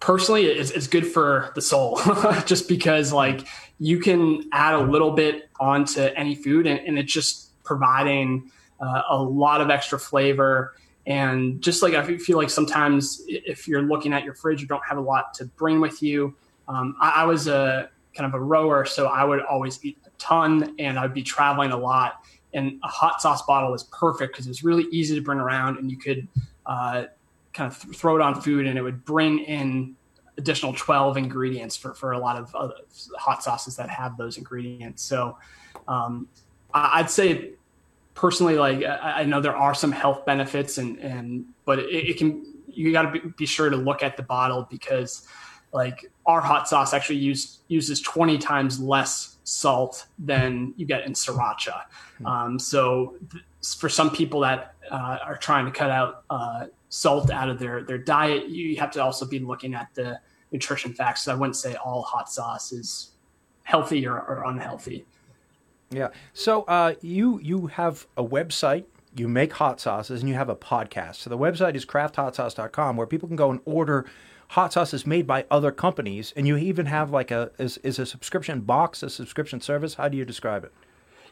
personally 0.00 0.46
it's, 0.46 0.70
it's 0.70 0.86
good 0.86 1.06
for 1.06 1.52
the 1.54 1.62
soul 1.62 2.00
just 2.46 2.68
because 2.68 3.12
like 3.12 3.46
you 3.78 3.98
can 3.98 4.48
add 4.52 4.74
a 4.74 4.80
little 4.80 5.12
bit 5.12 5.48
onto 5.58 6.00
any 6.00 6.34
food 6.34 6.66
and, 6.66 6.80
and 6.80 6.98
it's 6.98 7.12
just 7.12 7.62
providing 7.64 8.50
uh, 8.80 9.02
a 9.10 9.22
lot 9.22 9.60
of 9.60 9.70
extra 9.70 9.98
flavor 9.98 10.74
and 11.06 11.62
just 11.62 11.82
like 11.82 11.94
i 11.94 12.16
feel 12.18 12.36
like 12.36 12.50
sometimes 12.50 13.22
if 13.26 13.66
you're 13.66 13.82
looking 13.82 14.12
at 14.12 14.22
your 14.22 14.34
fridge 14.34 14.60
you 14.60 14.66
don't 14.66 14.84
have 14.86 14.98
a 14.98 15.00
lot 15.00 15.32
to 15.32 15.44
bring 15.44 15.80
with 15.80 16.02
you 16.02 16.34
um, 16.68 16.94
I, 17.00 17.22
I, 17.22 17.24
was 17.24 17.48
a 17.48 17.90
kind 18.14 18.26
of 18.26 18.34
a 18.34 18.42
rower 18.42 18.84
so 18.84 19.06
i 19.06 19.24
would 19.24 19.40
always 19.40 19.82
eat 19.84 19.98
a 20.06 20.09
ton 20.20 20.74
and 20.78 20.98
i'd 20.98 21.14
be 21.14 21.22
traveling 21.22 21.72
a 21.72 21.76
lot 21.76 22.24
and 22.52 22.78
a 22.82 22.88
hot 22.88 23.20
sauce 23.20 23.42
bottle 23.42 23.70
was 23.70 23.84
perfect 23.84 24.32
because 24.32 24.46
it 24.46 24.50
was 24.50 24.62
really 24.64 24.84
easy 24.90 25.14
to 25.14 25.22
bring 25.22 25.38
around 25.38 25.78
and 25.78 25.90
you 25.90 25.96
could 25.96 26.26
uh, 26.66 27.04
kind 27.52 27.70
of 27.70 27.80
th- 27.80 27.96
throw 27.96 28.16
it 28.16 28.22
on 28.22 28.40
food 28.40 28.66
and 28.66 28.78
it 28.78 28.82
would 28.82 29.04
bring 29.04 29.40
in 29.40 29.94
additional 30.38 30.72
12 30.74 31.16
ingredients 31.16 31.76
for, 31.76 31.94
for 31.94 32.12
a 32.12 32.18
lot 32.18 32.36
of 32.36 32.50
hot 33.16 33.42
sauces 33.42 33.76
that 33.76 33.90
have 33.90 34.16
those 34.16 34.38
ingredients. 34.38 35.02
So 35.02 35.36
um, 35.86 36.28
I'd 36.72 37.10
say 37.10 37.52
personally, 38.14 38.56
like 38.56 38.84
I 38.84 39.24
know 39.24 39.40
there 39.40 39.56
are 39.56 39.74
some 39.74 39.92
health 39.92 40.24
benefits 40.24 40.78
and, 40.78 40.98
and 40.98 41.44
but 41.64 41.78
it, 41.78 42.10
it 42.10 42.16
can, 42.18 42.44
you 42.66 42.92
got 42.92 43.02
to 43.02 43.10
be, 43.10 43.20
be 43.36 43.46
sure 43.46 43.70
to 43.70 43.76
look 43.76 44.02
at 44.02 44.16
the 44.16 44.22
bottle 44.22 44.66
because 44.70 45.26
like 45.72 46.10
our 46.26 46.40
hot 46.40 46.68
sauce 46.68 46.92
actually 46.92 47.18
use, 47.18 47.60
uses 47.68 48.00
20 48.00 48.38
times 48.38 48.80
less 48.80 49.36
salt 49.44 50.06
than 50.18 50.74
you 50.76 50.86
get 50.86 51.06
in 51.06 51.12
sriracha. 51.12 51.82
Hmm. 52.18 52.26
Um, 52.26 52.58
so 52.58 53.16
th- 53.30 53.44
for 53.76 53.88
some 53.88 54.10
people 54.10 54.40
that 54.40 54.74
uh, 54.90 55.18
are 55.24 55.36
trying 55.36 55.66
to 55.66 55.70
cut 55.70 55.90
out 55.90 56.24
uh, 56.30 56.66
salt 56.88 57.30
out 57.30 57.48
of 57.48 57.58
their 57.58 57.82
their 57.82 57.98
diet, 57.98 58.48
you 58.48 58.76
have 58.76 58.90
to 58.92 59.02
also 59.02 59.26
be 59.26 59.38
looking 59.38 59.74
at 59.74 59.88
the 59.94 60.18
nutrition 60.52 60.92
facts. 60.92 61.24
So 61.24 61.32
I 61.32 61.34
wouldn't 61.34 61.56
say 61.56 61.74
all 61.74 62.02
hot 62.02 62.30
sauce 62.30 62.72
is 62.72 63.10
healthy 63.62 64.06
or, 64.06 64.18
or 64.18 64.44
unhealthy. 64.44 65.04
Yeah. 65.90 66.08
So 66.32 66.62
uh, 66.62 66.94
you 67.00 67.40
you 67.40 67.66
have 67.68 68.06
a 68.16 68.24
website. 68.24 68.84
You 69.16 69.26
make 69.26 69.54
hot 69.54 69.80
sauces 69.80 70.20
and 70.20 70.28
you 70.28 70.36
have 70.36 70.48
a 70.48 70.54
podcast. 70.54 71.16
So 71.16 71.30
the 71.30 71.38
website 71.38 71.74
is 71.74 71.84
crafthotsauce.com 71.84 72.96
where 72.96 73.08
people 73.08 73.26
can 73.26 73.36
go 73.36 73.50
and 73.50 73.60
order 73.64 74.06
hot 74.50 74.72
sauce 74.72 74.92
is 74.92 75.06
made 75.06 75.26
by 75.26 75.44
other 75.48 75.70
companies. 75.70 76.32
And 76.36 76.46
you 76.46 76.56
even 76.56 76.86
have 76.86 77.10
like 77.10 77.30
a 77.30 77.50
is, 77.58 77.78
is 77.78 77.98
a 77.98 78.06
subscription 78.06 78.60
box, 78.60 79.02
a 79.02 79.10
subscription 79.10 79.60
service. 79.60 79.94
How 79.94 80.08
do 80.08 80.16
you 80.16 80.24
describe 80.24 80.64
it? 80.64 80.72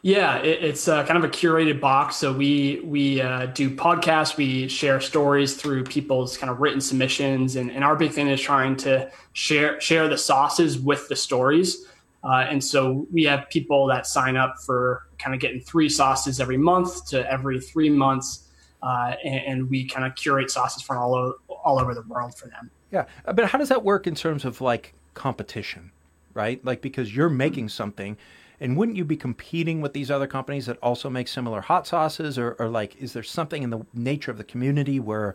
Yeah, 0.03 0.39
it, 0.39 0.63
it's 0.63 0.87
uh, 0.87 1.05
kind 1.05 1.19
of 1.19 1.25
a 1.25 1.29
curated 1.29 1.81
box. 1.81 2.17
So 2.17 2.33
we 2.33 2.81
we 2.85 3.21
uh, 3.21 3.47
do 3.47 3.75
podcasts. 3.75 4.37
We 4.37 4.69
share 4.69 5.01
stories 5.01 5.57
through 5.57 5.85
people's 5.85 6.39
kind 6.39 6.51
of 6.51 6.61
written 6.61 6.81
submissions, 6.81 7.57
and, 7.57 7.71
and 7.73 7.83
our 7.83 7.97
big 7.97 8.13
thing 8.13 8.29
is 8.29 8.41
trying 8.41 8.77
to 8.79 9.11
share 9.33 9.81
share 9.81 10.07
the 10.07 10.19
sauces 10.19 10.79
with 10.79 11.09
the 11.09 11.17
stories. 11.17 11.87
Uh, 12.23 12.47
and 12.49 12.63
so 12.63 13.07
we 13.13 13.25
have 13.25 13.49
people 13.49 13.87
that 13.87 14.07
sign 14.07 14.37
up 14.37 14.57
for 14.65 15.07
kind 15.19 15.35
of 15.35 15.41
getting 15.41 15.61
three 15.61 15.89
sauces 15.89 16.41
every 16.41 16.57
month 16.57 17.07
to 17.09 17.31
every 17.31 17.61
three 17.61 17.91
months, 17.91 18.49
uh, 18.83 19.15
and, 19.25 19.41
and, 19.47 19.71
we 19.71 19.87
kind 19.87 20.05
of 20.05 20.17
curate 20.17 20.51
sauces 20.51 20.83
from 20.83 20.99
all 20.99 21.35
all 21.49 21.81
over 21.81 21.95
the 21.95 22.03
world 22.03 22.37
for 22.37 22.49
them. 22.49 22.71
Yeah, 22.91 23.05
uh, 23.25 23.33
but 23.33 23.51
how 23.51 23.59
does 23.59 23.69
that 23.69 23.85
work 23.85 24.07
in 24.07 24.15
terms 24.15 24.45
of 24.45 24.61
like 24.61 24.95
competition, 25.15 25.93
right? 26.35 26.65
Like 26.65 26.81
because 26.81 27.15
you're 27.15 27.29
making 27.29 27.67
mm. 27.67 27.71
something 27.71 28.17
and 28.61 28.77
wouldn't 28.77 28.97
you 28.97 29.05
be 29.05 29.17
competing 29.17 29.81
with 29.81 29.93
these 29.93 30.11
other 30.11 30.27
companies 30.27 30.67
that 30.67 30.79
also 30.79 31.09
make 31.09 31.29
similar 31.29 31.61
hot 31.61 31.87
sauces, 31.87 32.39
or, 32.39 32.57
or 32.59 32.69
like 32.69 32.97
is 32.97 33.13
there 33.13 33.23
something 33.23 33.63
in 33.63 33.71
the 33.71 33.87
nature 33.95 34.31
of 34.31 34.39
the 34.39 34.45
community 34.45 34.99
where 34.99 35.35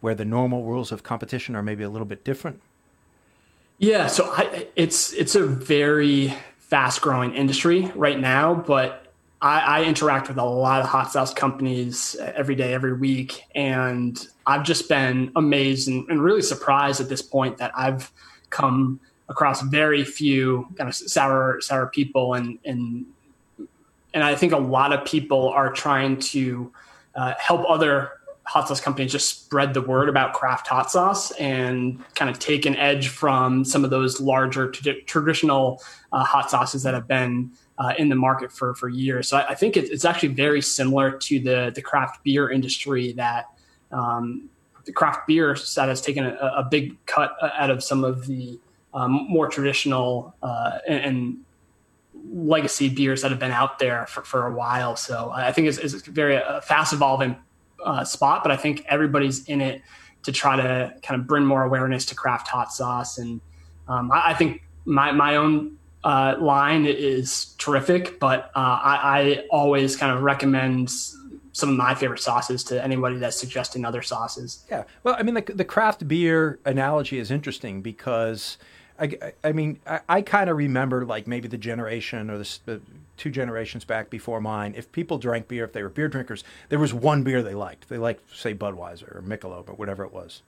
where 0.00 0.14
the 0.14 0.24
normal 0.24 0.64
rules 0.64 0.92
of 0.92 1.02
competition 1.02 1.56
are 1.56 1.62
maybe 1.62 1.84
a 1.84 1.90
little 1.90 2.06
bit 2.06 2.24
different? 2.24 2.60
Yeah, 3.78 4.06
so 4.06 4.24
I, 4.26 4.68
it's 4.74 5.12
it's 5.12 5.34
a 5.34 5.46
very 5.46 6.34
fast 6.58 7.00
growing 7.02 7.34
industry 7.34 7.92
right 7.94 8.18
now, 8.18 8.54
but 8.54 9.05
I, 9.46 9.78
I, 9.78 9.84
interact 9.84 10.26
with 10.26 10.38
a 10.38 10.44
lot 10.44 10.80
of 10.80 10.88
hot 10.88 11.12
sauce 11.12 11.32
companies 11.32 12.16
every 12.20 12.56
day, 12.56 12.74
every 12.74 12.94
week, 12.94 13.42
and 13.54 14.26
I've 14.44 14.64
just 14.64 14.88
been 14.88 15.30
amazed 15.36 15.86
and, 15.86 16.08
and 16.10 16.20
really 16.20 16.42
surprised 16.42 17.00
at 17.00 17.08
this 17.08 17.22
point 17.22 17.58
that 17.58 17.70
I've 17.76 18.12
come 18.50 18.98
across 19.28 19.62
very 19.62 20.04
few 20.04 20.66
kind 20.76 20.88
of 20.88 20.96
sour 20.96 21.60
sour 21.60 21.86
people 21.86 22.34
and 22.34 22.58
and 22.64 23.06
and 24.14 24.24
I 24.24 24.34
think 24.34 24.52
a 24.52 24.58
lot 24.58 24.92
of 24.92 25.04
people 25.04 25.50
are 25.50 25.72
trying 25.72 26.18
to 26.32 26.72
uh, 27.14 27.34
help 27.38 27.64
other 27.68 28.12
hot 28.44 28.66
sauce 28.66 28.80
companies 28.80 29.12
just 29.12 29.28
spread 29.28 29.74
the 29.74 29.82
word 29.82 30.08
about 30.08 30.32
craft 30.32 30.66
hot 30.66 30.90
sauce 30.90 31.32
and 31.32 32.02
kind 32.14 32.30
of 32.30 32.38
take 32.38 32.64
an 32.66 32.76
edge 32.76 33.08
from 33.08 33.64
some 33.64 33.84
of 33.84 33.90
those 33.90 34.20
larger 34.20 34.70
t- 34.70 35.02
traditional 35.02 35.82
uh, 36.12 36.24
hot 36.24 36.50
sauces 36.50 36.82
that 36.84 36.94
have 36.94 37.06
been 37.06 37.50
uh, 37.78 37.92
in 37.98 38.08
the 38.08 38.14
market 38.14 38.52
for 38.52 38.74
for 38.74 38.88
years. 38.88 39.28
So 39.28 39.38
I, 39.38 39.50
I 39.50 39.54
think 39.54 39.76
it, 39.76 39.90
it's 39.90 40.04
actually 40.04 40.30
very 40.30 40.62
similar 40.62 41.10
to 41.10 41.40
the 41.40 41.72
the 41.74 41.82
craft 41.82 42.24
beer 42.24 42.50
industry 42.50 43.12
that 43.12 43.46
um, 43.92 44.48
the 44.84 44.92
craft 44.92 45.26
beer 45.26 45.56
side 45.56 45.88
has 45.88 46.00
taken 46.00 46.24
a, 46.24 46.34
a, 46.56 46.66
big 46.70 46.96
cut 47.06 47.36
out 47.42 47.70
of 47.70 47.82
some 47.82 48.04
of 48.04 48.26
the 48.26 48.58
um, 48.94 49.26
more 49.28 49.48
traditional 49.48 50.34
uh, 50.42 50.78
and, 50.88 51.04
and, 51.04 51.36
legacy 52.28 52.88
beers 52.88 53.22
that 53.22 53.30
have 53.30 53.38
been 53.38 53.52
out 53.52 53.78
there 53.78 54.06
for, 54.06 54.22
for 54.22 54.46
a 54.46 54.52
while. 54.52 54.96
So 54.96 55.30
I 55.32 55.52
think 55.52 55.68
it's, 55.68 55.78
it's 55.78 56.08
a 56.08 56.10
very 56.10 56.36
uh, 56.36 56.60
fast 56.60 56.92
evolving 56.92 57.36
uh, 57.84 58.04
spot, 58.04 58.42
but 58.42 58.50
I 58.50 58.56
think 58.56 58.84
everybody's 58.88 59.44
in 59.44 59.60
it 59.60 59.82
to 60.24 60.32
try 60.32 60.56
to 60.56 60.92
kind 61.02 61.20
of 61.20 61.26
bring 61.26 61.44
more 61.44 61.62
awareness 61.62 62.04
to 62.06 62.16
craft 62.16 62.48
hot 62.48 62.72
sauce. 62.72 63.18
And 63.18 63.40
um, 63.86 64.10
I, 64.10 64.30
I, 64.30 64.34
think 64.34 64.62
my, 64.86 65.12
my 65.12 65.36
own 65.36 65.78
uh, 66.06 66.36
line 66.38 66.86
is 66.86 67.54
terrific, 67.58 68.20
but 68.20 68.50
uh, 68.54 68.78
I, 68.82 68.98
I 69.02 69.46
always 69.50 69.96
kind 69.96 70.12
of 70.12 70.22
recommend 70.22 70.90
some 71.52 71.70
of 71.70 71.76
my 71.76 71.94
favorite 71.94 72.20
sauces 72.20 72.62
to 72.64 72.82
anybody 72.82 73.16
that's 73.16 73.38
suggesting 73.38 73.84
other 73.84 74.02
sauces. 74.02 74.64
Yeah. 74.70 74.84
Well, 75.02 75.16
I 75.18 75.22
mean, 75.22 75.34
the, 75.34 75.42
the 75.42 75.64
craft 75.64 76.06
beer 76.06 76.58
analogy 76.64 77.18
is 77.18 77.30
interesting 77.30 77.82
because– 77.82 78.58
I, 78.98 79.32
I 79.44 79.52
mean, 79.52 79.80
I, 79.86 80.00
I 80.08 80.22
kind 80.22 80.48
of 80.50 80.56
remember 80.56 81.04
like 81.04 81.26
maybe 81.26 81.48
the 81.48 81.58
generation 81.58 82.30
or 82.30 82.38
the, 82.38 82.58
the, 82.64 82.80
two 83.16 83.30
generations 83.30 83.84
back 83.84 84.10
before 84.10 84.40
mine. 84.40 84.74
If 84.76 84.92
people 84.92 85.18
drank 85.18 85.48
beer, 85.48 85.64
if 85.64 85.72
they 85.72 85.82
were 85.82 85.88
beer 85.88 86.08
drinkers, 86.08 86.44
there 86.68 86.78
was 86.78 86.92
one 86.92 87.22
beer 87.22 87.42
they 87.42 87.54
liked. 87.54 87.88
They 87.88 87.98
liked, 87.98 88.36
say, 88.36 88.54
Budweiser 88.54 89.16
or 89.16 89.22
Michelob 89.22 89.68
or 89.68 89.74
whatever 89.74 90.04
it 90.04 90.12
was, 90.12 90.42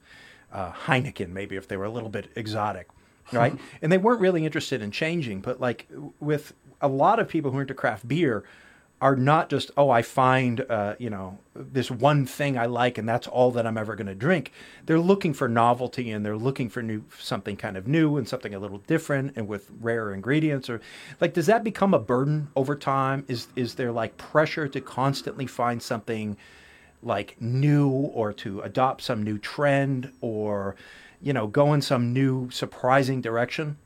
uh, 0.52 0.72
Heineken 0.72 1.30
maybe 1.30 1.56
if 1.56 1.68
they 1.68 1.76
were 1.76 1.86
a 1.86 1.90
little 1.90 2.10
bit 2.10 2.30
exotic, 2.36 2.88
right? 3.32 3.58
and 3.82 3.90
they 3.90 3.98
weren't 3.98 4.20
really 4.20 4.44
interested 4.44 4.82
in 4.82 4.90
changing. 4.90 5.40
But 5.40 5.60
like 5.60 5.88
with 6.20 6.54
a 6.80 6.88
lot 6.88 7.18
of 7.18 7.28
people 7.28 7.50
who 7.50 7.58
are 7.58 7.62
into 7.62 7.74
craft 7.74 8.06
beer, 8.06 8.44
are 9.00 9.14
not 9.14 9.48
just 9.48 9.70
oh 9.76 9.90
I 9.90 10.02
find 10.02 10.64
uh, 10.68 10.96
you 10.98 11.08
know 11.08 11.38
this 11.54 11.90
one 11.90 12.26
thing 12.26 12.58
I 12.58 12.66
like 12.66 12.98
and 12.98 13.08
that's 13.08 13.28
all 13.28 13.50
that 13.52 13.66
I'm 13.66 13.78
ever 13.78 13.94
going 13.94 14.08
to 14.08 14.14
drink. 14.14 14.52
They're 14.86 14.98
looking 14.98 15.34
for 15.34 15.48
novelty 15.48 16.10
and 16.10 16.24
they're 16.26 16.36
looking 16.36 16.68
for 16.68 16.82
new 16.82 17.04
something 17.18 17.56
kind 17.56 17.76
of 17.76 17.86
new 17.86 18.16
and 18.16 18.28
something 18.28 18.54
a 18.54 18.58
little 18.58 18.78
different 18.78 19.36
and 19.36 19.46
with 19.46 19.70
rare 19.80 20.12
ingredients 20.12 20.68
or 20.68 20.80
like 21.20 21.32
does 21.32 21.46
that 21.46 21.62
become 21.62 21.94
a 21.94 21.98
burden 21.98 22.48
over 22.56 22.74
time? 22.74 23.24
Is 23.28 23.46
is 23.54 23.76
there 23.76 23.92
like 23.92 24.16
pressure 24.16 24.66
to 24.68 24.80
constantly 24.80 25.46
find 25.46 25.80
something 25.80 26.36
like 27.00 27.40
new 27.40 27.88
or 27.88 28.32
to 28.32 28.60
adopt 28.62 29.02
some 29.02 29.22
new 29.22 29.38
trend 29.38 30.12
or 30.20 30.74
you 31.22 31.32
know 31.32 31.46
go 31.46 31.72
in 31.72 31.82
some 31.82 32.12
new 32.12 32.50
surprising 32.50 33.20
direction? 33.20 33.76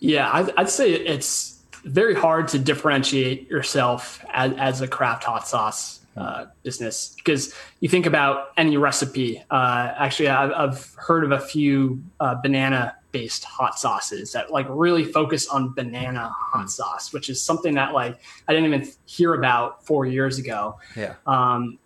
Yeah, 0.00 0.30
I'd, 0.32 0.50
I'd 0.56 0.70
say 0.70 0.92
it's 0.92 1.62
very 1.84 2.14
hard 2.14 2.48
to 2.48 2.58
differentiate 2.58 3.48
yourself 3.48 4.24
as, 4.32 4.52
as 4.56 4.80
a 4.80 4.88
craft 4.88 5.24
hot 5.24 5.46
sauce 5.46 6.00
uh, 6.16 6.46
business 6.62 7.14
because 7.16 7.54
you 7.80 7.88
think 7.88 8.06
about 8.06 8.52
any 8.56 8.76
recipe. 8.76 9.42
Uh, 9.50 9.92
actually, 9.96 10.28
I've, 10.28 10.52
I've, 10.52 10.94
heard 10.94 11.24
of 11.24 11.32
a 11.32 11.40
few 11.40 12.02
uh, 12.20 12.36
banana 12.36 12.96
based 13.12 13.44
hot 13.44 13.78
sauces 13.78 14.32
that 14.32 14.50
like 14.50 14.66
really 14.68 15.04
focus 15.04 15.48
on 15.48 15.72
banana 15.74 16.30
hot 16.32 16.62
hmm. 16.62 16.66
sauce, 16.66 17.12
which 17.12 17.28
is 17.28 17.42
something 17.42 17.74
that 17.74 17.92
like 17.92 18.18
I 18.48 18.52
didn't 18.52 18.72
even 18.72 18.88
hear 19.06 19.34
about 19.34 19.84
four 19.84 20.06
years 20.06 20.38
ago. 20.38 20.78
Yeah. 20.96 21.14
Um, 21.26 21.78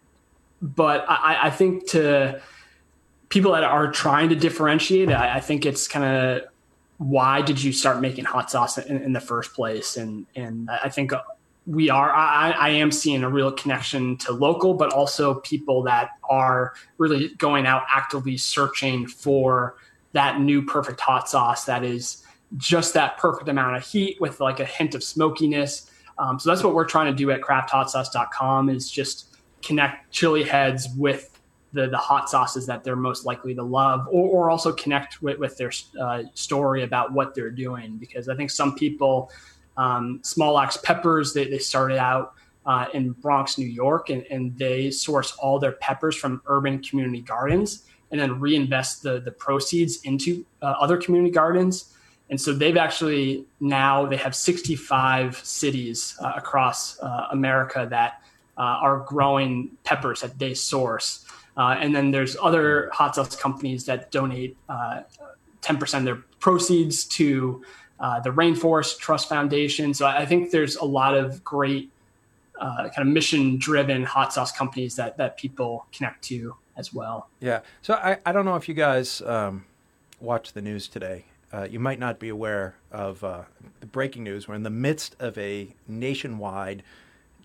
but 0.61 1.05
I, 1.09 1.47
I, 1.47 1.51
think 1.51 1.89
to 1.91 2.41
people 3.29 3.53
that 3.53 3.65
are 3.65 3.91
trying 3.91 4.29
to 4.31 4.37
differentiate, 4.37 5.11
I, 5.11 5.37
I 5.37 5.41
think 5.41 5.67
it's 5.67 5.87
kind 5.89 6.05
of 6.05 6.43
why 6.99 7.43
did 7.43 7.63
you 7.63 7.73
start 7.73 8.01
making 8.01 8.25
hot 8.25 8.51
sauce 8.51 8.79
in, 8.79 9.01
in 9.03 9.13
the 9.13 9.21
first 9.21 9.55
place? 9.55 9.97
And 9.97 10.27
and 10.35 10.69
I 10.71 10.89
think 10.89 11.13
we 11.67 11.91
are 11.91 12.11
I, 12.11 12.51
I, 12.53 12.69
am 12.71 12.91
seeing 12.91 13.23
a 13.23 13.29
real 13.29 13.53
connection 13.53 14.17
to 14.19 14.33
local, 14.33 14.75
but 14.75 14.93
also 14.93 15.35
people 15.35 15.83
that 15.83 16.11
are 16.29 16.73
really 16.97 17.29
going 17.35 17.67
out 17.67 17.83
actively 17.95 18.39
searching 18.39 19.07
for 19.07 19.77
that 20.13 20.41
new 20.41 20.65
perfect 20.65 20.99
hot 20.99 21.29
sauce 21.29 21.67
that 21.67 21.85
is 21.85 22.25
just 22.57 22.95
that 22.95 23.19
perfect 23.19 23.49
amount 23.49 23.77
of 23.77 23.85
heat 23.85 24.19
with 24.19 24.41
like 24.41 24.61
a 24.61 24.65
hint 24.65 24.95
of 24.95 25.05
smokiness. 25.05 25.91
Um, 26.19 26.39
so 26.39 26.49
that's 26.49 26.65
what 26.65 26.75
we're 26.75 26.87
trying 26.87 27.13
to 27.13 27.17
do 27.17 27.31
at 27.31 27.43
crafthotsauce.com 27.43 28.71
is 28.71 28.91
just 28.91 29.37
connect 29.61 30.11
chili 30.11 30.45
heads 30.45 30.89
with 30.97 31.38
the, 31.73 31.89
the 31.89 31.99
hot 31.99 32.31
sauces 32.31 32.67
that 32.67 32.85
they're 32.85 32.97
most 32.97 33.27
likely 33.27 33.55
to 33.55 33.63
love, 33.63 34.07
or, 34.11 34.29
or 34.29 34.51
also 34.51 34.73
connect 34.73 35.23
with, 35.23 35.39
with 35.39 35.57
their 35.57 35.73
uh, 36.01 36.23
story 36.35 36.83
about 36.83 37.13
what 37.13 37.35
they're 37.35 37.51
doing. 37.51 37.97
Because 37.99 38.29
I 38.29 38.37
think 38.37 38.51
some 38.51 38.75
people, 38.75 39.31
um, 39.77 40.21
Small 40.23 40.59
Axe 40.59 40.79
Peppers, 40.79 41.35
they, 41.35 41.49
they 41.49 41.59
started 41.59 41.99
out 41.99 42.35
uh, 42.67 42.87
in 42.95 43.13
Bronx, 43.13 43.59
New 43.59 43.67
York, 43.67 44.11
and, 44.11 44.25
and 44.31 44.57
they 44.59 44.91
source 44.91 45.33
all 45.33 45.59
their 45.59 45.73
peppers 45.73 46.17
from 46.17 46.43
urban 46.47 46.83
community 46.83 47.21
gardens 47.23 47.85
and 48.11 48.21
then 48.21 48.41
reinvest 48.41 49.03
the, 49.03 49.21
the 49.21 49.31
proceeds 49.31 50.03
into 50.03 50.45
uh, 50.63 50.75
other 50.81 50.97
community 50.97 51.33
gardens. 51.33 51.95
And 52.31 52.41
so 52.41 52.53
they've 52.53 52.77
actually 52.77 53.47
now 53.61 54.07
they 54.07 54.17
have 54.17 54.35
65 54.35 55.37
cities 55.37 56.17
uh, 56.21 56.33
across 56.37 56.99
uh, 57.01 57.29
America 57.31 57.87
that 57.91 58.23
uh, 58.57 58.61
are 58.61 58.99
growing 59.01 59.71
peppers 59.85 60.21
that 60.21 60.39
they 60.39 60.53
source. 60.55 61.25
Uh, 61.59 61.77
and 61.81 61.95
then 61.95 62.11
there's 62.13 62.37
other 62.41 62.89
hot 62.93 63.17
sauce 63.17 63.37
companies 63.37 63.85
that 63.85 64.11
donate 64.11 64.57
10% 64.69 65.99
of 65.99 66.05
their 66.05 66.23
proceeds 66.39 67.05
to 67.05 67.63
the 67.99 68.31
Rainforest 68.31 68.99
Trust 68.99 69.29
Foundation. 69.29 69.93
So 69.93 70.07
I 70.07 70.25
think 70.25 70.53
there's 70.53 70.77
a 70.77 70.85
lot 70.85 71.15
of 71.15 71.43
great 71.43 71.91
uh, 72.61 72.89
kind 72.95 73.07
of 73.07 73.07
mission 73.07 73.57
driven 73.57 74.03
hot 74.05 74.33
sauce 74.33 74.53
companies 74.53 74.97
that 74.97 75.17
that 75.17 75.37
people 75.37 75.87
connect 75.93 76.25
to 76.25 76.57
as 76.77 76.93
well. 76.93 77.29
Yeah. 77.41 77.61
So 77.83 77.95
I, 77.95 78.19
I 78.25 78.33
don't 78.33 78.45
know 78.45 78.57
if 78.57 78.69
you 78.69 78.75
guys 78.75 79.23
um, 79.23 79.65
watch 80.21 80.53
the 80.53 80.63
news 80.63 80.89
today. 80.89 81.25
Uh, 81.53 81.67
you 81.71 81.81
might 81.81 81.99
not 81.99 82.19
be 82.19 82.29
aware 82.29 82.75
of 82.93 83.25
uh, 83.25 83.43
the 83.81 83.87
breaking 83.87 84.25
news. 84.25 84.47
We're 84.49 84.55
in 84.55 84.65
the 84.65 84.71
midst 84.71 85.17
of 85.19 85.39
a 85.39 85.75
nationwide 85.87 86.83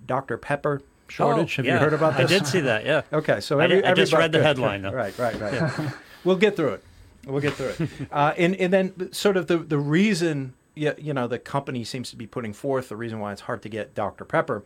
Dr. 0.05 0.37
Pepper 0.37 0.81
shortage. 1.07 1.53
Oh, 1.53 1.55
Have 1.57 1.65
yeah. 1.65 1.73
you 1.73 1.79
heard 1.79 1.93
about 1.93 2.17
this? 2.17 2.31
I 2.31 2.37
did 2.37 2.47
see 2.47 2.59
that. 2.61 2.85
Yeah. 2.85 3.01
Okay, 3.13 3.39
so 3.39 3.59
I 3.59 3.67
did- 3.67 3.85
I 3.85 3.93
just 3.93 4.13
read 4.13 4.31
the 4.31 4.39
good, 4.39 4.45
headline, 4.45 4.81
good. 4.81 4.91
though. 4.91 4.95
Right, 4.95 5.17
right, 5.17 5.39
right. 5.39 5.91
we'll 6.23 6.35
get 6.37 6.55
through 6.55 6.73
it. 6.73 6.83
We'll 7.25 7.41
get 7.41 7.53
through 7.53 7.73
it. 7.85 7.89
Uh, 8.11 8.33
and 8.37 8.55
and 8.57 8.71
then 8.73 9.11
sort 9.13 9.37
of 9.37 9.47
the 9.47 9.57
the 9.57 9.77
reason 9.77 10.53
you, 10.75 10.93
you 10.97 11.13
know 11.13 11.27
the 11.27 11.39
company 11.39 11.83
seems 11.83 12.09
to 12.09 12.15
be 12.15 12.27
putting 12.27 12.51
forth 12.53 12.89
the 12.89 12.95
reason 12.97 13.19
why 13.19 13.31
it's 13.31 13.41
hard 13.41 13.61
to 13.61 13.69
get 13.69 13.93
Dr 13.95 14.25
Pepper 14.25 14.63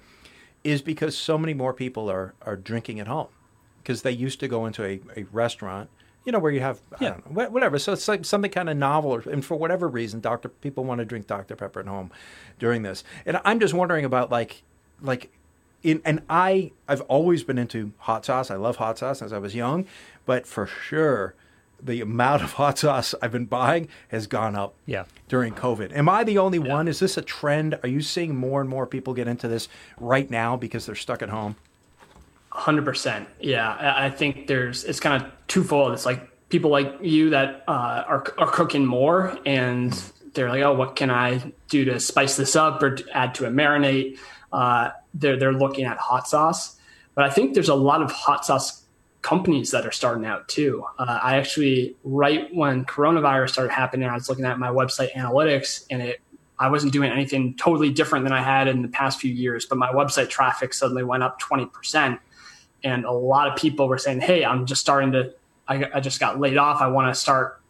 is 0.64 0.82
because 0.82 1.16
so 1.18 1.38
many 1.38 1.54
more 1.54 1.74
people 1.74 2.10
are 2.10 2.34
are 2.42 2.56
drinking 2.56 3.00
at 3.00 3.08
home 3.08 3.28
because 3.84 4.02
they 4.02 4.12
used 4.12 4.40
to 4.40 4.48
go 4.48 4.66
into 4.66 4.84
a, 4.84 5.00
a 5.16 5.24
restaurant. 5.32 5.90
You 6.26 6.32
know 6.34 6.40
where 6.40 6.52
you 6.52 6.60
have 6.62 6.82
I 7.00 7.04
Yeah. 7.04 7.10
don't 7.12 7.32
know, 7.36 7.50
whatever. 7.50 7.78
So 7.80 7.94
it's 7.94 8.08
like 8.08 8.26
something 8.26 8.52
kind 8.52 8.70
of 8.70 8.76
novel, 8.76 9.12
or, 9.14 9.20
and 9.32 9.46
for 9.46 9.56
whatever 9.56 9.88
reason, 9.88 10.20
Dr. 10.20 10.50
People 10.50 10.84
want 10.84 11.00
to 11.00 11.06
drink 11.06 11.28
Dr 11.28 11.56
Pepper 11.56 11.80
at 11.82 11.88
home 11.88 12.12
during 12.60 12.82
this. 12.82 13.04
And 13.26 13.40
I'm 13.46 13.60
just 13.60 13.74
wondering 13.74 14.04
about 14.04 14.30
like 14.32 14.64
like 15.02 15.32
in, 15.84 16.02
and 16.06 16.22
I 16.30 16.72
I've 16.88 17.02
always 17.02 17.44
been 17.44 17.58
into 17.58 17.92
hot 18.00 18.26
sauce. 18.26 18.50
I 18.52 18.56
love 18.56 18.78
hot 18.78 18.98
sauce 19.00 19.22
as 19.22 19.32
I 19.34 19.38
was 19.38 19.56
young, 19.56 19.86
but 20.26 20.46
for 20.48 20.66
sure 20.68 21.34
the 21.82 22.02
amount 22.02 22.42
of 22.42 22.54
hot 22.54 22.80
sauce 22.80 23.14
I've 23.22 23.32
been 23.32 23.46
buying 23.46 23.88
has 24.08 24.26
gone 24.26 24.56
up 24.56 24.74
Yeah. 24.88 25.04
during 25.30 25.54
COVID. 25.54 25.96
Am 25.96 26.10
I 26.10 26.24
the 26.24 26.40
only 26.40 26.58
one? 26.58 26.88
Is 26.88 26.98
this 27.00 27.18
a 27.18 27.22
trend? 27.22 27.78
Are 27.84 27.88
you 27.88 28.02
seeing 28.02 28.36
more 28.36 28.62
and 28.62 28.68
more 28.70 28.88
people 28.88 29.14
get 29.14 29.28
into 29.28 29.48
this 29.48 29.70
right 30.00 30.28
now 30.28 30.56
because 30.58 30.88
they're 30.88 30.96
stuck 30.96 31.22
at 31.22 31.30
home? 31.30 31.56
Hundred 32.50 32.86
percent. 32.86 33.28
Yeah, 33.40 33.70
I 33.74 34.06
I 34.06 34.10
think 34.10 34.48
there's 34.48 34.84
it's 34.86 35.00
kind 35.00 35.22
of 35.24 35.32
twofold. 35.48 35.94
It's 35.94 36.06
like 36.06 36.28
people 36.50 36.72
like 36.72 36.96
you 37.02 37.30
that 37.32 37.64
uh, 37.68 38.04
are 38.08 38.24
are 38.40 38.50
cooking 38.50 38.84
more, 38.86 39.38
and 39.46 39.94
they're 40.34 40.50
like, 40.50 40.64
oh, 40.64 40.74
what 40.74 40.96
can 40.96 41.12
I 41.12 41.52
do 41.70 41.86
to 41.86 42.00
spice 42.00 42.36
this 42.38 42.56
up 42.56 42.82
or 42.82 42.98
add 43.14 43.36
to 43.36 43.46
a 43.46 43.50
marinade? 43.52 44.18
Uh, 44.52 44.90
they're 45.20 45.38
they're 45.38 45.54
looking 45.54 45.86
at 45.86 45.98
hot 45.98 46.28
sauce, 46.28 46.78
but 47.16 47.26
I 47.26 47.30
think 47.30 47.54
there's 47.54 47.70
a 47.70 47.76
lot 47.76 48.02
of 48.02 48.12
hot 48.12 48.46
sauce 48.46 48.84
companies 49.22 49.72
that 49.72 49.86
are 49.86 49.92
starting 49.92 50.26
out 50.26 50.48
too. 50.48 50.86
Uh, 50.98 51.20
I 51.22 51.38
actually 51.38 51.96
right 52.04 52.54
when 52.54 52.86
coronavirus 52.86 53.50
started 53.52 53.74
happening, 53.74 54.08
I 54.08 54.14
was 54.14 54.30
looking 54.30 54.46
at 54.46 54.60
my 54.60 54.70
website 54.70 55.12
analytics, 55.14 55.86
and 55.90 56.02
it 56.02 56.22
I 56.60 56.70
wasn't 56.70 56.94
doing 56.94 57.12
anything 57.12 57.56
totally 57.56 57.92
different 57.92 58.26
than 58.26 58.34
I 58.34 58.42
had 58.42 58.68
in 58.68 58.82
the 58.82 58.88
past 58.88 59.20
few 59.20 59.32
years, 59.32 59.66
but 59.66 59.78
my 59.78 59.92
website 59.92 60.30
traffic 60.30 60.74
suddenly 60.74 61.04
went 61.04 61.24
up 61.24 61.40
twenty 61.40 61.66
percent 61.66 62.20
and 62.84 63.06
a 63.06 63.12
lot 63.12 63.48
of 63.48 63.56
people 63.58 63.88
were 63.88 63.98
saying, 63.98 64.22
"Hey, 64.22 64.46
I'm 64.46 64.66
just 64.66 64.82
starting 64.82 65.12
to. 65.14 65.34
I, 65.68 65.86
I 65.96 66.00
just 66.00 66.20
got 66.20 66.40
laid 66.40 66.58
off. 66.58 66.82
I 66.82 66.88
want 66.88 67.14
to 67.14 67.20
start 67.20 67.62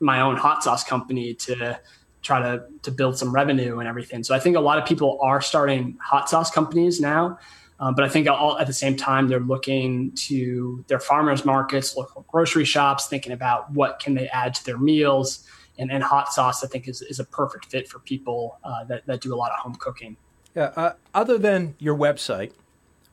my 0.00 0.20
own 0.20 0.36
hot 0.36 0.62
sauce 0.62 0.84
company 0.84 1.34
to 1.34 1.80
try 2.22 2.40
to 2.40 2.64
to 2.82 2.90
build 2.90 3.18
some 3.18 3.32
revenue 3.32 3.78
and 3.78 3.88
everything." 3.88 4.24
So 4.24 4.34
I 4.34 4.40
think 4.40 4.56
a 4.56 4.60
lot 4.60 4.78
of 4.78 4.86
people 4.86 5.18
are 5.22 5.40
starting 5.40 5.98
hot 6.02 6.28
sauce 6.28 6.50
companies 6.50 7.00
now, 7.00 7.38
um, 7.80 7.94
but 7.94 8.04
I 8.04 8.08
think 8.08 8.28
all, 8.28 8.58
at 8.58 8.66
the 8.66 8.72
same 8.72 8.96
time 8.96 9.28
they're 9.28 9.40
looking 9.40 10.12
to 10.28 10.84
their 10.88 11.00
farmers 11.00 11.44
markets, 11.44 11.96
local 11.96 12.24
grocery 12.28 12.64
shops, 12.64 13.06
thinking 13.08 13.32
about 13.32 13.70
what 13.72 14.00
can 14.00 14.14
they 14.14 14.28
add 14.28 14.54
to 14.54 14.64
their 14.64 14.78
meals. 14.78 15.46
And, 15.80 15.92
and 15.92 16.02
hot 16.02 16.32
sauce, 16.32 16.64
I 16.64 16.66
think, 16.66 16.88
is, 16.88 17.02
is 17.02 17.20
a 17.20 17.24
perfect 17.24 17.66
fit 17.66 17.88
for 17.88 18.00
people 18.00 18.58
uh, 18.64 18.82
that, 18.86 19.06
that 19.06 19.20
do 19.20 19.32
a 19.32 19.36
lot 19.36 19.52
of 19.52 19.60
home 19.60 19.76
cooking. 19.76 20.16
Yeah. 20.52 20.72
Uh, 20.74 20.94
other 21.14 21.38
than 21.38 21.76
your 21.78 21.96
website, 21.96 22.50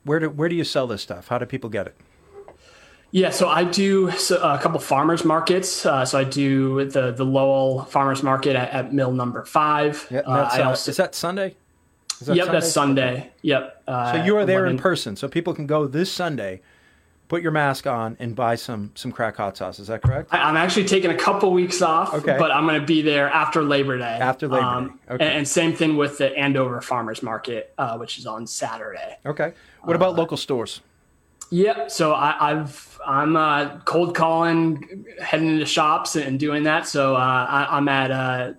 where 0.02 0.18
do 0.18 0.30
where 0.30 0.48
do 0.48 0.56
you 0.56 0.64
sell 0.64 0.88
this 0.88 1.00
stuff? 1.00 1.28
How 1.28 1.38
do 1.38 1.46
people 1.46 1.70
get 1.70 1.86
it? 1.86 1.96
Yeah, 3.16 3.30
so 3.30 3.48
I 3.48 3.64
do 3.64 4.10
a 4.10 4.58
couple 4.58 4.78
farmers 4.78 5.24
markets. 5.24 5.86
Uh, 5.86 6.04
so 6.04 6.18
I 6.18 6.24
do 6.24 6.84
the 6.84 7.12
the 7.12 7.24
Lowell 7.24 7.84
Farmers 7.84 8.22
Market 8.22 8.56
at, 8.56 8.68
at 8.72 8.92
Mill 8.92 9.10
Number 9.10 9.42
Five. 9.46 10.06
Yeah, 10.10 10.18
Uh, 10.20 10.32
uh, 10.54 10.62
also- 10.68 10.90
is 10.90 10.98
that 10.98 11.14
Sunday? 11.14 11.54
Is 12.20 12.26
that 12.26 12.36
yep, 12.36 12.48
that's 12.52 12.70
Sunday. 12.70 13.30
Yep. 13.40 13.82
Uh, 13.88 14.12
So 14.12 14.22
you 14.24 14.36
are 14.36 14.44
there 14.44 14.66
in 14.66 14.76
person, 14.76 15.16
so 15.16 15.28
people 15.28 15.54
can 15.54 15.66
go 15.66 15.86
this 15.86 16.12
Sunday, 16.12 16.60
put 17.28 17.40
your 17.40 17.52
mask 17.52 17.86
on, 17.86 18.18
and 18.20 18.36
buy 18.36 18.54
some 18.54 18.90
some 18.94 19.12
Craic 19.12 19.36
hot 19.38 19.56
sauce. 19.56 19.78
Is 19.78 19.86
that 19.86 20.02
correct? 20.02 20.28
I- 20.34 20.42
I'm 20.42 20.58
actually 20.58 20.84
taking 20.84 21.10
a 21.10 21.16
couple 21.16 21.52
weeks 21.54 21.80
off, 21.80 22.12
Okay. 22.12 22.36
but 22.38 22.50
I'm 22.50 22.66
going 22.66 22.78
to 22.78 22.86
be 22.86 23.00
there 23.00 23.30
after 23.30 23.62
Labor 23.62 23.96
Day. 23.96 24.18
After 24.20 24.46
Labor 24.46 24.88
Day. 24.88 25.14
Okay. 25.14 25.24
and, 25.24 25.34
and 25.38 25.48
same 25.48 25.72
thing 25.74 25.96
with 25.96 26.18
the 26.18 26.36
Andover 26.36 26.82
Farmers 26.82 27.22
Market, 27.22 27.72
uh, 27.78 27.96
which 27.96 28.18
is 28.18 28.26
on 28.26 28.46
Saturday. 28.46 29.16
Okay. 29.24 29.54
What 29.84 29.96
about 29.96 30.16
local 30.16 30.36
stores? 30.36 30.82
Yep. 31.50 31.90
So 31.90 32.12
I, 32.12 32.50
I've 32.50 32.98
I'm 33.06 33.36
uh, 33.36 33.78
cold 33.84 34.16
calling, 34.16 35.04
heading 35.22 35.48
into 35.48 35.66
shops 35.66 36.16
and 36.16 36.40
doing 36.40 36.64
that. 36.64 36.88
So 36.88 37.14
uh, 37.14 37.46
I, 37.48 37.76
I'm 37.76 37.88
at 37.88 38.10
uh, 38.10 38.52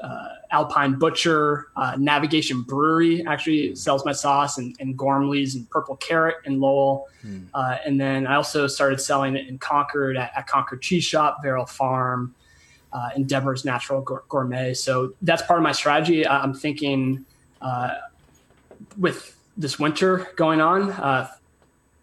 uh, 0.00 0.28
Alpine 0.50 0.94
Butcher, 0.94 1.68
uh, 1.76 1.96
Navigation 1.98 2.62
Brewery 2.62 3.26
actually 3.26 3.74
sells 3.74 4.04
my 4.04 4.12
sauce, 4.12 4.58
and, 4.58 4.76
and 4.78 4.96
Gormley's 4.96 5.56
and 5.56 5.68
Purple 5.68 5.96
Carrot 5.96 6.36
in 6.44 6.60
Lowell. 6.60 7.08
Uh, 7.52 7.76
and 7.84 8.00
then 8.00 8.26
I 8.26 8.36
also 8.36 8.66
started 8.66 9.00
selling 9.00 9.36
it 9.36 9.48
in 9.48 9.58
Concord 9.58 10.16
at, 10.16 10.32
at 10.36 10.46
Concord 10.46 10.80
Cheese 10.80 11.04
Shop, 11.04 11.38
Verrill 11.42 11.66
Farm, 11.66 12.34
uh, 12.92 13.10
and 13.14 13.28
Debra's 13.28 13.64
Natural 13.64 14.00
Gourmet. 14.00 14.74
So 14.74 15.12
that's 15.22 15.42
part 15.42 15.58
of 15.58 15.64
my 15.64 15.72
strategy. 15.72 16.26
I'm 16.26 16.54
thinking 16.54 17.26
uh, 17.60 17.96
with 18.96 19.36
this 19.56 19.78
winter 19.78 20.28
going 20.36 20.60
on, 20.60 20.92
uh, 20.92 21.28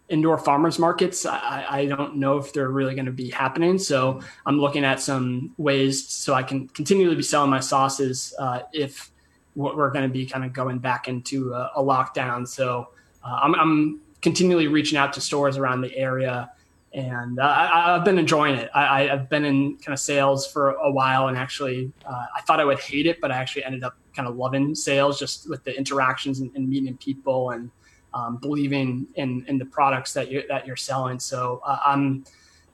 indoor 0.08 0.38
farmers 0.38 0.78
markets 0.78 1.26
I, 1.26 1.66
I 1.68 1.86
don't 1.86 2.16
know 2.16 2.38
if 2.38 2.52
they're 2.52 2.68
really 2.68 2.94
going 2.94 3.06
to 3.06 3.12
be 3.12 3.30
happening. 3.30 3.78
So 3.78 4.20
i'm 4.46 4.60
looking 4.60 4.84
at 4.84 5.00
some 5.00 5.52
ways 5.56 6.06
so 6.08 6.34
i 6.34 6.42
can 6.42 6.68
continually 6.68 7.16
be 7.16 7.22
selling 7.22 7.50
my 7.50 7.60
sauces 7.60 8.34
uh, 8.38 8.60
if 8.72 9.10
we're 9.56 9.90
going 9.90 10.06
to 10.06 10.12
be 10.12 10.26
kind 10.26 10.44
of 10.44 10.52
going 10.52 10.78
back 10.78 11.08
into 11.08 11.54
a, 11.54 11.72
a 11.76 11.82
lockdown. 11.82 12.46
So 12.46 12.88
uh, 13.24 13.38
I'm, 13.42 13.54
I'm 13.54 14.00
continually 14.20 14.68
reaching 14.68 14.98
out 14.98 15.14
to 15.14 15.20
stores 15.20 15.56
around 15.56 15.80
the 15.80 15.96
area 15.96 16.50
and 16.92 17.38
uh, 17.38 17.42
I, 17.42 17.94
i've 17.94 18.04
been 18.04 18.18
enjoying 18.18 18.56
it. 18.56 18.70
I, 18.74 19.10
i've 19.10 19.28
been 19.28 19.44
in 19.44 19.76
kind 19.78 19.92
of 19.92 20.00
sales 20.00 20.46
for 20.50 20.70
a 20.70 20.90
while 20.90 21.28
and 21.28 21.36
actually 21.36 21.92
uh, 22.06 22.24
i 22.34 22.40
thought 22.42 22.58
i 22.58 22.64
would 22.64 22.80
hate 22.80 23.06
it 23.06 23.20
but 23.20 23.30
i 23.30 23.36
actually 23.36 23.64
ended 23.64 23.84
up 23.84 23.96
kind 24.14 24.26
of 24.26 24.36
loving 24.36 24.74
sales 24.74 25.18
just 25.18 25.48
with 25.48 25.62
the 25.64 25.76
interactions 25.76 26.40
and, 26.40 26.50
and 26.56 26.68
meeting 26.68 26.96
people 26.96 27.50
and 27.50 27.70
um, 28.16 28.38
believing 28.38 29.06
in, 29.14 29.44
in 29.46 29.58
the 29.58 29.66
products 29.66 30.14
that 30.14 30.30
you 30.30 30.42
that 30.48 30.66
you're 30.66 30.76
selling. 30.76 31.20
So 31.20 31.60
uh, 31.64 31.78
I'm 31.84 32.24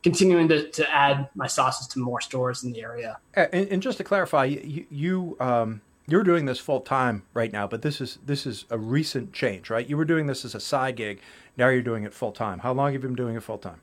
continuing 0.02 0.48
to, 0.48 0.68
to 0.70 0.90
add 0.90 1.28
my 1.34 1.46
sauces 1.46 1.86
to 1.88 1.98
more 1.98 2.20
stores 2.20 2.64
in 2.64 2.72
the 2.72 2.82
area. 2.82 3.18
And, 3.34 3.68
and 3.68 3.82
just 3.82 3.98
to 3.98 4.04
clarify, 4.04 4.44
you, 4.44 4.86
you 4.90 5.36
um, 5.40 5.80
you're 6.06 6.22
doing 6.22 6.46
this 6.46 6.58
full 6.58 6.80
time 6.80 7.24
right 7.34 7.52
now, 7.52 7.66
but 7.66 7.82
this 7.82 8.00
is 8.00 8.18
this 8.24 8.46
is 8.46 8.66
a 8.70 8.78
recent 8.78 9.32
change, 9.32 9.68
right? 9.68 9.88
You 9.88 9.96
were 9.96 10.04
doing 10.04 10.26
this 10.28 10.44
as 10.44 10.54
a 10.54 10.60
side 10.60 10.96
gig. 10.96 11.20
Now 11.56 11.68
you're 11.68 11.82
doing 11.82 12.04
it 12.04 12.14
full 12.14 12.32
time. 12.32 12.60
How 12.60 12.72
long 12.72 12.92
have 12.92 13.02
you 13.02 13.08
been 13.08 13.16
doing 13.16 13.36
it 13.36 13.42
full 13.42 13.58
time? 13.58 13.80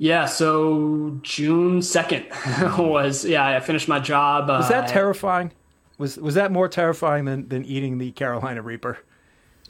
Yeah, 0.00 0.26
so 0.26 1.18
June 1.22 1.82
second 1.82 2.26
was 2.78 3.24
yeah. 3.24 3.56
I 3.56 3.60
finished 3.60 3.88
my 3.88 3.98
job. 3.98 4.48
Was 4.48 4.68
that 4.68 4.84
uh, 4.84 4.88
terrifying? 4.88 5.52
Was 5.98 6.16
was 6.16 6.36
that 6.36 6.52
more 6.52 6.68
terrifying 6.68 7.24
than, 7.24 7.48
than 7.48 7.64
eating 7.64 7.98
the 7.98 8.12
Carolina 8.12 8.62
Reaper? 8.62 8.98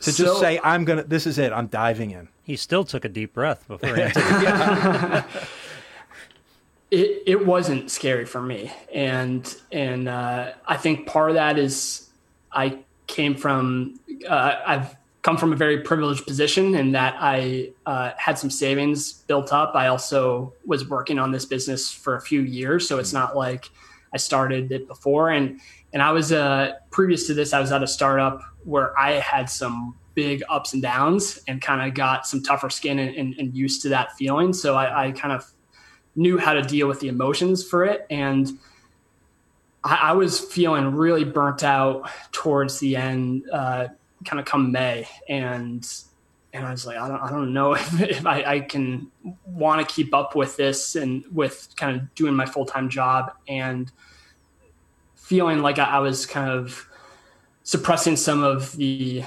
To 0.00 0.04
just 0.06 0.18
So- 0.18 0.40
say 0.40 0.60
I'm 0.62 0.84
gonna 0.84 1.02
this 1.04 1.26
is 1.26 1.38
it, 1.38 1.52
I'm 1.52 1.66
diving 1.66 2.10
in. 2.12 2.28
He 2.42 2.56
still 2.56 2.84
took 2.84 3.04
a 3.04 3.08
deep 3.08 3.34
breath 3.34 3.66
before 3.68 3.94
he 3.96 4.02
answered. 4.02 4.22
it. 4.24 5.24
it 6.90 7.22
it 7.26 7.46
wasn't 7.46 7.90
scary 7.90 8.24
for 8.24 8.40
me, 8.40 8.72
and 8.94 9.54
and 9.72 10.08
uh, 10.08 10.52
I 10.66 10.76
think 10.76 11.06
part 11.06 11.30
of 11.30 11.34
that 11.34 11.58
is 11.58 12.08
I 12.52 12.78
came 13.06 13.34
from 13.36 13.98
uh, 14.28 14.54
I've 14.66 14.96
come 15.22 15.36
from 15.36 15.52
a 15.52 15.56
very 15.56 15.80
privileged 15.80 16.26
position 16.26 16.74
in 16.74 16.92
that 16.92 17.16
I 17.18 17.70
uh, 17.84 18.12
had 18.16 18.38
some 18.38 18.50
savings 18.50 19.12
built 19.12 19.52
up. 19.52 19.74
I 19.74 19.88
also 19.88 20.52
was 20.64 20.88
working 20.88 21.18
on 21.18 21.32
this 21.32 21.44
business 21.44 21.90
for 21.90 22.14
a 22.14 22.20
few 22.20 22.40
years, 22.40 22.88
so 22.88 22.98
it's 22.98 23.12
not 23.12 23.36
like 23.36 23.68
I 24.14 24.16
started 24.16 24.72
it 24.72 24.86
before. 24.88 25.30
And 25.30 25.60
and 25.92 26.02
I 26.02 26.12
was 26.12 26.32
uh, 26.32 26.74
previous 26.90 27.26
to 27.26 27.34
this, 27.34 27.52
I 27.52 27.60
was 27.60 27.72
at 27.72 27.82
a 27.82 27.86
startup 27.86 28.42
where 28.64 28.98
I 28.98 29.12
had 29.12 29.48
some 29.48 29.96
big 30.14 30.42
ups 30.48 30.72
and 30.72 30.82
downs, 30.82 31.38
and 31.46 31.62
kind 31.62 31.86
of 31.86 31.94
got 31.94 32.26
some 32.26 32.42
tougher 32.42 32.70
skin 32.70 32.98
and, 32.98 33.14
and, 33.14 33.34
and, 33.38 33.54
used 33.54 33.82
to 33.82 33.88
that 33.90 34.16
feeling. 34.16 34.52
So 34.52 34.74
I, 34.74 35.06
I, 35.06 35.12
kind 35.12 35.32
of 35.32 35.48
knew 36.16 36.38
how 36.38 36.54
to 36.54 36.62
deal 36.62 36.88
with 36.88 36.98
the 36.98 37.06
emotions 37.06 37.62
for 37.62 37.84
it, 37.84 38.04
and 38.10 38.50
I, 39.84 39.94
I 39.94 40.12
was 40.12 40.40
feeling 40.40 40.96
really 40.96 41.24
burnt 41.24 41.62
out 41.62 42.10
towards 42.32 42.80
the 42.80 42.96
end. 42.96 43.48
Uh, 43.52 43.88
kind 44.24 44.40
of 44.40 44.46
come 44.46 44.72
May, 44.72 45.06
and 45.28 45.86
and 46.52 46.66
I 46.66 46.70
was 46.70 46.86
like, 46.86 46.96
I 46.96 47.08
don't, 47.08 47.20
I 47.20 47.30
don't 47.30 47.52
know 47.52 47.72
if, 47.74 48.00
if 48.00 48.26
I, 48.26 48.42
I 48.42 48.60
can 48.60 49.10
want 49.46 49.86
to 49.86 49.94
keep 49.94 50.14
up 50.14 50.34
with 50.34 50.56
this 50.56 50.96
and 50.96 51.24
with 51.32 51.68
kind 51.76 51.96
of 51.96 52.14
doing 52.14 52.34
my 52.34 52.46
full 52.46 52.66
time 52.66 52.88
job 52.88 53.32
and 53.46 53.90
feeling 55.14 55.60
like 55.60 55.78
I, 55.78 55.84
I, 55.84 55.98
was 55.98 56.24
kind 56.24 56.50
of 56.50 56.87
suppressing 57.68 58.16
some 58.16 58.42
of 58.42 58.74
the 58.78 59.22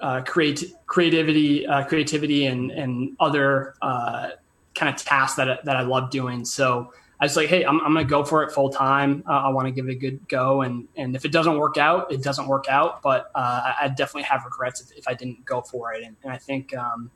uh, 0.00 0.22
create, 0.22 0.72
creativity, 0.86 1.66
uh, 1.66 1.84
creativity, 1.84 2.46
and 2.46 2.70
and 2.70 3.16
other 3.18 3.74
uh, 3.82 4.30
kind 4.72 4.94
of 4.94 5.02
tasks 5.02 5.36
that 5.36 5.64
that 5.64 5.76
I 5.76 5.82
love 5.82 6.08
doing. 6.10 6.44
So 6.44 6.92
I 7.18 7.24
was 7.24 7.36
like, 7.36 7.48
hey, 7.48 7.64
I'm, 7.64 7.80
I'm 7.80 7.94
to 7.96 8.04
go 8.04 8.22
for 8.22 8.44
it 8.44 8.52
full 8.52 8.70
time. 8.70 9.24
Uh, 9.28 9.32
I 9.32 9.48
want 9.48 9.66
to 9.66 9.72
give 9.72 9.88
it 9.88 9.92
a 9.92 9.96
good 9.96 10.28
go. 10.28 10.62
And, 10.62 10.88
and 10.96 11.14
if 11.14 11.24
it 11.24 11.30
doesn't 11.30 11.56
work 11.56 11.76
out, 11.76 12.10
it 12.10 12.20
doesn't 12.20 12.48
work 12.48 12.66
out. 12.68 13.00
But 13.00 13.30
uh, 13.36 13.74
I 13.80 13.88
definitely 13.88 14.24
have 14.24 14.44
regrets 14.44 14.80
if, 14.80 14.90
if, 14.98 15.06
I 15.06 15.14
didn't 15.14 15.44
go 15.44 15.60
for 15.60 15.92
it. 15.92 16.02
And, 16.02 16.16
and 16.24 16.32
I 16.32 16.38
think 16.38 16.76
um, 16.76 17.12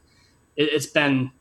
it, 0.54 0.72
has 0.72 0.86
been 0.86 1.32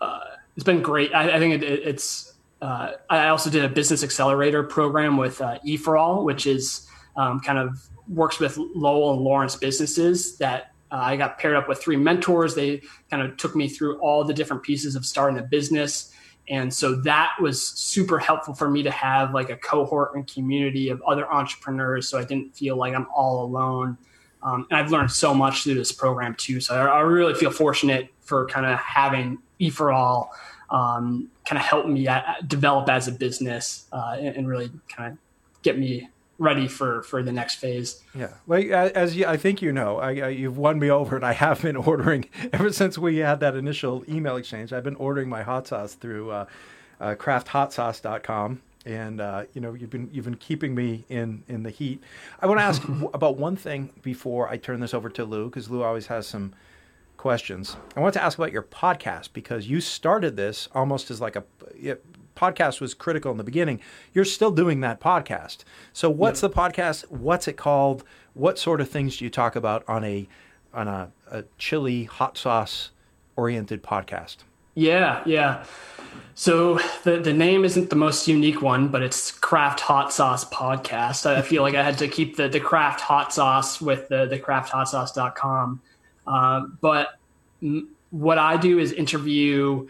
uh, 0.00 0.20
it's 0.54 0.62
been 0.64 0.80
great. 0.80 1.12
I, 1.12 1.36
I 1.36 1.38
think 1.40 1.60
it, 1.60 1.64
it's. 1.64 2.34
Uh, 2.60 2.92
I 3.10 3.28
also 3.28 3.50
did 3.50 3.64
a 3.64 3.68
business 3.68 4.04
accelerator 4.04 4.62
program 4.62 5.16
with 5.16 5.40
uh, 5.40 5.58
EforAll, 5.66 6.24
which 6.24 6.46
is 6.46 6.88
um, 7.16 7.40
kind 7.40 7.58
of 7.58 7.88
works 8.08 8.38
with 8.38 8.56
Lowell 8.56 9.12
and 9.14 9.20
Lawrence 9.22 9.56
businesses 9.56 10.36
that 10.38 10.72
uh, 10.90 10.96
I 10.96 11.16
got 11.16 11.38
paired 11.38 11.56
up 11.56 11.68
with 11.68 11.80
three 11.80 11.96
mentors. 11.96 12.54
They 12.54 12.82
kind 13.10 13.22
of 13.22 13.36
took 13.36 13.56
me 13.56 13.68
through 13.68 13.98
all 13.98 14.24
the 14.24 14.34
different 14.34 14.62
pieces 14.62 14.96
of 14.96 15.06
starting 15.06 15.38
a 15.38 15.42
business 15.42 16.12
and 16.48 16.72
so 16.72 16.96
that 17.02 17.34
was 17.40 17.62
super 17.62 18.18
helpful 18.18 18.54
for 18.54 18.68
me 18.68 18.82
to 18.82 18.90
have 18.90 19.32
like 19.32 19.50
a 19.50 19.56
cohort 19.56 20.14
and 20.14 20.26
community 20.26 20.88
of 20.88 21.00
other 21.02 21.30
entrepreneurs. 21.32 22.08
So 22.08 22.18
I 22.18 22.24
didn't 22.24 22.56
feel 22.56 22.76
like 22.76 22.94
I'm 22.94 23.06
all 23.14 23.44
alone. 23.44 23.96
Um, 24.42 24.66
and 24.70 24.78
I've 24.78 24.90
learned 24.90 25.12
so 25.12 25.32
much 25.32 25.62
through 25.62 25.74
this 25.74 25.92
program 25.92 26.34
too. 26.34 26.60
So 26.60 26.74
I, 26.74 26.98
I 26.98 27.00
really 27.00 27.34
feel 27.34 27.52
fortunate 27.52 28.08
for 28.20 28.46
kind 28.48 28.66
of 28.66 28.78
having 28.80 29.38
EforAll 29.60 30.28
um, 30.70 31.30
kind 31.44 31.58
of 31.58 31.64
help 31.64 31.86
me 31.86 32.08
at, 32.08 32.48
develop 32.48 32.88
as 32.88 33.06
a 33.06 33.12
business 33.12 33.86
uh, 33.92 34.16
and, 34.18 34.36
and 34.36 34.48
really 34.48 34.70
kind 34.88 35.12
of 35.12 35.18
get 35.62 35.78
me 35.78 36.08
ready 36.42 36.66
for 36.66 37.02
for 37.04 37.22
the 37.22 37.32
next 37.32 37.56
phase. 37.56 38.02
Yeah, 38.14 38.34
well, 38.46 38.62
as 38.94 39.16
you, 39.16 39.26
I 39.26 39.36
think 39.36 39.62
you 39.62 39.72
know, 39.72 39.98
I, 39.98 40.08
I, 40.08 40.28
you've 40.28 40.58
won 40.58 40.78
me 40.78 40.90
over, 40.90 41.16
and 41.16 41.24
I 41.24 41.32
have 41.32 41.62
been 41.62 41.76
ordering 41.76 42.28
ever 42.52 42.72
since 42.72 42.98
we 42.98 43.18
had 43.18 43.40
that 43.40 43.54
initial 43.54 44.04
email 44.08 44.36
exchange. 44.36 44.72
I've 44.72 44.84
been 44.84 44.96
ordering 44.96 45.28
my 45.28 45.42
hot 45.42 45.68
sauce 45.68 45.94
through 45.94 46.30
uh, 46.30 46.46
uh, 47.00 47.14
crafthotsauce.com. 47.14 48.62
And 48.84 49.20
uh, 49.20 49.44
you 49.54 49.60
know 49.60 49.74
you've 49.74 49.90
been 49.90 50.10
you've 50.12 50.24
been 50.24 50.34
keeping 50.34 50.74
me 50.74 51.04
in 51.08 51.44
in 51.46 51.62
the 51.62 51.70
heat. 51.70 52.02
I 52.40 52.46
want 52.46 52.58
to 52.58 52.64
ask 52.64 52.82
about 53.14 53.36
one 53.36 53.54
thing 53.54 53.90
before 54.02 54.48
I 54.48 54.56
turn 54.56 54.80
this 54.80 54.92
over 54.92 55.08
to 55.10 55.24
Lou 55.24 55.48
because 55.48 55.70
Lou 55.70 55.84
always 55.84 56.08
has 56.08 56.26
some 56.26 56.52
questions. 57.16 57.76
I 57.96 58.00
want 58.00 58.14
to 58.14 58.22
ask 58.22 58.36
about 58.36 58.50
your 58.50 58.64
podcast 58.64 59.28
because 59.32 59.68
you 59.68 59.80
started 59.80 60.36
this 60.36 60.68
almost 60.74 61.12
as 61.12 61.20
like 61.20 61.36
a 61.36 61.44
podcast 62.36 62.80
was 62.80 62.94
critical 62.94 63.30
in 63.30 63.38
the 63.38 63.44
beginning. 63.44 63.80
You're 64.12 64.24
still 64.24 64.50
doing 64.50 64.80
that 64.80 65.00
podcast. 65.00 65.58
So 65.92 66.10
what's 66.10 66.42
yep. 66.42 66.52
the 66.52 66.56
podcast? 66.56 67.10
What's 67.10 67.48
it 67.48 67.56
called? 67.56 68.04
What 68.34 68.58
sort 68.58 68.80
of 68.80 68.88
things 68.88 69.16
do 69.16 69.24
you 69.24 69.30
talk 69.30 69.56
about 69.56 69.84
on 69.88 70.04
a 70.04 70.28
on 70.74 70.88
a, 70.88 71.12
a 71.30 71.44
chili 71.58 72.04
hot 72.04 72.38
sauce 72.38 72.90
oriented 73.36 73.82
podcast? 73.82 74.38
Yeah, 74.74 75.22
yeah. 75.26 75.64
So 76.34 76.78
the 77.04 77.18
the 77.18 77.32
name 77.32 77.64
isn't 77.64 77.90
the 77.90 77.96
most 77.96 78.26
unique 78.26 78.62
one, 78.62 78.88
but 78.88 79.02
it's 79.02 79.30
Craft 79.30 79.80
Hot 79.80 80.12
Sauce 80.12 80.44
Podcast. 80.46 81.26
I 81.26 81.42
feel 81.42 81.62
like 81.62 81.74
I 81.74 81.82
had 81.82 81.98
to 81.98 82.08
keep 82.08 82.36
the 82.36 82.48
the 82.48 82.60
craft 82.60 83.00
hot 83.00 83.32
sauce 83.32 83.80
with 83.80 84.08
the 84.08 84.26
the 84.26 84.38
crafthotsauce.com. 84.38 85.82
Uh, 86.26 86.60
but 86.80 87.18
m- 87.62 87.88
what 88.10 88.38
I 88.38 88.56
do 88.56 88.78
is 88.78 88.92
interview 88.92 89.88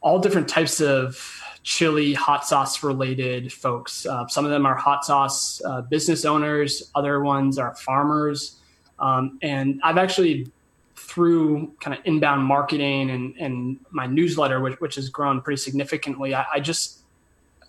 all 0.00 0.18
different 0.18 0.48
types 0.48 0.80
of 0.80 1.42
chili 1.64 2.12
hot 2.12 2.46
sauce 2.46 2.82
related 2.84 3.50
folks. 3.52 4.06
Uh, 4.06 4.26
some 4.28 4.44
of 4.44 4.50
them 4.50 4.66
are 4.66 4.76
hot 4.76 5.04
sauce 5.04 5.60
uh, 5.64 5.80
business 5.80 6.24
owners, 6.24 6.90
other 6.94 7.22
ones 7.22 7.58
are 7.58 7.74
farmers. 7.74 8.60
Um, 8.98 9.38
and 9.42 9.80
I've 9.82 9.96
actually, 9.96 10.46
through 10.94 11.72
kind 11.80 11.98
of 11.98 12.04
inbound 12.04 12.44
marketing 12.44 13.10
and, 13.10 13.34
and 13.40 13.80
my 13.90 14.06
newsletter, 14.06 14.60
which, 14.60 14.78
which 14.80 14.94
has 14.96 15.08
grown 15.08 15.40
pretty 15.40 15.56
significantly, 15.56 16.34
I, 16.34 16.44
I 16.54 16.60
just 16.60 17.00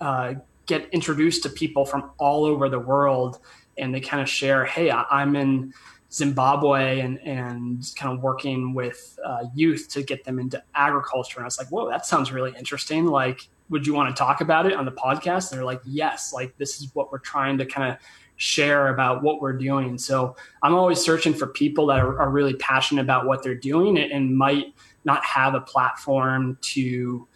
uh, 0.01 0.35
get 0.65 0.89
introduced 0.91 1.43
to 1.43 1.49
people 1.49 1.85
from 1.85 2.11
all 2.17 2.43
over 2.43 2.67
the 2.67 2.79
world 2.79 3.39
and 3.77 3.95
they 3.95 4.01
kind 4.01 4.21
of 4.21 4.27
share, 4.27 4.65
hey, 4.65 4.89
I, 4.89 5.21
am 5.21 5.37
in 5.37 5.73
Zimbabwe 6.11 6.99
and, 6.99 7.19
and 7.21 7.85
kind 7.95 8.13
of 8.13 8.21
working 8.21 8.73
with 8.73 9.17
uh, 9.25 9.45
youth 9.53 9.87
to 9.91 10.03
get 10.03 10.25
them 10.25 10.37
into 10.37 10.61
agriculture. 10.75 11.37
And 11.37 11.45
I 11.45 11.47
was 11.47 11.57
like, 11.57 11.69
whoa, 11.69 11.89
that 11.89 12.05
sounds 12.05 12.31
really 12.31 12.53
interesting. 12.57 13.05
Like, 13.05 13.47
would 13.69 13.87
you 13.87 13.93
want 13.93 14.15
to 14.15 14.17
talk 14.17 14.41
about 14.41 14.65
it 14.65 14.73
on 14.73 14.85
the 14.85 14.91
podcast? 14.91 15.51
And 15.51 15.57
they're 15.57 15.65
like, 15.65 15.81
yes, 15.85 16.33
like 16.33 16.57
this 16.57 16.79
is 16.79 16.93
what 16.93 17.11
we're 17.11 17.19
trying 17.19 17.57
to 17.57 17.65
kind 17.65 17.91
of 17.91 17.97
share 18.37 18.89
about 18.89 19.23
what 19.23 19.41
we're 19.41 19.57
doing. 19.57 19.97
So 19.97 20.35
I'm 20.61 20.75
always 20.75 20.99
searching 20.99 21.33
for 21.33 21.47
people 21.47 21.87
that 21.87 21.99
are, 21.99 22.19
are 22.19 22.29
really 22.29 22.53
passionate 22.55 23.01
about 23.01 23.25
what 23.25 23.43
they're 23.43 23.55
doing 23.55 23.97
and, 23.97 24.11
and 24.11 24.37
might 24.37 24.73
not 25.05 25.23
have 25.23 25.55
a 25.55 25.61
platform 25.61 26.57
to 26.61 27.27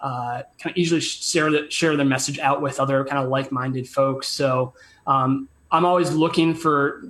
uh, 0.00 0.42
kind 0.58 0.72
of 0.72 0.76
easily 0.76 1.00
share 1.00 1.50
the, 1.50 1.70
share 1.70 1.96
their 1.96 2.06
message 2.06 2.38
out 2.38 2.62
with 2.62 2.80
other 2.80 3.04
kind 3.04 3.22
of 3.22 3.28
like-minded 3.28 3.88
folks. 3.88 4.28
So 4.28 4.74
um, 5.06 5.48
I'm 5.70 5.84
always 5.84 6.12
looking 6.12 6.54
for 6.54 7.02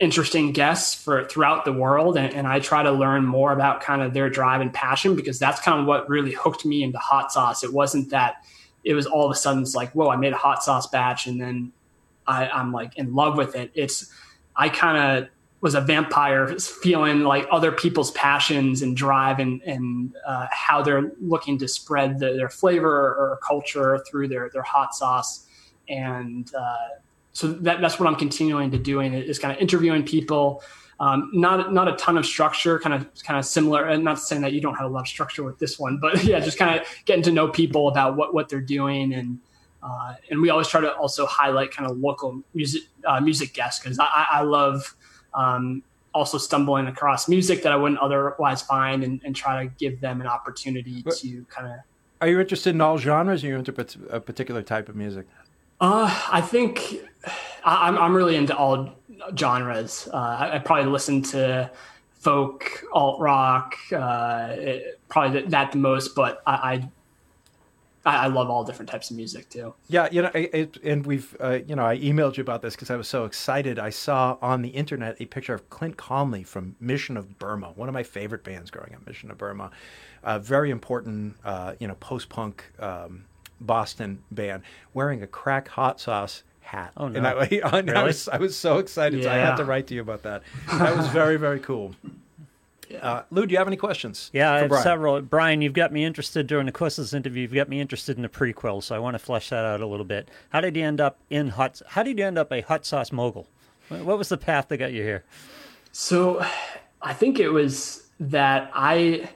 interesting 0.00 0.52
guests 0.52 0.94
for 0.94 1.24
throughout 1.24 1.64
the 1.64 1.72
world 1.72 2.16
and, 2.16 2.32
and, 2.32 2.46
i 2.46 2.60
try 2.60 2.84
to 2.84 2.92
learn 2.92 3.24
more 3.24 3.52
about 3.52 3.80
kind 3.80 4.00
of 4.00 4.14
their 4.14 4.30
drive 4.30 4.60
and 4.60 4.72
passion 4.72 5.16
because 5.16 5.40
that's 5.40 5.60
kind 5.60 5.80
of 5.80 5.86
what 5.86 6.08
really 6.08 6.32
hooked 6.32 6.64
me 6.64 6.84
into 6.84 6.98
hot 6.98 7.32
sauce. 7.32 7.64
It 7.64 7.72
wasn't 7.72 8.10
that 8.10 8.44
it 8.84 8.94
was 8.94 9.06
all 9.06 9.26
of 9.26 9.32
a 9.32 9.34
sudden 9.34 9.62
it's 9.62 9.74
like 9.74 9.90
whoa 9.92 10.08
i 10.08 10.16
made 10.16 10.32
a 10.32 10.36
hot 10.36 10.62
sauce 10.62 10.86
batch 10.86 11.26
and 11.26 11.40
then 11.40 11.72
I, 12.26 12.48
i'm 12.48 12.72
like 12.72 12.96
in 12.96 13.14
love 13.14 13.36
with 13.36 13.56
it. 13.56 13.70
It's 13.74 14.12
i 14.54 14.68
kind 14.68 14.98
of 14.98 15.28
was 15.60 15.74
a 15.74 15.80
vampire 15.80 16.46
feeling 16.58 17.22
like 17.22 17.46
other 17.50 17.72
people's 17.72 18.12
passions 18.12 18.82
and 18.82 18.96
drive 18.96 19.40
and, 19.40 19.60
and 19.62 20.14
uh, 20.24 20.46
how 20.52 20.82
they're 20.82 21.10
looking 21.20 21.58
to 21.58 21.66
spread 21.66 22.20
the, 22.20 22.34
their 22.34 22.48
flavor 22.48 22.88
or 22.88 23.40
culture 23.46 23.98
through 24.08 24.28
their, 24.28 24.50
their 24.52 24.62
hot 24.62 24.94
sauce. 24.94 25.46
And 25.88 26.48
uh, 26.54 26.76
so 27.32 27.48
that, 27.48 27.80
that's 27.80 28.00
what 28.00 28.08
I'm 28.08 28.16
continuing 28.16 28.70
to 28.72 28.78
doing 28.78 29.14
is 29.14 29.38
kind 29.38 29.54
of 29.54 29.60
interviewing 29.60 30.04
people. 30.04 30.62
Um, 31.00 31.30
not 31.32 31.72
not 31.72 31.86
a 31.86 31.94
ton 31.94 32.18
of 32.18 32.26
structure, 32.26 32.78
kind 32.80 32.94
of 32.94 33.06
kind 33.22 33.38
of 33.38 33.44
similar. 33.44 33.84
And 33.84 34.02
not 34.02 34.18
saying 34.18 34.42
that 34.42 34.52
you 34.52 34.60
don't 34.60 34.74
have 34.74 34.86
a 34.86 34.92
lot 34.92 35.02
of 35.02 35.08
structure 35.08 35.44
with 35.44 35.58
this 35.58 35.78
one, 35.78 35.98
but 35.98 36.24
yeah, 36.24 36.40
just 36.40 36.58
kind 36.58 36.80
of 36.80 36.86
getting 37.04 37.22
to 37.22 37.30
know 37.30 37.48
people 37.48 37.86
about 37.88 38.16
what 38.16 38.34
what 38.34 38.48
they're 38.48 38.60
doing, 38.60 39.14
and 39.14 39.38
uh, 39.82 40.14
and 40.30 40.42
we 40.42 40.50
always 40.50 40.66
try 40.66 40.80
to 40.80 40.92
also 40.96 41.24
highlight 41.26 41.70
kind 41.70 41.88
of 41.88 41.98
local 41.98 42.42
music 42.54 42.82
uh, 43.06 43.20
music 43.20 43.54
guests 43.54 43.80
because 43.80 44.00
I, 44.00 44.26
I 44.32 44.42
love 44.42 44.96
um, 45.34 45.84
also 46.12 46.38
stumbling 46.38 46.88
across 46.88 47.28
music 47.28 47.62
that 47.62 47.72
I 47.72 47.76
wouldn't 47.76 48.00
otherwise 48.00 48.62
find, 48.62 49.04
and, 49.04 49.20
and 49.24 49.36
try 49.36 49.64
to 49.64 49.70
give 49.78 50.00
them 50.00 50.20
an 50.20 50.26
opportunity 50.26 51.02
but 51.04 51.16
to 51.18 51.44
kind 51.48 51.68
of. 51.68 51.74
Are 52.20 52.26
you 52.26 52.40
interested 52.40 52.74
in 52.74 52.80
all 52.80 52.98
genres? 52.98 53.44
Or 53.44 53.46
are 53.46 53.50
you 53.50 53.56
into 53.56 53.72
a 54.10 54.20
particular 54.20 54.62
type 54.62 54.88
of 54.88 54.96
music? 54.96 55.28
Uh, 55.80 56.22
I 56.30 56.40
think 56.40 56.96
I, 57.64 57.88
am 57.88 57.98
I'm 57.98 58.14
really 58.14 58.36
into 58.36 58.56
all 58.56 58.94
genres. 59.36 60.08
Uh, 60.12 60.16
I, 60.16 60.56
I, 60.56 60.58
probably 60.58 60.90
listen 60.90 61.22
to 61.22 61.70
folk, 62.14 62.84
alt 62.92 63.20
rock, 63.20 63.76
uh, 63.92 64.48
it, 64.50 65.00
probably 65.08 65.42
that 65.42 65.72
the 65.72 65.78
most, 65.78 66.14
but 66.16 66.42
I, 66.46 66.88
I, 68.04 68.16
I 68.24 68.26
love 68.26 68.50
all 68.50 68.64
different 68.64 68.90
types 68.90 69.10
of 69.10 69.16
music 69.16 69.50
too. 69.50 69.74
Yeah, 69.88 70.08
you 70.10 70.22
know, 70.22 70.30
it, 70.34 70.78
and 70.82 71.06
we've, 71.06 71.36
uh, 71.40 71.58
you 71.66 71.76
know, 71.76 71.84
I 71.84 71.98
emailed 71.98 72.36
you 72.36 72.40
about 72.40 72.62
this 72.62 72.74
because 72.74 72.90
I 72.90 72.96
was 72.96 73.06
so 73.06 73.24
excited. 73.24 73.78
I 73.78 73.90
saw 73.90 74.36
on 74.42 74.62
the 74.62 74.70
internet 74.70 75.16
a 75.20 75.26
picture 75.26 75.54
of 75.54 75.68
Clint 75.70 75.96
Conley 75.96 76.42
from 76.42 76.74
Mission 76.80 77.16
of 77.16 77.38
Burma, 77.38 77.72
one 77.76 77.88
of 77.88 77.92
my 77.92 78.02
favorite 78.02 78.42
bands 78.42 78.70
growing 78.70 78.94
up, 78.94 79.06
Mission 79.06 79.30
of 79.30 79.38
Burma, 79.38 79.70
very 80.40 80.70
important, 80.70 81.36
uh, 81.44 81.74
you 81.78 81.86
know, 81.86 81.94
post 81.96 82.28
punk. 82.28 82.64
Um, 82.80 83.24
Boston 83.60 84.22
band 84.30 84.62
wearing 84.94 85.22
a 85.22 85.26
Craic 85.26 85.68
hot 85.68 86.00
sauce 86.00 86.42
hat. 86.60 86.92
Oh, 86.96 87.06
And 87.06 87.14
no. 87.22 87.38
I, 87.38 87.44
and 87.78 87.90
I 87.90 88.02
was 88.02 88.28
I 88.28 88.38
was 88.38 88.56
so 88.56 88.78
excited. 88.78 89.22
So 89.24 89.30
I 89.30 89.36
had 89.36 89.56
to 89.56 89.64
write 89.64 89.86
to 89.88 89.94
you 89.94 90.00
about 90.00 90.22
that. 90.22 90.42
That 90.72 90.96
was 90.96 91.08
very 91.08 91.36
very 91.36 91.60
cool. 91.60 91.94
Uh, 93.02 93.22
Lou, 93.30 93.44
do 93.44 93.52
you 93.52 93.58
have 93.58 93.66
any 93.66 93.76
questions? 93.76 94.30
Yeah, 94.32 94.50
I 94.50 94.58
have 94.60 94.68
Brian? 94.70 94.82
several. 94.82 95.20
Brian, 95.20 95.60
you've 95.60 95.74
got 95.74 95.92
me 95.92 96.06
interested 96.06 96.46
during 96.46 96.64
the 96.64 96.72
course 96.72 96.96
of 96.96 97.04
this 97.04 97.12
interview. 97.12 97.42
You've 97.42 97.52
got 97.52 97.68
me 97.68 97.82
interested 97.82 98.16
in 98.16 98.22
the 98.22 98.30
prequel, 98.30 98.82
so 98.82 98.96
I 98.96 98.98
want 98.98 99.14
to 99.14 99.18
flesh 99.18 99.50
that 99.50 99.62
out 99.62 99.82
a 99.82 99.86
little 99.86 100.06
bit. 100.06 100.30
How 100.48 100.62
did 100.62 100.74
you 100.74 100.84
end 100.84 100.98
up 100.98 101.18
in 101.28 101.48
hot? 101.48 101.82
How 101.88 102.02
did 102.02 102.18
you 102.18 102.24
end 102.24 102.38
up 102.38 102.50
a 102.50 102.62
hot 102.62 102.86
sauce 102.86 103.12
mogul? 103.12 103.46
What 103.88 104.04
what 104.04 104.16
was 104.18 104.30
the 104.30 104.38
path 104.38 104.68
that 104.68 104.78
got 104.78 104.92
you 104.92 105.02
here? 105.02 105.24
So 105.92 106.42
I 107.02 107.12
think 107.12 107.38
it 107.38 107.50
was 107.50 108.04
that 108.20 108.70
I, 108.74 109.28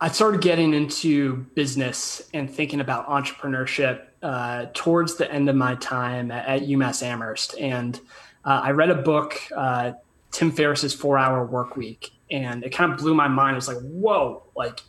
I, 0.00 0.08
started 0.08 0.40
getting 0.40 0.74
into 0.74 1.46
business 1.54 2.28
and 2.34 2.50
thinking 2.50 2.80
about 2.80 3.08
entrepreneurship 3.08 4.06
uh, 4.22 4.66
towards 4.74 5.16
the 5.16 5.30
end 5.30 5.48
of 5.48 5.56
my 5.56 5.74
time 5.76 6.30
at, 6.30 6.46
at 6.46 6.68
UMass 6.68 7.02
Amherst. 7.02 7.58
And 7.58 7.98
uh, 8.44 8.60
I 8.64 8.70
read 8.72 8.90
a 8.90 8.94
book, 8.94 9.40
uh, 9.54 9.92
Tim 10.30 10.52
Ferriss's 10.52 10.94
Four 10.94 11.18
Hour 11.18 11.46
Work 11.46 11.76
Week, 11.76 12.10
and 12.30 12.64
it 12.64 12.70
kind 12.70 12.92
of 12.92 12.98
blew 12.98 13.14
my 13.14 13.28
mind. 13.28 13.54
It 13.54 13.56
was 13.56 13.68
like, 13.68 13.80
whoa, 13.80 14.42
like 14.54 14.80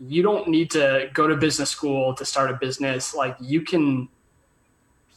you 0.00 0.22
don't 0.22 0.48
need 0.48 0.70
to 0.72 1.10
go 1.12 1.26
to 1.26 1.36
business 1.36 1.70
school 1.70 2.14
to 2.14 2.24
start 2.24 2.50
a 2.50 2.54
business. 2.54 3.14
Like 3.14 3.36
you 3.40 3.62
can 3.62 4.08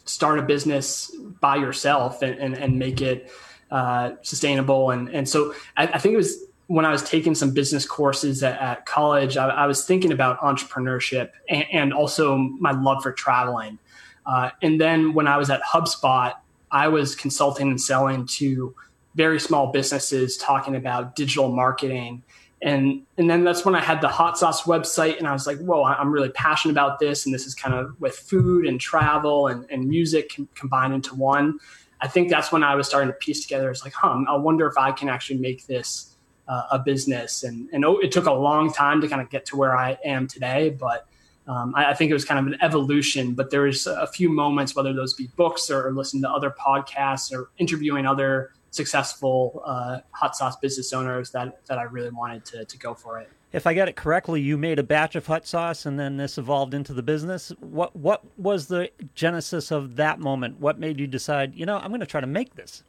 start 0.05 0.39
a 0.39 0.41
business 0.41 1.15
by 1.39 1.57
yourself 1.57 2.21
and, 2.21 2.39
and, 2.39 2.57
and 2.57 2.79
make 2.79 3.01
it 3.01 3.31
uh, 3.69 4.13
sustainable. 4.21 4.91
And, 4.91 5.09
and 5.09 5.27
so 5.29 5.53
I, 5.77 5.87
I 5.87 5.99
think 5.99 6.13
it 6.13 6.17
was 6.17 6.45
when 6.69 6.85
I 6.85 6.91
was 6.91 7.01
taking 7.01 7.33
some 7.33 7.51
business 7.51 7.83
courses 7.83 8.43
at, 8.43 8.61
at 8.61 8.85
college, 8.85 9.37
I, 9.37 9.47
I 9.49 9.65
was 9.65 9.85
thinking 9.85 10.11
about 10.11 10.39
entrepreneurship 10.39 11.31
and, 11.49 11.65
and 11.73 11.93
also 11.93 12.37
my 12.37 12.71
love 12.71 13.01
for 13.01 13.11
traveling. 13.11 13.79
Uh, 14.27 14.51
and 14.61 14.79
then 14.79 15.15
when 15.15 15.25
I 15.25 15.37
was 15.37 15.49
at 15.49 15.61
HubSpot, 15.63 16.35
I 16.69 16.87
was 16.87 17.15
consulting 17.15 17.69
and 17.69 17.81
selling 17.81 18.27
to 18.37 18.75
very 19.15 19.39
small 19.39 19.71
businesses 19.71 20.37
talking 20.37 20.75
about 20.75 21.15
digital 21.15 21.51
marketing. 21.51 22.21
And, 22.61 23.01
and 23.17 23.27
then 23.27 23.43
that's 23.43 23.65
when 23.65 23.73
I 23.73 23.81
had 23.81 23.99
the 23.99 24.07
hot 24.07 24.37
sauce 24.37 24.61
website 24.63 25.17
and 25.17 25.27
I 25.27 25.33
was 25.33 25.47
like, 25.47 25.57
whoa, 25.57 25.83
I'm 25.83 26.11
really 26.11 26.29
passionate 26.29 26.73
about 26.73 26.99
this. 26.99 27.25
And 27.25 27.33
this 27.33 27.47
is 27.47 27.55
kind 27.55 27.73
of 27.73 27.99
with 27.99 28.15
food 28.15 28.67
and 28.67 28.79
travel 28.79 29.47
and, 29.47 29.65
and 29.71 29.87
music 29.87 30.35
com- 30.35 30.47
combined 30.53 30.93
into 30.93 31.15
one. 31.15 31.57
I 31.99 32.07
think 32.07 32.29
that's 32.29 32.51
when 32.51 32.63
I 32.63 32.75
was 32.75 32.87
starting 32.87 33.09
to 33.09 33.17
piece 33.17 33.41
together. 33.41 33.71
It's 33.71 33.83
like, 33.83 33.93
huh, 33.93 34.23
I 34.29 34.35
wonder 34.35 34.67
if 34.67 34.77
I 34.77 34.91
can 34.91 35.09
actually 35.09 35.39
make 35.39 35.65
this 35.65 36.15
uh, 36.49 36.63
a 36.71 36.79
business. 36.79 37.43
And, 37.43 37.69
and 37.71 37.85
it 38.01 38.11
took 38.11 38.25
a 38.25 38.33
long 38.33 38.73
time 38.73 38.99
to 39.01 39.07
kind 39.07 39.21
of 39.21 39.29
get 39.29 39.45
to 39.45 39.55
where 39.55 39.77
I 39.77 39.97
am 40.03 40.27
today, 40.27 40.71
but 40.71 41.07
um, 41.47 41.73
I, 41.75 41.91
I 41.91 41.93
think 41.93 42.09
it 42.11 42.13
was 42.13 42.25
kind 42.25 42.39
of 42.39 42.51
an 42.51 42.59
evolution. 42.61 43.33
But 43.33 43.51
there 43.51 43.61
was 43.61 43.87
a 43.87 44.07
few 44.07 44.29
moments, 44.29 44.75
whether 44.75 44.91
those 44.93 45.13
be 45.13 45.27
books 45.35 45.69
or, 45.69 45.87
or 45.87 45.93
listening 45.93 46.23
to 46.23 46.29
other 46.29 46.49
podcasts 46.51 47.31
or 47.31 47.51
interviewing 47.57 48.05
other 48.05 48.51
successful 48.71 49.63
uh, 49.65 49.99
hot 50.11 50.35
sauce 50.35 50.55
business 50.57 50.93
owners, 50.93 51.31
that 51.31 51.65
that 51.67 51.77
I 51.77 51.83
really 51.83 52.11
wanted 52.11 52.45
to 52.45 52.65
to 52.65 52.77
go 52.77 52.93
for 52.93 53.19
it. 53.19 53.29
If 53.51 53.65
I 53.65 53.73
got 53.73 53.87
it 53.87 53.95
correctly, 53.95 54.41
you 54.41 54.59
made 54.59 54.77
a 54.77 54.83
batch 54.83 55.15
of 55.15 55.25
hot 55.25 55.47
sauce, 55.47 55.87
and 55.87 55.99
then 55.99 56.17
this 56.17 56.37
evolved 56.37 56.75
into 56.75 56.93
the 56.93 57.01
business. 57.01 57.51
What 57.59 57.95
what 57.95 58.23
was 58.37 58.67
the 58.67 58.91
genesis 59.15 59.71
of 59.71 59.95
that 59.95 60.19
moment? 60.19 60.59
What 60.59 60.79
made 60.79 60.99
you 60.99 61.07
decide? 61.07 61.55
You 61.55 61.65
know, 61.65 61.77
I'm 61.77 61.89
going 61.89 61.99
to 61.99 62.05
try 62.05 62.21
to 62.21 62.27
make 62.27 62.55
this. 62.55 62.83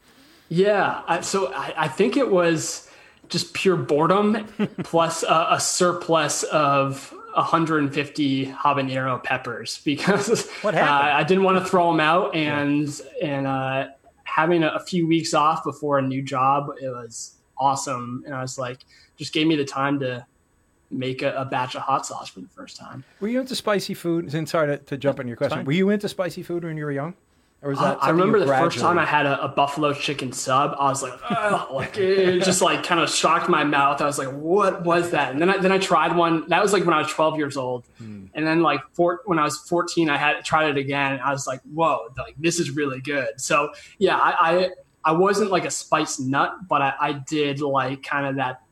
Yeah, 0.51 1.03
I, 1.07 1.21
so 1.21 1.53
I, 1.55 1.73
I 1.77 1.89
think 1.89 2.17
it 2.17 2.31
was 2.31 2.90
just 3.31 3.55
pure 3.55 3.77
boredom 3.77 4.47
plus 4.83 5.23
a, 5.23 5.49
a 5.53 5.61
surplus 5.61 6.43
of 6.45 7.15
150 7.35 8.47
habanero 8.47 9.23
peppers 9.23 9.81
because 9.85 10.49
What 10.63 10.75
uh? 10.77 10.81
I 10.81 11.23
didn't 11.25 11.45
want 11.45 11.59
to 11.59 11.65
throw 11.65 11.91
them 11.91 12.01
out 12.01 12.35
and 12.35 13.01
and 13.23 13.47
uh, 13.47 13.89
having 14.25 14.63
a, 14.63 14.69
a 14.69 14.81
few 14.81 15.07
weeks 15.07 15.33
off 15.33 15.65
before 15.65 15.99
a 15.99 16.03
new 16.03 16.23
job 16.23 16.71
it 16.81 16.89
was 16.89 17.37
awesome 17.59 18.23
and 18.27 18.35
I 18.35 18.43
was 18.43 18.59
like 18.59 18.79
just 19.17 19.33
gave 19.33 19.47
me 19.47 19.57
the 19.57 19.65
time 19.65 20.01
to 20.01 20.27
make 20.91 21.23
a, 21.23 21.33
a 21.35 21.45
batch 21.45 21.77
of 21.77 21.83
hot 21.83 22.05
sauce 22.05 22.29
for 22.29 22.41
the 22.41 22.49
first 22.49 22.77
time. 22.77 23.05
Were 23.21 23.29
you 23.29 23.41
into 23.41 23.55
spicy 23.55 23.95
food? 23.95 24.35
And 24.35 24.49
sorry 24.49 24.77
to, 24.77 24.85
to 24.85 24.97
jump 24.97 25.21
on 25.21 25.29
your 25.29 25.37
question. 25.37 25.65
Were 25.65 25.73
you 25.73 25.91
into 25.91 26.09
spicy 26.09 26.43
food 26.43 26.65
when 26.65 26.77
you 26.77 26.85
were 26.85 26.91
young, 26.93 27.15
or 27.63 27.71
was 27.71 27.79
that? 27.79 28.03
I 28.03 28.09
remember 28.09 28.39
the 28.39 28.47
first 28.47 28.79
time 28.79 28.99
I 28.99 29.05
had 29.05 29.27
a, 29.27 29.45
a 29.45 29.49
buffalo 29.49 29.93
chicken 29.93 30.33
sub. 30.33 30.75
I 30.79 30.89
was 30.89 31.03
like, 31.03 31.13
Ugh, 31.29 31.71
like 31.73 31.97
it 31.99 32.43
just 32.43 32.63
like 32.63 32.83
kind 32.83 33.01
of 33.01 33.11
shocked 33.11 33.51
my 33.51 33.65
mouth. 33.65 34.01
I 34.01 34.07
was 34.07 34.19
like, 34.19 34.31
what 34.31 34.83
was 34.83 35.11
that? 35.11 35.33
And 35.33 35.41
then 35.43 35.51
I, 35.51 35.59
then 35.59 35.71
I 35.71 35.77
tried 35.77 36.17
one. 36.17 36.49
That 36.49 36.63
was 36.63 36.73
like 36.73 36.87
when 36.87 36.95
I 36.95 37.03
was 37.03 37.13
12 37.13 37.37
years 37.37 37.59
old. 37.59 37.85
Hmm. 37.99 38.27
And 38.33 38.47
then 38.47 38.63
like 38.63 38.81
four, 38.93 39.21
when 39.27 39.39
I 39.39 39.45
was 39.45 39.59
14, 39.59 40.09
I 40.09 40.17
had 40.17 40.43
tried 40.43 40.71
it 40.71 40.79
again. 40.79 41.13
And 41.13 41.21
I 41.21 41.33
was 41.33 41.47
like, 41.47 41.61
whoa, 41.63 42.09
like 42.17 42.35
this 42.39 42.59
is 42.59 42.71
really 42.71 43.01
good. 43.03 43.39
So 43.39 43.73
yeah, 43.99 44.17
I 44.17 44.31
I, 44.41 44.71
I 45.05 45.13
wasn't 45.13 45.51
like 45.51 45.67
a 45.67 45.71
spice 45.71 46.19
nut, 46.19 46.67
but 46.67 46.81
I, 46.81 46.95
I 46.99 47.13
did 47.13 47.61
like 47.61 48.03
kind 48.03 48.27
of 48.27 48.37
that 48.37 48.63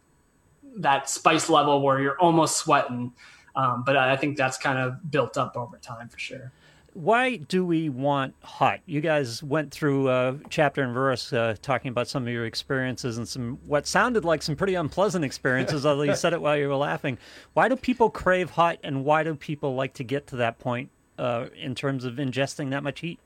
that 0.78 1.10
spice 1.10 1.50
level 1.50 1.82
where 1.82 2.00
you're 2.00 2.18
almost 2.18 2.56
sweating. 2.56 3.12
Um, 3.54 3.82
but 3.84 3.98
I 3.98 4.12
I 4.12 4.16
think 4.16 4.38
that's 4.38 4.56
kind 4.56 4.78
of 4.78 5.10
built 5.10 5.36
up 5.36 5.58
over 5.58 5.76
time 5.76 6.08
for 6.08 6.18
sure. 6.18 6.52
Why 6.98 7.36
do 7.36 7.64
we 7.64 7.88
want 7.90 8.34
hot? 8.42 8.80
You 8.84 9.00
guys 9.00 9.40
went 9.40 9.70
through 9.70 10.08
uh, 10.08 10.38
chapter 10.50 10.82
and 10.82 10.92
verse 10.92 11.32
uh, 11.32 11.54
talking 11.62 11.90
about 11.90 12.08
some 12.08 12.24
of 12.24 12.28
your 12.32 12.44
experiences 12.44 13.18
and 13.18 13.28
some 13.28 13.60
what 13.66 13.86
sounded 13.86 14.24
like 14.24 14.42
some 14.42 14.56
pretty 14.56 14.74
unpleasant 14.74 15.24
experiences, 15.24 15.86
although 15.86 16.02
you 16.02 16.16
said 16.16 16.32
it 16.32 16.40
while 16.40 16.56
you 16.56 16.66
were 16.66 16.74
laughing. 16.74 17.16
Why 17.52 17.68
do 17.68 17.76
people 17.76 18.10
crave 18.10 18.50
hot, 18.50 18.78
and 18.82 19.04
why 19.04 19.22
do 19.22 19.36
people 19.36 19.76
like 19.76 19.94
to 19.94 20.02
get 20.02 20.26
to 20.26 20.36
that 20.38 20.58
point 20.58 20.90
uh, 21.16 21.46
in 21.56 21.76
terms 21.76 22.04
of 22.04 22.14
ingesting 22.14 22.70
that 22.70 22.82
much 22.82 22.98
heat? 22.98 23.20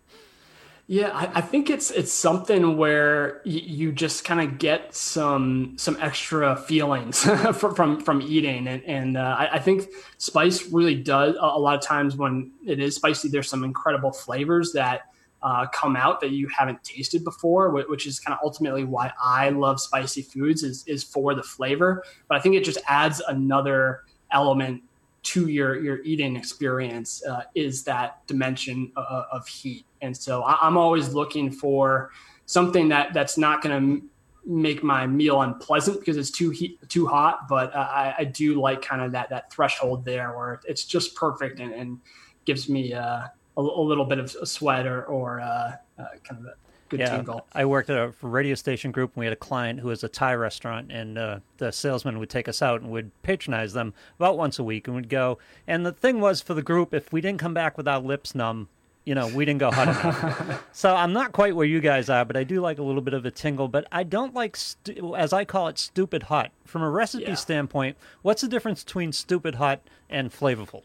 Yeah, 0.88 1.10
I, 1.14 1.38
I 1.38 1.40
think 1.40 1.70
it's 1.70 1.90
it's 1.90 2.12
something 2.12 2.76
where 2.76 3.40
y- 3.46 3.52
you 3.52 3.92
just 3.92 4.24
kind 4.24 4.40
of 4.40 4.58
get 4.58 4.94
some 4.94 5.74
some 5.78 5.96
extra 6.00 6.56
feelings 6.56 7.22
from, 7.54 7.74
from 7.74 8.00
from 8.00 8.20
eating, 8.20 8.66
and 8.66 8.82
and 8.84 9.16
uh, 9.16 9.36
I, 9.38 9.54
I 9.54 9.58
think 9.60 9.88
spice 10.18 10.66
really 10.70 10.96
does 10.96 11.36
a, 11.40 11.58
lot 11.58 11.76
of 11.76 11.82
times 11.82 12.16
when 12.16 12.50
it 12.66 12.80
is 12.80 12.96
spicy. 12.96 13.28
There's 13.28 13.48
some 13.48 13.64
incredible 13.64 14.12
flavors 14.12 14.72
that 14.72 15.02
uh, 15.40 15.66
come 15.68 15.96
out 15.96 16.20
that 16.20 16.30
you 16.30 16.48
haven't 16.48 16.82
tasted 16.82 17.22
before, 17.24 17.70
which 17.70 18.06
is 18.06 18.18
kind 18.18 18.34
of 18.34 18.40
ultimately 18.44 18.84
why 18.84 19.12
I 19.22 19.50
love 19.50 19.80
spicy 19.80 20.22
foods 20.22 20.64
is 20.64 20.84
is 20.88 21.04
for 21.04 21.34
the 21.34 21.44
flavor. 21.44 22.02
But 22.28 22.38
I 22.38 22.40
think 22.40 22.56
it 22.56 22.64
just 22.64 22.80
adds 22.88 23.22
another 23.28 24.00
element 24.32 24.82
to 25.22 25.48
your 25.48 25.80
your 25.80 26.00
eating 26.02 26.36
experience 26.36 27.24
uh, 27.26 27.42
is 27.54 27.84
that 27.84 28.26
dimension 28.26 28.92
of, 28.96 29.24
of 29.30 29.46
heat. 29.46 29.86
And 30.00 30.16
so 30.16 30.42
I, 30.42 30.58
i'm 30.62 30.76
always 30.76 31.14
looking 31.14 31.50
for 31.50 32.10
something 32.46 32.88
that 32.88 33.12
that's 33.12 33.38
not 33.38 33.62
going 33.62 34.00
to 34.00 34.08
make 34.44 34.82
my 34.82 35.06
meal 35.06 35.42
unpleasant 35.42 36.00
because 36.00 36.16
it's 36.16 36.30
too 36.30 36.50
heat 36.50 36.76
too 36.88 37.06
hot 37.06 37.46
but 37.48 37.72
uh, 37.74 37.78
I, 37.78 38.14
I 38.18 38.24
do 38.24 38.60
like 38.60 38.82
kind 38.82 39.00
of 39.00 39.12
that 39.12 39.30
that 39.30 39.52
threshold 39.52 40.04
there 40.04 40.36
where 40.36 40.60
it's 40.66 40.84
just 40.84 41.14
perfect 41.14 41.60
and, 41.60 41.72
and 41.72 42.00
gives 42.44 42.68
me 42.68 42.92
uh, 42.92 43.28
a, 43.56 43.60
a 43.60 43.60
little 43.60 44.04
bit 44.04 44.18
of 44.18 44.34
a 44.42 44.46
sweat 44.46 44.86
or, 44.86 45.04
or 45.04 45.40
uh, 45.40 45.72
uh, 45.98 46.04
kind 46.24 46.40
of 46.40 46.46
a 46.46 46.54
good 46.92 47.00
Yeah, 47.00 47.16
I 47.52 47.64
worked 47.64 47.90
at 47.90 47.96
a 47.96 48.12
radio 48.22 48.54
station 48.54 48.92
group, 48.92 49.10
and 49.14 49.20
we 49.20 49.26
had 49.26 49.32
a 49.32 49.36
client 49.36 49.80
who 49.80 49.88
was 49.88 50.04
a 50.04 50.08
Thai 50.08 50.34
restaurant, 50.34 50.92
and 50.92 51.18
uh, 51.18 51.38
the 51.58 51.72
salesman 51.72 52.18
would 52.18 52.30
take 52.30 52.48
us 52.48 52.62
out 52.62 52.80
and 52.80 52.90
would 52.90 53.10
patronize 53.22 53.72
them 53.72 53.94
about 54.18 54.38
once 54.38 54.58
a 54.58 54.64
week, 54.64 54.86
and 54.86 54.94
we'd 54.96 55.08
go. 55.08 55.38
And 55.66 55.84
the 55.84 55.92
thing 55.92 56.20
was 56.20 56.40
for 56.40 56.54
the 56.54 56.62
group, 56.62 56.94
if 56.94 57.12
we 57.12 57.20
didn't 57.20 57.40
come 57.40 57.54
back 57.54 57.76
with 57.76 57.88
our 57.88 57.98
lips 57.98 58.34
numb, 58.34 58.68
you 59.04 59.16
know, 59.16 59.26
we 59.26 59.44
didn't 59.44 59.58
go 59.58 59.72
hot 59.72 59.88
enough. 59.88 60.64
so 60.72 60.94
I'm 60.94 61.12
not 61.12 61.32
quite 61.32 61.56
where 61.56 61.66
you 61.66 61.80
guys 61.80 62.08
are, 62.08 62.24
but 62.24 62.36
I 62.36 62.44
do 62.44 62.60
like 62.60 62.78
a 62.78 62.84
little 62.84 63.00
bit 63.02 63.14
of 63.14 63.26
a 63.26 63.32
tingle. 63.32 63.66
But 63.66 63.86
I 63.90 64.04
don't 64.04 64.32
like, 64.32 64.54
stu- 64.56 65.16
as 65.16 65.32
I 65.32 65.44
call 65.44 65.66
it, 65.66 65.78
stupid 65.78 66.24
hot. 66.24 66.52
From 66.64 66.82
a 66.82 66.88
recipe 66.90 67.24
Yeah. 67.24 67.34
standpoint, 67.34 67.96
what's 68.22 68.42
the 68.42 68.48
difference 68.48 68.84
between 68.84 69.10
stupid 69.10 69.56
hot 69.56 69.80
and 70.08 70.30
flavorful? 70.30 70.82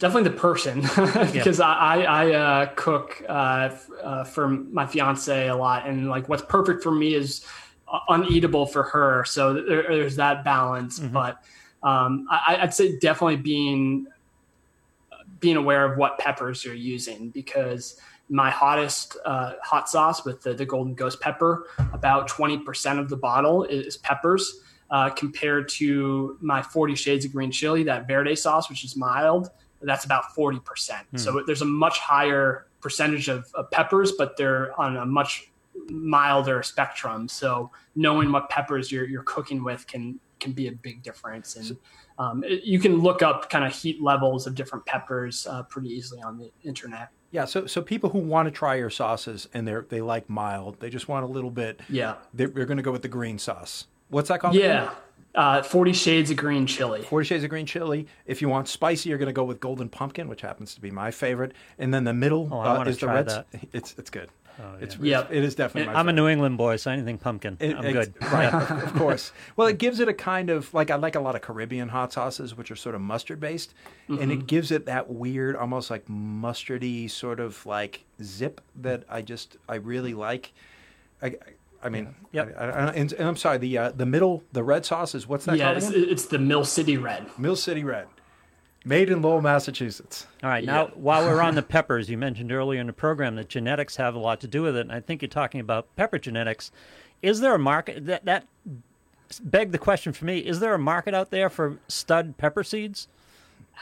Definitely 0.00 0.30
the 0.30 0.36
person 0.36 0.80
because 1.32 1.60
I 1.60 1.74
I, 1.74 2.02
I 2.02 2.32
uh, 2.32 2.66
cook 2.74 3.22
uh, 3.28 3.70
uh, 4.02 4.24
for 4.24 4.48
my 4.48 4.86
fiance 4.86 5.48
a 5.48 5.54
lot, 5.54 5.86
and 5.86 6.08
like 6.08 6.28
what's 6.28 6.42
perfect 6.42 6.82
for 6.82 6.90
me 6.90 7.14
is 7.14 7.44
uh, 7.86 8.00
uneatable 8.08 8.68
for 8.68 8.82
her. 8.82 9.24
So 9.24 9.54
there, 9.54 9.84
there's 9.88 10.16
that 10.16 10.42
balance. 10.42 10.98
But 10.98 11.42
um, 11.82 12.26
I, 12.30 12.58
I'd 12.62 12.74
say 12.74 12.98
definitely 12.98 13.36
being 13.36 14.06
being 15.38 15.56
aware 15.56 15.90
of 15.90 15.96
what 15.96 16.18
peppers 16.18 16.64
you're 16.64 16.74
using 16.74 17.30
because 17.30 18.00
my 18.28 18.50
hottest 18.50 19.16
uh, 19.24 19.54
hot 19.62 19.88
sauce 19.88 20.24
with 20.24 20.42
the, 20.42 20.54
the 20.54 20.64
golden 20.64 20.94
ghost 20.94 21.20
pepper 21.20 21.66
about 21.92 22.28
20% 22.28 22.98
of 22.98 23.08
the 23.08 23.16
bottle 23.16 23.64
is 23.64 23.96
peppers 23.96 24.60
uh, 24.90 25.08
compared 25.08 25.68
to 25.68 26.36
my 26.40 26.60
40 26.62 26.94
shades 26.94 27.24
of 27.24 27.32
green 27.32 27.50
chili 27.50 27.82
that 27.84 28.06
verde 28.06 28.36
sauce 28.36 28.68
which 28.68 28.84
is 28.84 28.96
mild 28.96 29.50
that's 29.82 30.04
about 30.04 30.24
40% 30.36 30.62
so 31.16 31.42
there's 31.46 31.62
a 31.62 31.66
much 31.66 31.98
higher 31.98 32.66
percentage 32.80 33.28
of, 33.28 33.50
of 33.54 33.70
peppers 33.70 34.12
but 34.12 34.36
they're 34.36 34.78
on 34.80 34.96
a 34.96 35.06
much 35.06 35.50
milder 35.88 36.62
spectrum 36.62 37.28
so 37.28 37.70
knowing 37.94 38.32
what 38.32 38.48
peppers 38.48 38.92
you're, 38.92 39.08
you're 39.08 39.22
cooking 39.22 39.64
with 39.64 39.86
can 39.86 40.18
can 40.40 40.52
be 40.52 40.66
a 40.66 40.72
big 40.72 41.02
difference. 41.02 41.54
And 41.56 41.76
um, 42.18 42.42
it, 42.44 42.64
you 42.64 42.80
can 42.80 42.98
look 42.98 43.22
up 43.22 43.48
kind 43.50 43.64
of 43.64 43.72
heat 43.72 44.02
levels 44.02 44.46
of 44.46 44.54
different 44.54 44.84
peppers 44.86 45.46
uh, 45.46 45.62
pretty 45.64 45.90
easily 45.90 46.22
on 46.22 46.38
the 46.38 46.50
internet. 46.64 47.10
Yeah, 47.30 47.44
so 47.44 47.66
so 47.66 47.80
people 47.80 48.10
who 48.10 48.18
want 48.18 48.46
to 48.46 48.50
try 48.50 48.74
your 48.74 48.90
sauces 48.90 49.48
and 49.54 49.68
they're 49.68 49.86
they 49.88 50.00
like 50.00 50.28
mild, 50.28 50.80
they 50.80 50.90
just 50.90 51.06
want 51.06 51.24
a 51.24 51.28
little 51.28 51.50
bit. 51.50 51.80
Yeah, 51.88 52.16
they're, 52.34 52.48
they're 52.48 52.66
going 52.66 52.78
to 52.78 52.82
go 52.82 52.90
with 52.90 53.02
the 53.02 53.08
green 53.08 53.38
sauce. 53.38 53.86
What's 54.08 54.28
that 54.30 54.40
called? 54.40 54.56
Yeah, 54.56 54.90
uh, 55.34 55.62
Forty 55.62 55.92
Shades 55.92 56.30
of 56.30 56.36
Green 56.36 56.66
Chili. 56.66 57.02
Forty 57.02 57.26
Shades 57.26 57.44
of 57.44 57.50
Green 57.50 57.66
Chili. 57.66 58.06
If 58.26 58.42
you 58.42 58.48
want 58.48 58.68
spicy, 58.68 59.08
you're 59.08 59.18
going 59.18 59.26
to 59.26 59.32
go 59.32 59.44
with 59.44 59.60
Golden 59.60 59.88
Pumpkin, 59.88 60.28
which 60.28 60.40
happens 60.40 60.74
to 60.74 60.80
be 60.80 60.90
my 60.90 61.10
favorite. 61.10 61.52
And 61.78 61.92
then 61.92 62.04
the 62.04 62.14
middle 62.14 62.48
oh, 62.50 62.60
uh, 62.60 62.84
is 62.84 62.98
the 62.98 63.06
red. 63.06 63.28
That. 63.28 63.46
It's 63.72 63.94
it's 63.98 64.10
good. 64.10 64.30
Oh, 64.58 64.62
yeah. 64.62 64.84
It's 64.84 64.96
yep. 64.96 65.28
it 65.30 65.44
is 65.44 65.54
definitely. 65.54 65.92
It, 65.92 65.96
I'm 65.96 66.06
favorite. 66.06 66.10
a 66.10 66.16
New 66.16 66.28
England 66.28 66.58
boy, 66.58 66.76
so 66.76 66.90
anything 66.90 67.18
pumpkin, 67.18 67.56
it, 67.60 67.76
I'm 67.76 67.92
good. 67.92 68.14
Right, 68.20 68.52
of, 68.52 68.70
of, 68.70 68.94
course. 68.96 69.32
Well, 69.56 69.68
it 69.68 69.78
gives 69.78 70.00
it 70.00 70.08
a 70.08 70.14
kind 70.14 70.50
of 70.50 70.72
like 70.74 70.90
I 70.90 70.96
like 70.96 71.14
a 71.14 71.20
lot 71.20 71.34
of 71.34 71.42
Caribbean 71.42 71.88
hot 71.88 72.12
sauces, 72.12 72.56
which 72.56 72.70
are 72.70 72.76
sort 72.76 72.94
of 72.94 73.00
mustard 73.00 73.40
based, 73.40 73.74
mm-hmm. 74.08 74.22
and 74.22 74.30
it 74.32 74.46
gives 74.46 74.70
it 74.70 74.86
that 74.86 75.10
weird, 75.10 75.56
almost 75.56 75.90
like 75.90 76.06
mustardy 76.08 77.10
sort 77.10 77.40
of 77.40 77.64
like 77.64 78.04
zip 78.22 78.60
that 78.76 79.04
I 79.08 79.22
just 79.22 79.56
I 79.68 79.76
really 79.76 80.14
like. 80.14 80.52
I, 81.22 81.36
I 81.82 81.88
mean, 81.88 82.14
yeah. 82.32 82.46
I, 82.56 82.64
I, 82.64 82.86
and, 82.92 83.12
and, 83.12 83.28
I'm 83.28 83.36
sorry. 83.36 83.58
The 83.58 83.78
uh, 83.78 83.90
the 83.92 84.06
middle, 84.06 84.42
the 84.52 84.62
red 84.62 84.84
sauce 84.84 85.14
is 85.14 85.26
what's 85.26 85.46
that? 85.46 85.56
Yeah, 85.56 85.72
it's, 85.72 85.90
it's, 85.90 86.26
the 86.26 86.38
Mill 86.38 86.64
City 86.64 86.96
Red. 86.96 87.26
Mill 87.38 87.56
City 87.56 87.84
Red. 87.84 88.06
Made 88.84 89.10
in 89.10 89.20
Lowell, 89.20 89.42
Massachusetts. 89.42 90.26
All 90.42 90.48
right. 90.48 90.64
Now, 90.64 90.86
yeah. 90.86 90.90
while 90.94 91.24
we're 91.24 91.42
on 91.42 91.54
the 91.54 91.62
peppers, 91.76 92.08
you 92.08 92.16
mentioned 92.16 92.50
earlier 92.50 92.80
in 92.80 92.86
the 92.86 92.94
program 92.94 93.36
that 93.36 93.48
genetics 93.48 93.96
have 93.96 94.14
a 94.14 94.18
lot 94.18 94.40
to 94.40 94.48
do 94.48 94.62
with 94.62 94.76
it, 94.76 94.80
and 94.80 94.92
I 94.92 95.00
think 95.00 95.20
you're 95.20 95.28
talking 95.28 95.60
about 95.60 95.94
pepper 95.96 96.18
genetics. 96.18 96.70
Is 97.22 97.40
there 97.40 97.54
a 97.54 97.58
market 97.58 98.06
that 98.06 98.24
that 98.24 98.46
beg 99.42 99.72
the 99.72 99.78
question 99.78 100.12
for 100.12 100.24
me? 100.24 100.38
Is 100.38 100.60
there 100.60 100.74
a 100.74 100.78
market 100.78 101.14
out 101.14 101.30
there 101.30 101.50
for 101.50 101.78
stud 101.88 102.36
pepper 102.36 102.64
seeds? 102.64 103.08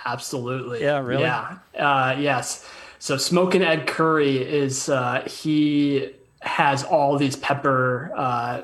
Absolutely. 0.05 0.82
Yeah. 0.82 1.01
Really. 1.01 1.22
Yeah. 1.22 1.59
Uh, 1.76 2.16
yes. 2.18 2.68
So, 3.01 3.16
Smoking 3.16 3.62
Ed 3.62 3.86
Currie 3.86 4.38
is 4.38 4.88
uh, 4.88 5.22
he 5.28 6.11
has 6.41 6.84
all 6.84 7.18
these 7.18 7.36
pepper 7.36 8.12
uh, 8.16 8.62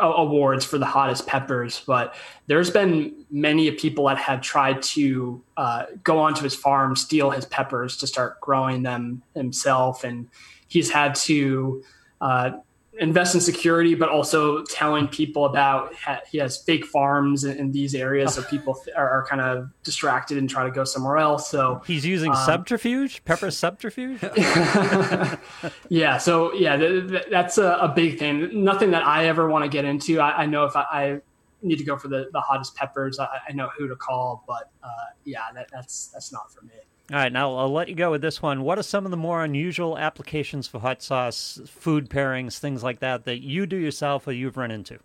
awards 0.00 0.64
for 0.64 0.78
the 0.78 0.86
hottest 0.86 1.26
peppers, 1.26 1.82
but 1.86 2.14
there's 2.46 2.70
been 2.70 3.24
many 3.30 3.70
people 3.72 4.06
that 4.06 4.18
have 4.18 4.40
tried 4.40 4.82
to 4.82 5.42
uh, 5.56 5.84
go 6.02 6.18
onto 6.18 6.42
his 6.42 6.54
farm, 6.54 6.96
steal 6.96 7.30
his 7.30 7.44
peppers 7.44 7.96
to 7.98 8.06
start 8.06 8.40
growing 8.40 8.82
them 8.82 9.22
himself, 9.34 10.02
and 10.02 10.28
he's 10.68 10.90
had 10.90 11.14
to 11.14 11.82
uh, 12.20 12.50
invest 12.98 13.34
in 13.34 13.40
security, 13.40 13.94
but 13.94 14.08
also 14.08 14.62
telling 14.64 15.08
people 15.08 15.44
about 15.44 15.94
he 16.30 16.38
has 16.38 16.58
fake 16.58 16.86
farms 16.86 17.44
in, 17.44 17.56
in 17.58 17.72
these 17.72 17.94
areas, 17.94 18.34
so 18.34 18.42
people 18.42 18.78
are, 18.96 19.08
are, 19.08 19.26
kind 19.26 19.40
of 19.40 19.68
distracted 19.82 20.38
and 20.38 20.48
try 20.48 20.64
to 20.64 20.70
go 20.70 20.84
somewhere 20.84 21.16
else. 21.16 21.50
So 21.50 21.82
he's 21.86 22.04
using 22.06 22.30
um, 22.30 22.36
subterfuge, 22.36 23.24
pepper 23.24 23.50
subterfuge. 23.50 24.22
yeah, 25.88 26.18
so 26.18 26.52
yeah, 26.54 26.76
th- 26.76 27.08
th- 27.08 27.26
that's 27.30 27.58
a, 27.58 27.78
a, 27.80 27.88
big 27.88 28.18
thing. 28.18 28.64
Nothing 28.64 28.90
that 28.92 29.06
I 29.06 29.26
ever 29.26 29.48
want 29.48 29.64
to 29.64 29.68
get 29.68 29.84
into. 29.84 30.20
I, 30.20 30.42
I 30.42 30.46
know 30.46 30.64
if 30.64 30.76
I, 30.76 30.82
I, 30.90 31.20
need 31.62 31.76
to 31.78 31.84
go 31.84 31.96
for 31.96 32.08
the, 32.08 32.28
the 32.32 32.40
hottest 32.40 32.76
peppers, 32.76 33.18
I, 33.18 33.26
I 33.48 33.52
know 33.52 33.68
who 33.76 33.88
to 33.88 33.96
call, 33.96 34.44
but 34.46 34.70
uh, 34.82 34.88
yeah, 35.24 35.40
that, 35.54 35.68
that's 35.72 36.08
that's 36.08 36.32
not 36.32 36.52
for 36.52 36.62
me. 36.64 36.74
All 37.12 37.18
right, 37.18 37.32
now 37.32 37.54
I'll 37.54 37.72
let 37.72 37.88
you 37.88 37.94
go 37.94 38.10
with 38.10 38.20
this 38.20 38.42
one. 38.42 38.62
What 38.62 38.78
are 38.78 38.82
some 38.82 39.04
of 39.04 39.12
the 39.12 39.16
more 39.16 39.44
unusual 39.44 39.96
applications 39.96 40.66
for 40.66 40.80
hot 40.80 41.02
sauce, 41.02 41.60
food 41.64 42.10
pairings, 42.10 42.58
things 42.58 42.82
like 42.82 42.98
that 42.98 43.24
that 43.26 43.42
you 43.42 43.64
do 43.64 43.76
yourself 43.76 44.26
or 44.26 44.32
you've 44.32 44.56
run 44.56 44.72
into? 44.72 44.98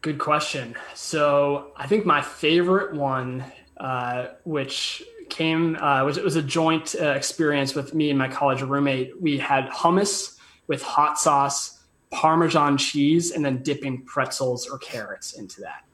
Good 0.00 0.18
question. 0.18 0.76
So 0.94 1.72
I 1.76 1.88
think 1.88 2.06
my 2.06 2.22
favorite 2.22 2.94
one, 2.94 3.44
uh, 3.78 4.28
which 4.44 5.02
came, 5.28 5.74
uh, 5.74 6.04
was 6.04 6.16
it 6.16 6.24
was 6.24 6.36
a 6.36 6.42
joint 6.42 6.94
uh, 7.00 7.10
experience 7.10 7.74
with 7.74 7.92
me 7.92 8.10
and 8.10 8.18
my 8.18 8.28
college 8.28 8.62
roommate. 8.62 9.20
We 9.20 9.38
had 9.38 9.68
hummus 9.70 10.36
with 10.68 10.82
hot 10.82 11.18
sauce, 11.18 11.80
Parmesan 12.10 12.78
cheese, 12.78 13.32
and 13.32 13.44
then 13.44 13.62
dipping 13.64 14.04
pretzels 14.04 14.68
or 14.68 14.78
carrots 14.78 15.32
into 15.32 15.62
that. 15.62 15.84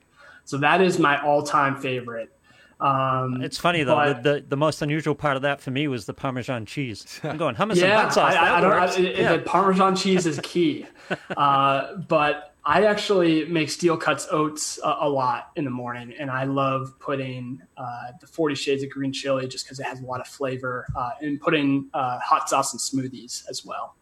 So 0.44 0.58
that 0.58 0.82
is 0.82 0.98
my 0.98 1.20
all-time 1.22 1.76
favorite. 1.76 2.30
Um, 2.78 3.40
it's 3.42 3.56
funny 3.56 3.82
though. 3.84 3.94
But, 3.94 4.22
the, 4.22 4.32
the, 4.34 4.44
the 4.48 4.56
most 4.56 4.82
unusual 4.82 5.14
part 5.14 5.36
of 5.36 5.42
that 5.42 5.60
for 5.60 5.70
me 5.70 5.88
was 5.88 6.06
the 6.06 6.12
Parmesan 6.12 6.66
cheese. 6.66 7.20
I'm 7.24 7.36
going 7.36 7.54
hummus 7.54 7.76
yeah, 7.76 7.84
and 7.84 7.92
hot 7.94 8.12
sauce. 8.12 8.34
I, 8.34 8.58
I 8.58 8.60
don't. 8.60 8.72
I, 8.72 8.96
yeah. 8.98 9.36
The 9.36 9.42
Parmesan 9.42 9.96
cheese 9.96 10.26
is 10.26 10.38
key. 10.42 10.86
uh, 11.36 11.94
but 11.96 12.54
I 12.64 12.84
actually 12.84 13.46
make 13.46 13.70
steel 13.70 13.96
cuts 13.96 14.26
oats 14.30 14.78
a, 14.82 14.96
a, 15.02 15.08
lot 15.08 15.52
in 15.56 15.64
the 15.64 15.70
morning, 15.70 16.12
and 16.18 16.30
I 16.30 16.44
love 16.44 16.98
putting 16.98 17.62
uh, 17.76 18.12
the 18.20 18.26
Forty 18.26 18.54
Shades 18.54 18.82
of 18.82 18.90
Green 18.90 19.12
Chili 19.12 19.46
just 19.48 19.64
because 19.64 19.80
it 19.80 19.86
has 19.86 20.00
a 20.00 20.04
lot 20.04 20.20
of 20.20 20.26
flavor, 20.26 20.86
uh, 20.94 21.10
and 21.22 21.40
putting 21.40 21.88
uh, 21.94 22.18
hot 22.18 22.48
sauce 22.50 22.72
and 22.72 22.80
smoothies 22.80 23.48
as 23.48 23.64
well. 23.64 23.94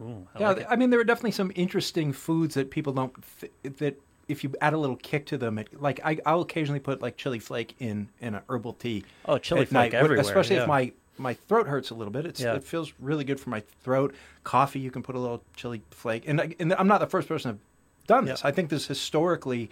Ooh, 0.00 0.26
I 0.34 0.40
yeah, 0.40 0.48
like 0.50 0.66
I 0.68 0.76
mean 0.76 0.90
there 0.90 1.00
are 1.00 1.04
definitely 1.04 1.32
some 1.32 1.52
interesting 1.54 2.12
foods 2.12 2.54
that 2.54 2.70
people 2.70 2.92
don't 2.92 3.14
th- 3.40 3.52
that 3.78 4.00
if 4.28 4.44
you 4.44 4.54
add 4.60 4.74
a 4.74 4.78
little 4.78 4.96
kick 4.96 5.26
to 5.26 5.38
them, 5.38 5.58
it, 5.58 5.80
like 5.80 6.00
I, 6.04 6.18
I'll 6.24 6.42
occasionally 6.42 6.80
put 6.80 7.02
like 7.02 7.16
chili 7.16 7.38
flake 7.38 7.74
in 7.78 8.08
in 8.20 8.34
a 8.34 8.42
herbal 8.48 8.74
tea. 8.74 9.04
Oh, 9.24 9.38
chili 9.38 9.64
flake 9.64 9.72
night, 9.72 9.94
everywhere, 9.94 10.20
especially 10.20 10.56
yeah. 10.56 10.62
if 10.62 10.68
my 10.68 10.92
my 11.18 11.34
throat 11.34 11.66
hurts 11.66 11.90
a 11.90 11.94
little 11.94 12.12
bit. 12.12 12.26
It's, 12.26 12.40
yeah. 12.40 12.54
It 12.54 12.64
feels 12.64 12.92
really 13.00 13.24
good 13.24 13.40
for 13.40 13.50
my 13.50 13.62
throat. 13.82 14.14
Coffee, 14.44 14.78
you 14.78 14.90
can 14.90 15.02
put 15.02 15.16
a 15.16 15.18
little 15.18 15.42
chili 15.56 15.82
flake. 15.90 16.28
And, 16.28 16.54
and 16.60 16.72
I'm 16.74 16.86
not 16.86 17.00
the 17.00 17.06
first 17.06 17.28
person 17.28 17.50
to 17.50 17.54
have 17.54 18.06
done 18.06 18.24
this. 18.24 18.42
Yeah. 18.42 18.48
I 18.48 18.52
think 18.52 18.70
this 18.70 18.86
historically, 18.86 19.68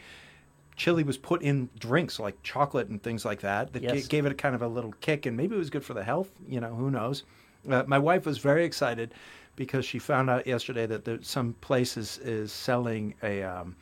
chili 0.74 1.04
was 1.04 1.16
put 1.16 1.42
in 1.42 1.68
drinks 1.78 2.18
like 2.18 2.42
chocolate 2.42 2.88
and 2.88 3.02
things 3.02 3.24
like 3.24 3.40
that 3.42 3.72
that 3.74 3.82
yes. 3.82 4.08
gave 4.08 4.26
it 4.26 4.32
a 4.32 4.34
kind 4.34 4.54
of 4.54 4.62
a 4.62 4.66
little 4.66 4.92
kick. 5.00 5.24
And 5.24 5.36
maybe 5.36 5.54
it 5.54 5.58
was 5.58 5.70
good 5.70 5.84
for 5.84 5.94
the 5.94 6.04
health. 6.04 6.30
You 6.48 6.60
know, 6.60 6.74
who 6.74 6.90
knows? 6.90 7.22
Uh, 7.70 7.84
my 7.86 7.98
wife 7.98 8.26
was 8.26 8.38
very 8.38 8.64
excited 8.64 9.14
because 9.54 9.84
she 9.84 9.98
found 9.98 10.28
out 10.28 10.46
yesterday 10.46 10.86
that 10.86 11.04
there, 11.04 11.22
some 11.22 11.54
place 11.60 11.96
is, 11.96 12.18
is 12.18 12.52
selling 12.52 13.14
a. 13.22 13.42
Um, 13.42 13.76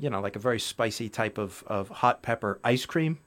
you 0.00 0.10
know, 0.10 0.20
like 0.20 0.36
a 0.36 0.38
very 0.38 0.58
spicy 0.58 1.08
type 1.08 1.38
of, 1.38 1.62
of 1.66 1.88
hot 1.88 2.22
pepper 2.22 2.58
ice 2.64 2.86
cream. 2.86 3.18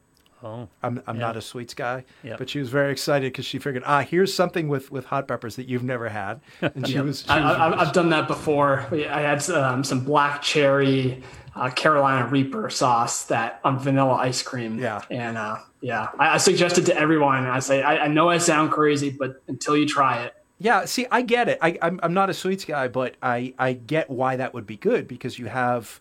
Oh, 0.44 0.68
I'm 0.82 1.02
I'm 1.08 1.16
yeah. 1.16 1.22
not 1.22 1.38
a 1.38 1.42
sweets 1.42 1.74
guy, 1.74 2.04
yep. 2.22 2.38
but 2.38 2.50
she 2.50 2.60
was 2.60 2.68
very 2.68 2.92
excited 2.92 3.32
because 3.32 3.46
she 3.46 3.60
figured, 3.60 3.84
ah, 3.86 4.02
here's 4.02 4.34
something 4.34 4.68
with, 4.68 4.92
with 4.92 5.06
hot 5.06 5.26
peppers 5.26 5.56
that 5.56 5.70
you've 5.70 5.84
never 5.84 6.10
had, 6.10 6.42
and 6.62 6.86
she 6.86 6.96
yep. 6.96 7.06
was. 7.06 7.22
She 7.22 7.30
I, 7.30 7.84
have 7.86 7.94
done 7.94 8.10
that 8.10 8.28
before. 8.28 8.86
I 8.92 9.22
had 9.22 9.50
um, 9.52 9.86
some 9.86 10.04
black 10.04 10.42
cherry 10.42 11.24
uh, 11.56 11.70
Carolina 11.70 12.28
Reaper 12.28 12.70
sauce 12.70 13.24
that 13.28 13.62
on 13.64 13.80
vanilla 13.80 14.16
ice 14.16 14.42
cream. 14.42 14.80
Yeah, 14.80 15.02
and 15.10 15.38
uh, 15.38 15.60
yeah, 15.80 16.10
I, 16.20 16.34
I 16.34 16.38
suggested 16.38 16.88
to 16.88 16.98
everyone. 16.98 17.46
I 17.46 17.60
say, 17.60 17.82
I, 17.82 18.06
I 18.06 18.08
know 18.10 18.28
I 18.28 18.38
sound 18.38 18.72
crazy, 18.72 19.12
but 19.12 19.42
until 19.48 19.78
you 19.78 19.88
try 19.88 20.24
it, 20.24 20.34
yeah, 20.60 20.86
see, 20.86 21.06
I 21.12 21.24
get 21.24 21.50
it. 21.50 21.58
I, 21.62 21.78
I'm, 21.82 22.00
I'm 22.04 22.14
not 22.14 22.30
a 22.30 22.34
sweets 22.34 22.64
guy, 22.64 22.88
but 22.88 23.16
I, 23.22 23.54
I 23.60 23.74
get 23.74 24.10
why 24.10 24.38
that 24.38 24.54
would 24.54 24.66
be 24.66 24.78
good 24.78 25.10
because 25.10 25.38
you 25.38 25.48
have 25.48 26.00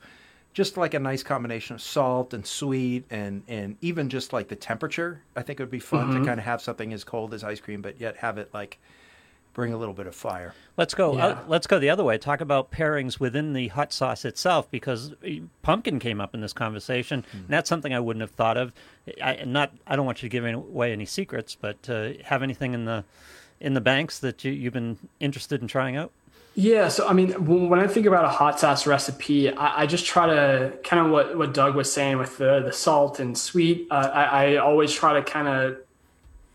just 0.52 0.76
like 0.76 0.94
a 0.94 0.98
nice 0.98 1.22
combination 1.22 1.74
of 1.74 1.82
salt 1.82 2.34
and 2.34 2.46
sweet 2.46 3.04
and 3.10 3.42
and 3.48 3.76
even 3.80 4.08
just 4.08 4.32
like 4.32 4.48
the 4.48 4.56
temperature 4.56 5.22
i 5.36 5.42
think 5.42 5.58
it 5.58 5.62
would 5.62 5.70
be 5.70 5.78
fun 5.78 6.08
mm-hmm. 6.08 6.20
to 6.20 6.26
kind 6.26 6.38
of 6.38 6.44
have 6.44 6.60
something 6.60 6.92
as 6.92 7.04
cold 7.04 7.32
as 7.34 7.42
ice 7.42 7.60
cream 7.60 7.82
but 7.82 8.00
yet 8.00 8.16
have 8.16 8.38
it 8.38 8.52
like 8.52 8.78
bring 9.54 9.72
a 9.72 9.76
little 9.76 9.94
bit 9.94 10.06
of 10.06 10.14
fire 10.14 10.54
let's 10.76 10.94
go 10.94 11.16
yeah. 11.16 11.26
uh, 11.26 11.38
let's 11.46 11.66
go 11.66 11.78
the 11.78 11.90
other 11.90 12.04
way 12.04 12.16
talk 12.16 12.40
about 12.40 12.70
pairings 12.70 13.20
within 13.20 13.52
the 13.52 13.68
hot 13.68 13.92
sauce 13.92 14.24
itself 14.24 14.70
because 14.70 15.14
pumpkin 15.62 15.98
came 15.98 16.20
up 16.20 16.34
in 16.34 16.40
this 16.40 16.52
conversation 16.52 17.22
mm-hmm. 17.22 17.38
and 17.38 17.48
that's 17.48 17.68
something 17.68 17.92
i 17.92 18.00
wouldn't 18.00 18.22
have 18.22 18.30
thought 18.30 18.56
of 18.56 18.72
i 19.22 19.42
not 19.46 19.72
i 19.86 19.96
don't 19.96 20.06
want 20.06 20.22
you 20.22 20.28
to 20.28 20.32
give 20.32 20.44
away 20.44 20.92
any 20.92 21.06
secrets 21.06 21.54
but 21.54 21.88
uh, 21.90 22.10
have 22.24 22.42
anything 22.42 22.72
in 22.72 22.84
the 22.84 23.04
in 23.60 23.74
the 23.74 23.80
banks 23.80 24.18
that 24.18 24.42
you, 24.42 24.52
you've 24.52 24.72
been 24.72 24.98
interested 25.20 25.60
in 25.62 25.68
trying 25.68 25.96
out 25.96 26.12
yeah, 26.54 26.88
so 26.88 27.08
I 27.08 27.14
mean, 27.14 27.30
when 27.46 27.80
I 27.80 27.86
think 27.86 28.04
about 28.04 28.26
a 28.26 28.28
hot 28.28 28.60
sauce 28.60 28.86
recipe, 28.86 29.50
I, 29.50 29.82
I 29.82 29.86
just 29.86 30.04
try 30.04 30.26
to 30.26 30.72
kind 30.84 31.06
of 31.06 31.10
what, 31.10 31.38
what 31.38 31.54
Doug 31.54 31.74
was 31.74 31.90
saying 31.90 32.18
with 32.18 32.36
the 32.36 32.60
the 32.60 32.72
salt 32.72 33.20
and 33.20 33.36
sweet. 33.36 33.86
Uh, 33.90 34.10
I, 34.12 34.24
I, 34.24 34.56
always 34.56 34.92
try 34.92 35.14
to 35.14 35.22
kind 35.22 35.48
of 35.48 35.78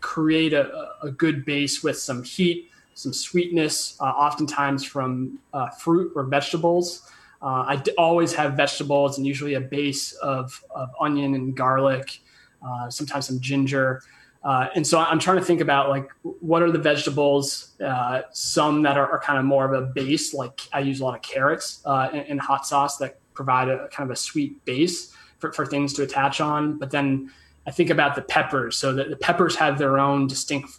create 0.00 0.52
a, 0.52 0.90
a, 1.02 1.10
good 1.10 1.44
base 1.44 1.82
with 1.82 1.98
some 1.98 2.22
heat, 2.22 2.70
some 2.94 3.12
sweetness, 3.12 4.00
uh, 4.00 4.04
oftentimes 4.04 4.84
from 4.84 5.40
uh, 5.52 5.68
fruit 5.70 6.12
or 6.14 6.22
vegetables. 6.22 7.10
Uh, 7.42 7.64
I 7.66 7.76
d- 7.76 7.92
always 7.98 8.32
have 8.34 8.54
vegetables 8.54 9.18
and 9.18 9.26
usually 9.26 9.54
a 9.54 9.60
base 9.60 10.12
of, 10.12 10.62
of 10.70 10.90
onion 11.00 11.34
and 11.34 11.56
garlic, 11.56 12.20
uh, 12.64 12.88
sometimes 12.90 13.26
some 13.26 13.40
ginger. 13.40 14.02
Uh, 14.42 14.68
and 14.74 14.86
so 14.86 14.98
I'm 14.98 15.18
trying 15.18 15.38
to 15.38 15.44
think 15.44 15.60
about 15.60 15.88
like 15.88 16.08
what 16.22 16.62
are 16.62 16.70
the 16.70 16.78
vegetables, 16.78 17.74
uh, 17.84 18.22
some 18.30 18.82
that 18.82 18.96
are, 18.96 19.10
are, 19.10 19.18
kind 19.18 19.38
of 19.38 19.44
more 19.44 19.64
of 19.64 19.72
a 19.72 19.86
base, 19.86 20.32
like 20.32 20.60
I 20.72 20.80
use 20.80 21.00
a 21.00 21.04
lot 21.04 21.16
of 21.16 21.22
carrots 21.22 21.82
uh, 21.84 22.08
in, 22.12 22.20
in, 22.20 22.38
hot 22.38 22.64
sauce 22.64 22.98
that 22.98 23.18
provide 23.34 23.68
a 23.68 23.88
kind 23.88 24.08
of 24.08 24.14
a 24.14 24.16
sweet 24.16 24.64
base 24.64 25.12
for, 25.38 25.52
for 25.52 25.66
things 25.66 25.92
to 25.94 26.02
attach 26.02 26.40
on. 26.40 26.78
But 26.78 26.92
then 26.92 27.32
I 27.66 27.72
think 27.72 27.90
about 27.90 28.14
the 28.14 28.22
peppers. 28.22 28.76
So 28.76 28.94
the, 28.94 29.04
the 29.04 29.16
peppers 29.16 29.56
have 29.56 29.76
their 29.76 29.98
own 29.98 30.28
distinct, 30.28 30.70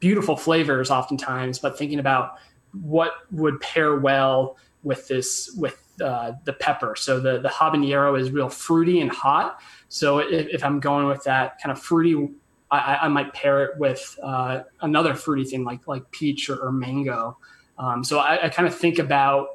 beautiful 0.00 0.36
flavors 0.36 0.90
oftentimes, 0.90 1.60
but 1.60 1.78
thinking 1.78 2.00
about 2.00 2.38
what 2.82 3.12
would 3.30 3.60
pair 3.60 3.96
well 3.96 4.56
with 4.82 5.06
this, 5.06 5.54
with 5.56 5.80
uh, 6.02 6.32
the 6.44 6.52
pepper. 6.52 6.94
So 6.96 7.18
the 7.20 7.40
the 7.40 7.48
habanero 7.48 8.18
is 8.18 8.30
real 8.30 8.48
fruity 8.48 9.00
and 9.00 9.10
hot. 9.10 9.60
So 9.88 10.18
if, 10.18 10.48
if 10.48 10.64
I'm 10.64 10.80
going 10.80 11.06
with 11.06 11.24
that 11.24 11.60
kind 11.62 11.72
of 11.72 11.82
fruity, 11.82 12.28
I, 12.70 12.98
I 13.02 13.08
might 13.08 13.32
pair 13.32 13.64
it 13.64 13.78
with 13.78 14.18
uh, 14.22 14.62
another 14.80 15.14
fruity 15.14 15.44
thing 15.44 15.64
like 15.64 15.86
like 15.86 16.10
peach 16.10 16.50
or, 16.50 16.56
or 16.56 16.72
mango. 16.72 17.38
Um, 17.78 18.04
so 18.04 18.18
I, 18.18 18.46
I 18.46 18.48
kind 18.48 18.68
of 18.68 18.74
think 18.74 18.98
about 18.98 19.48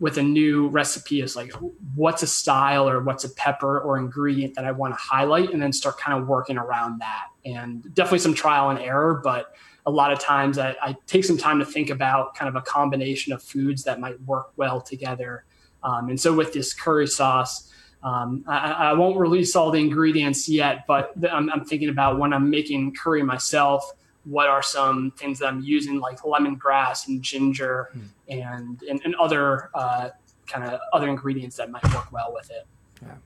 with 0.00 0.16
a 0.16 0.22
new 0.22 0.68
recipe 0.68 1.20
is 1.20 1.36
like 1.36 1.52
what's 1.94 2.22
a 2.22 2.26
style 2.26 2.88
or 2.88 3.00
what's 3.00 3.24
a 3.24 3.30
pepper 3.30 3.80
or 3.80 3.98
ingredient 3.98 4.54
that 4.54 4.64
I 4.64 4.72
want 4.72 4.94
to 4.94 4.98
highlight 5.00 5.52
and 5.52 5.60
then 5.60 5.72
start 5.72 5.98
kind 5.98 6.20
of 6.20 6.26
working 6.26 6.56
around 6.56 7.00
that. 7.00 7.26
And 7.44 7.82
definitely 7.94 8.20
some 8.20 8.34
trial 8.34 8.70
and 8.70 8.78
error, 8.78 9.20
but 9.22 9.54
a 9.84 9.90
lot 9.90 10.10
of 10.10 10.18
times 10.18 10.58
I, 10.58 10.74
I 10.80 10.96
take 11.06 11.24
some 11.24 11.36
time 11.36 11.58
to 11.58 11.66
think 11.66 11.90
about 11.90 12.34
kind 12.34 12.48
of 12.48 12.56
a 12.56 12.62
combination 12.62 13.34
of 13.34 13.42
foods 13.42 13.84
that 13.84 14.00
might 14.00 14.20
work 14.22 14.52
well 14.56 14.80
together. 14.80 15.44
Um, 15.82 16.08
and 16.08 16.18
so 16.18 16.34
with 16.34 16.54
this 16.54 16.72
curry 16.72 17.06
sauce, 17.06 17.70
um, 18.02 18.44
I, 18.46 18.72
I, 18.72 18.92
won't 18.94 19.18
release 19.18 19.54
all 19.54 19.70
the 19.70 19.78
ingredients 19.78 20.48
yet, 20.48 20.86
but 20.86 21.12
I'm, 21.30 21.50
I'm 21.50 21.64
thinking 21.66 21.90
about 21.90 22.18
when 22.18 22.32
I'm 22.32 22.48
making 22.48 22.94
curry 22.94 23.22
myself 23.22 23.92
what 24.24 24.48
are 24.48 24.62
some 24.62 25.10
things 25.12 25.38
that 25.38 25.48
I'm 25.48 25.60
using 25.60 25.98
like 25.98 26.20
lemongrass 26.20 27.08
and 27.08 27.22
ginger 27.22 27.90
hmm. 27.92 28.00
and, 28.28 28.82
and, 28.88 29.00
and 29.04 29.14
other 29.16 29.70
uh, 29.74 30.10
kind 30.46 30.64
of 30.64 30.80
other 30.92 31.08
ingredients 31.08 31.56
that 31.56 31.70
might 31.70 31.84
work 31.94 32.10
well 32.12 32.32
with 32.32 32.50
it. 32.50 32.66
Yeah. 33.02 33.16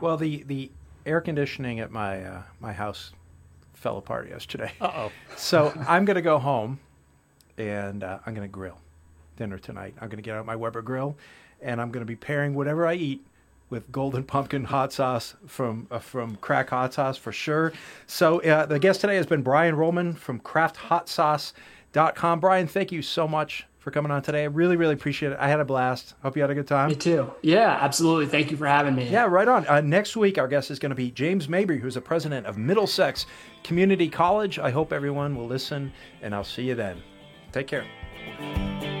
Well, 0.00 0.16
the 0.16 0.42
the 0.44 0.70
air 1.06 1.20
conditioning 1.20 1.80
at 1.80 1.90
my 1.90 2.22
uh, 2.22 2.42
my 2.60 2.72
house 2.72 3.12
fell 3.74 3.96
apart 3.96 4.28
yesterday. 4.28 4.72
Uh 4.80 4.90
oh. 4.94 5.12
So 5.36 5.72
I'm 5.86 6.04
gonna 6.04 6.22
go 6.22 6.38
home 6.38 6.80
and 7.56 8.02
uh, 8.02 8.18
I'm 8.26 8.34
gonna 8.34 8.48
grill 8.48 8.78
dinner 9.36 9.58
tonight. 9.58 9.94
I'm 10.00 10.08
gonna 10.08 10.22
get 10.22 10.36
out 10.36 10.44
my 10.46 10.56
Weber 10.56 10.82
grill 10.82 11.16
and 11.60 11.80
I'm 11.80 11.90
gonna 11.90 12.04
be 12.04 12.16
pairing 12.16 12.54
whatever 12.54 12.86
I 12.86 12.94
eat 12.94 13.24
with 13.74 13.90
golden 13.90 14.22
pumpkin 14.22 14.62
hot 14.62 14.92
sauce 14.92 15.34
from 15.48 15.88
uh, 15.90 15.98
from 15.98 16.36
Craic 16.36 16.70
Hot 16.70 16.94
Sauce 16.94 17.16
for 17.16 17.32
sure. 17.32 17.72
So 18.06 18.40
uh, 18.42 18.66
the 18.66 18.78
guest 18.78 19.00
today 19.00 19.16
has 19.16 19.26
been 19.26 19.42
Brian 19.42 19.74
Rollman 19.74 20.16
from 20.16 20.38
CraftHotSauce.com. 20.38 22.38
Brian, 22.38 22.68
thank 22.68 22.92
you 22.92 23.02
so 23.02 23.26
much 23.26 23.66
for 23.80 23.90
coming 23.90 24.12
on 24.12 24.22
today. 24.22 24.42
I 24.42 24.46
really, 24.46 24.76
really 24.76 24.94
appreciate 24.94 25.32
it. 25.32 25.38
I 25.40 25.48
had 25.48 25.58
a 25.58 25.64
blast. 25.64 26.14
Hope 26.22 26.36
you 26.36 26.42
had 26.42 26.52
a 26.52 26.54
good 26.54 26.68
time. 26.68 26.90
Me 26.90 26.94
too. 26.94 27.32
Yeah, 27.42 27.76
absolutely. 27.80 28.26
Thank 28.26 28.52
you 28.52 28.56
for 28.56 28.66
having 28.66 28.94
me. 28.94 29.08
Yeah, 29.08 29.24
right 29.24 29.48
on. 29.48 29.66
Uh, 29.66 29.80
next 29.80 30.16
week, 30.16 30.38
our 30.38 30.46
guest 30.46 30.70
is 30.70 30.78
going 30.78 30.90
to 30.90 30.96
be 30.96 31.10
James 31.10 31.48
Mabry, 31.48 31.80
who's 31.80 31.94
the 31.94 32.00
president 32.00 32.46
of 32.46 32.56
Middlesex 32.56 33.26
Community 33.64 34.08
College. 34.08 34.60
I 34.60 34.70
hope 34.70 34.92
everyone 34.92 35.34
will 35.34 35.48
listen, 35.48 35.92
and 36.22 36.32
I'll 36.32 36.44
see 36.44 36.62
you 36.62 36.76
then. 36.76 37.02
Take 37.50 37.66
care. 37.66 38.93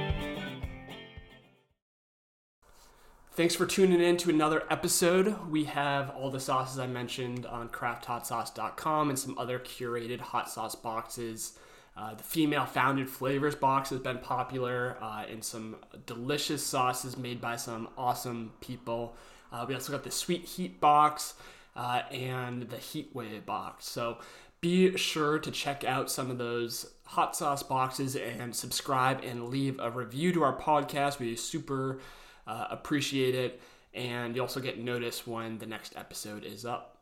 Thanks 3.36 3.56
for 3.56 3.66
tuning 3.66 4.00
in 4.00 4.16
to 4.18 4.30
another 4.30 4.62
episode. 4.70 5.50
We 5.50 5.64
have 5.64 6.10
all 6.10 6.30
the 6.30 6.38
sauces 6.38 6.78
I 6.78 6.86
mentioned 6.86 7.46
on 7.46 7.68
crafthotsauce.com 7.68 9.08
and 9.08 9.18
some 9.18 9.36
other 9.36 9.58
curated 9.58 10.20
hot 10.20 10.48
sauce 10.48 10.76
boxes. 10.76 11.58
Uh, 11.96 12.14
the 12.14 12.22
female 12.22 12.64
founded 12.64 13.10
flavors 13.10 13.56
box 13.56 13.90
has 13.90 13.98
been 13.98 14.18
popular 14.18 14.96
uh, 15.02 15.24
in 15.28 15.42
some 15.42 15.74
delicious 16.06 16.64
sauces 16.64 17.16
made 17.16 17.40
by 17.40 17.56
some 17.56 17.88
awesome 17.98 18.52
people. 18.60 19.16
Uh, 19.50 19.64
we 19.66 19.74
also 19.74 19.90
got 19.90 20.04
the 20.04 20.12
sweet 20.12 20.44
heat 20.44 20.80
box 20.80 21.34
uh, 21.74 22.02
and 22.12 22.70
the 22.70 22.78
heat 22.78 23.10
wave 23.14 23.44
box. 23.44 23.84
So 23.86 24.18
be 24.60 24.96
sure 24.96 25.40
to 25.40 25.50
check 25.50 25.82
out 25.82 26.08
some 26.08 26.30
of 26.30 26.38
those 26.38 26.92
hot 27.04 27.34
sauce 27.34 27.64
boxes 27.64 28.14
and 28.14 28.54
subscribe 28.54 29.24
and 29.24 29.48
leave 29.48 29.80
a 29.80 29.90
review 29.90 30.32
to 30.34 30.44
our 30.44 30.56
podcast. 30.56 31.18
We 31.18 31.34
super 31.34 31.98
uh, 32.46 32.66
appreciate 32.70 33.34
it. 33.34 33.60
And 33.92 34.34
you 34.34 34.42
also 34.42 34.60
get 34.60 34.78
notice 34.78 35.26
when 35.26 35.58
the 35.58 35.66
next 35.66 35.96
episode 35.96 36.44
is 36.44 36.64
up. 36.64 36.98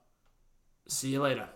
See 0.89 1.11
you 1.11 1.23
later. 1.23 1.49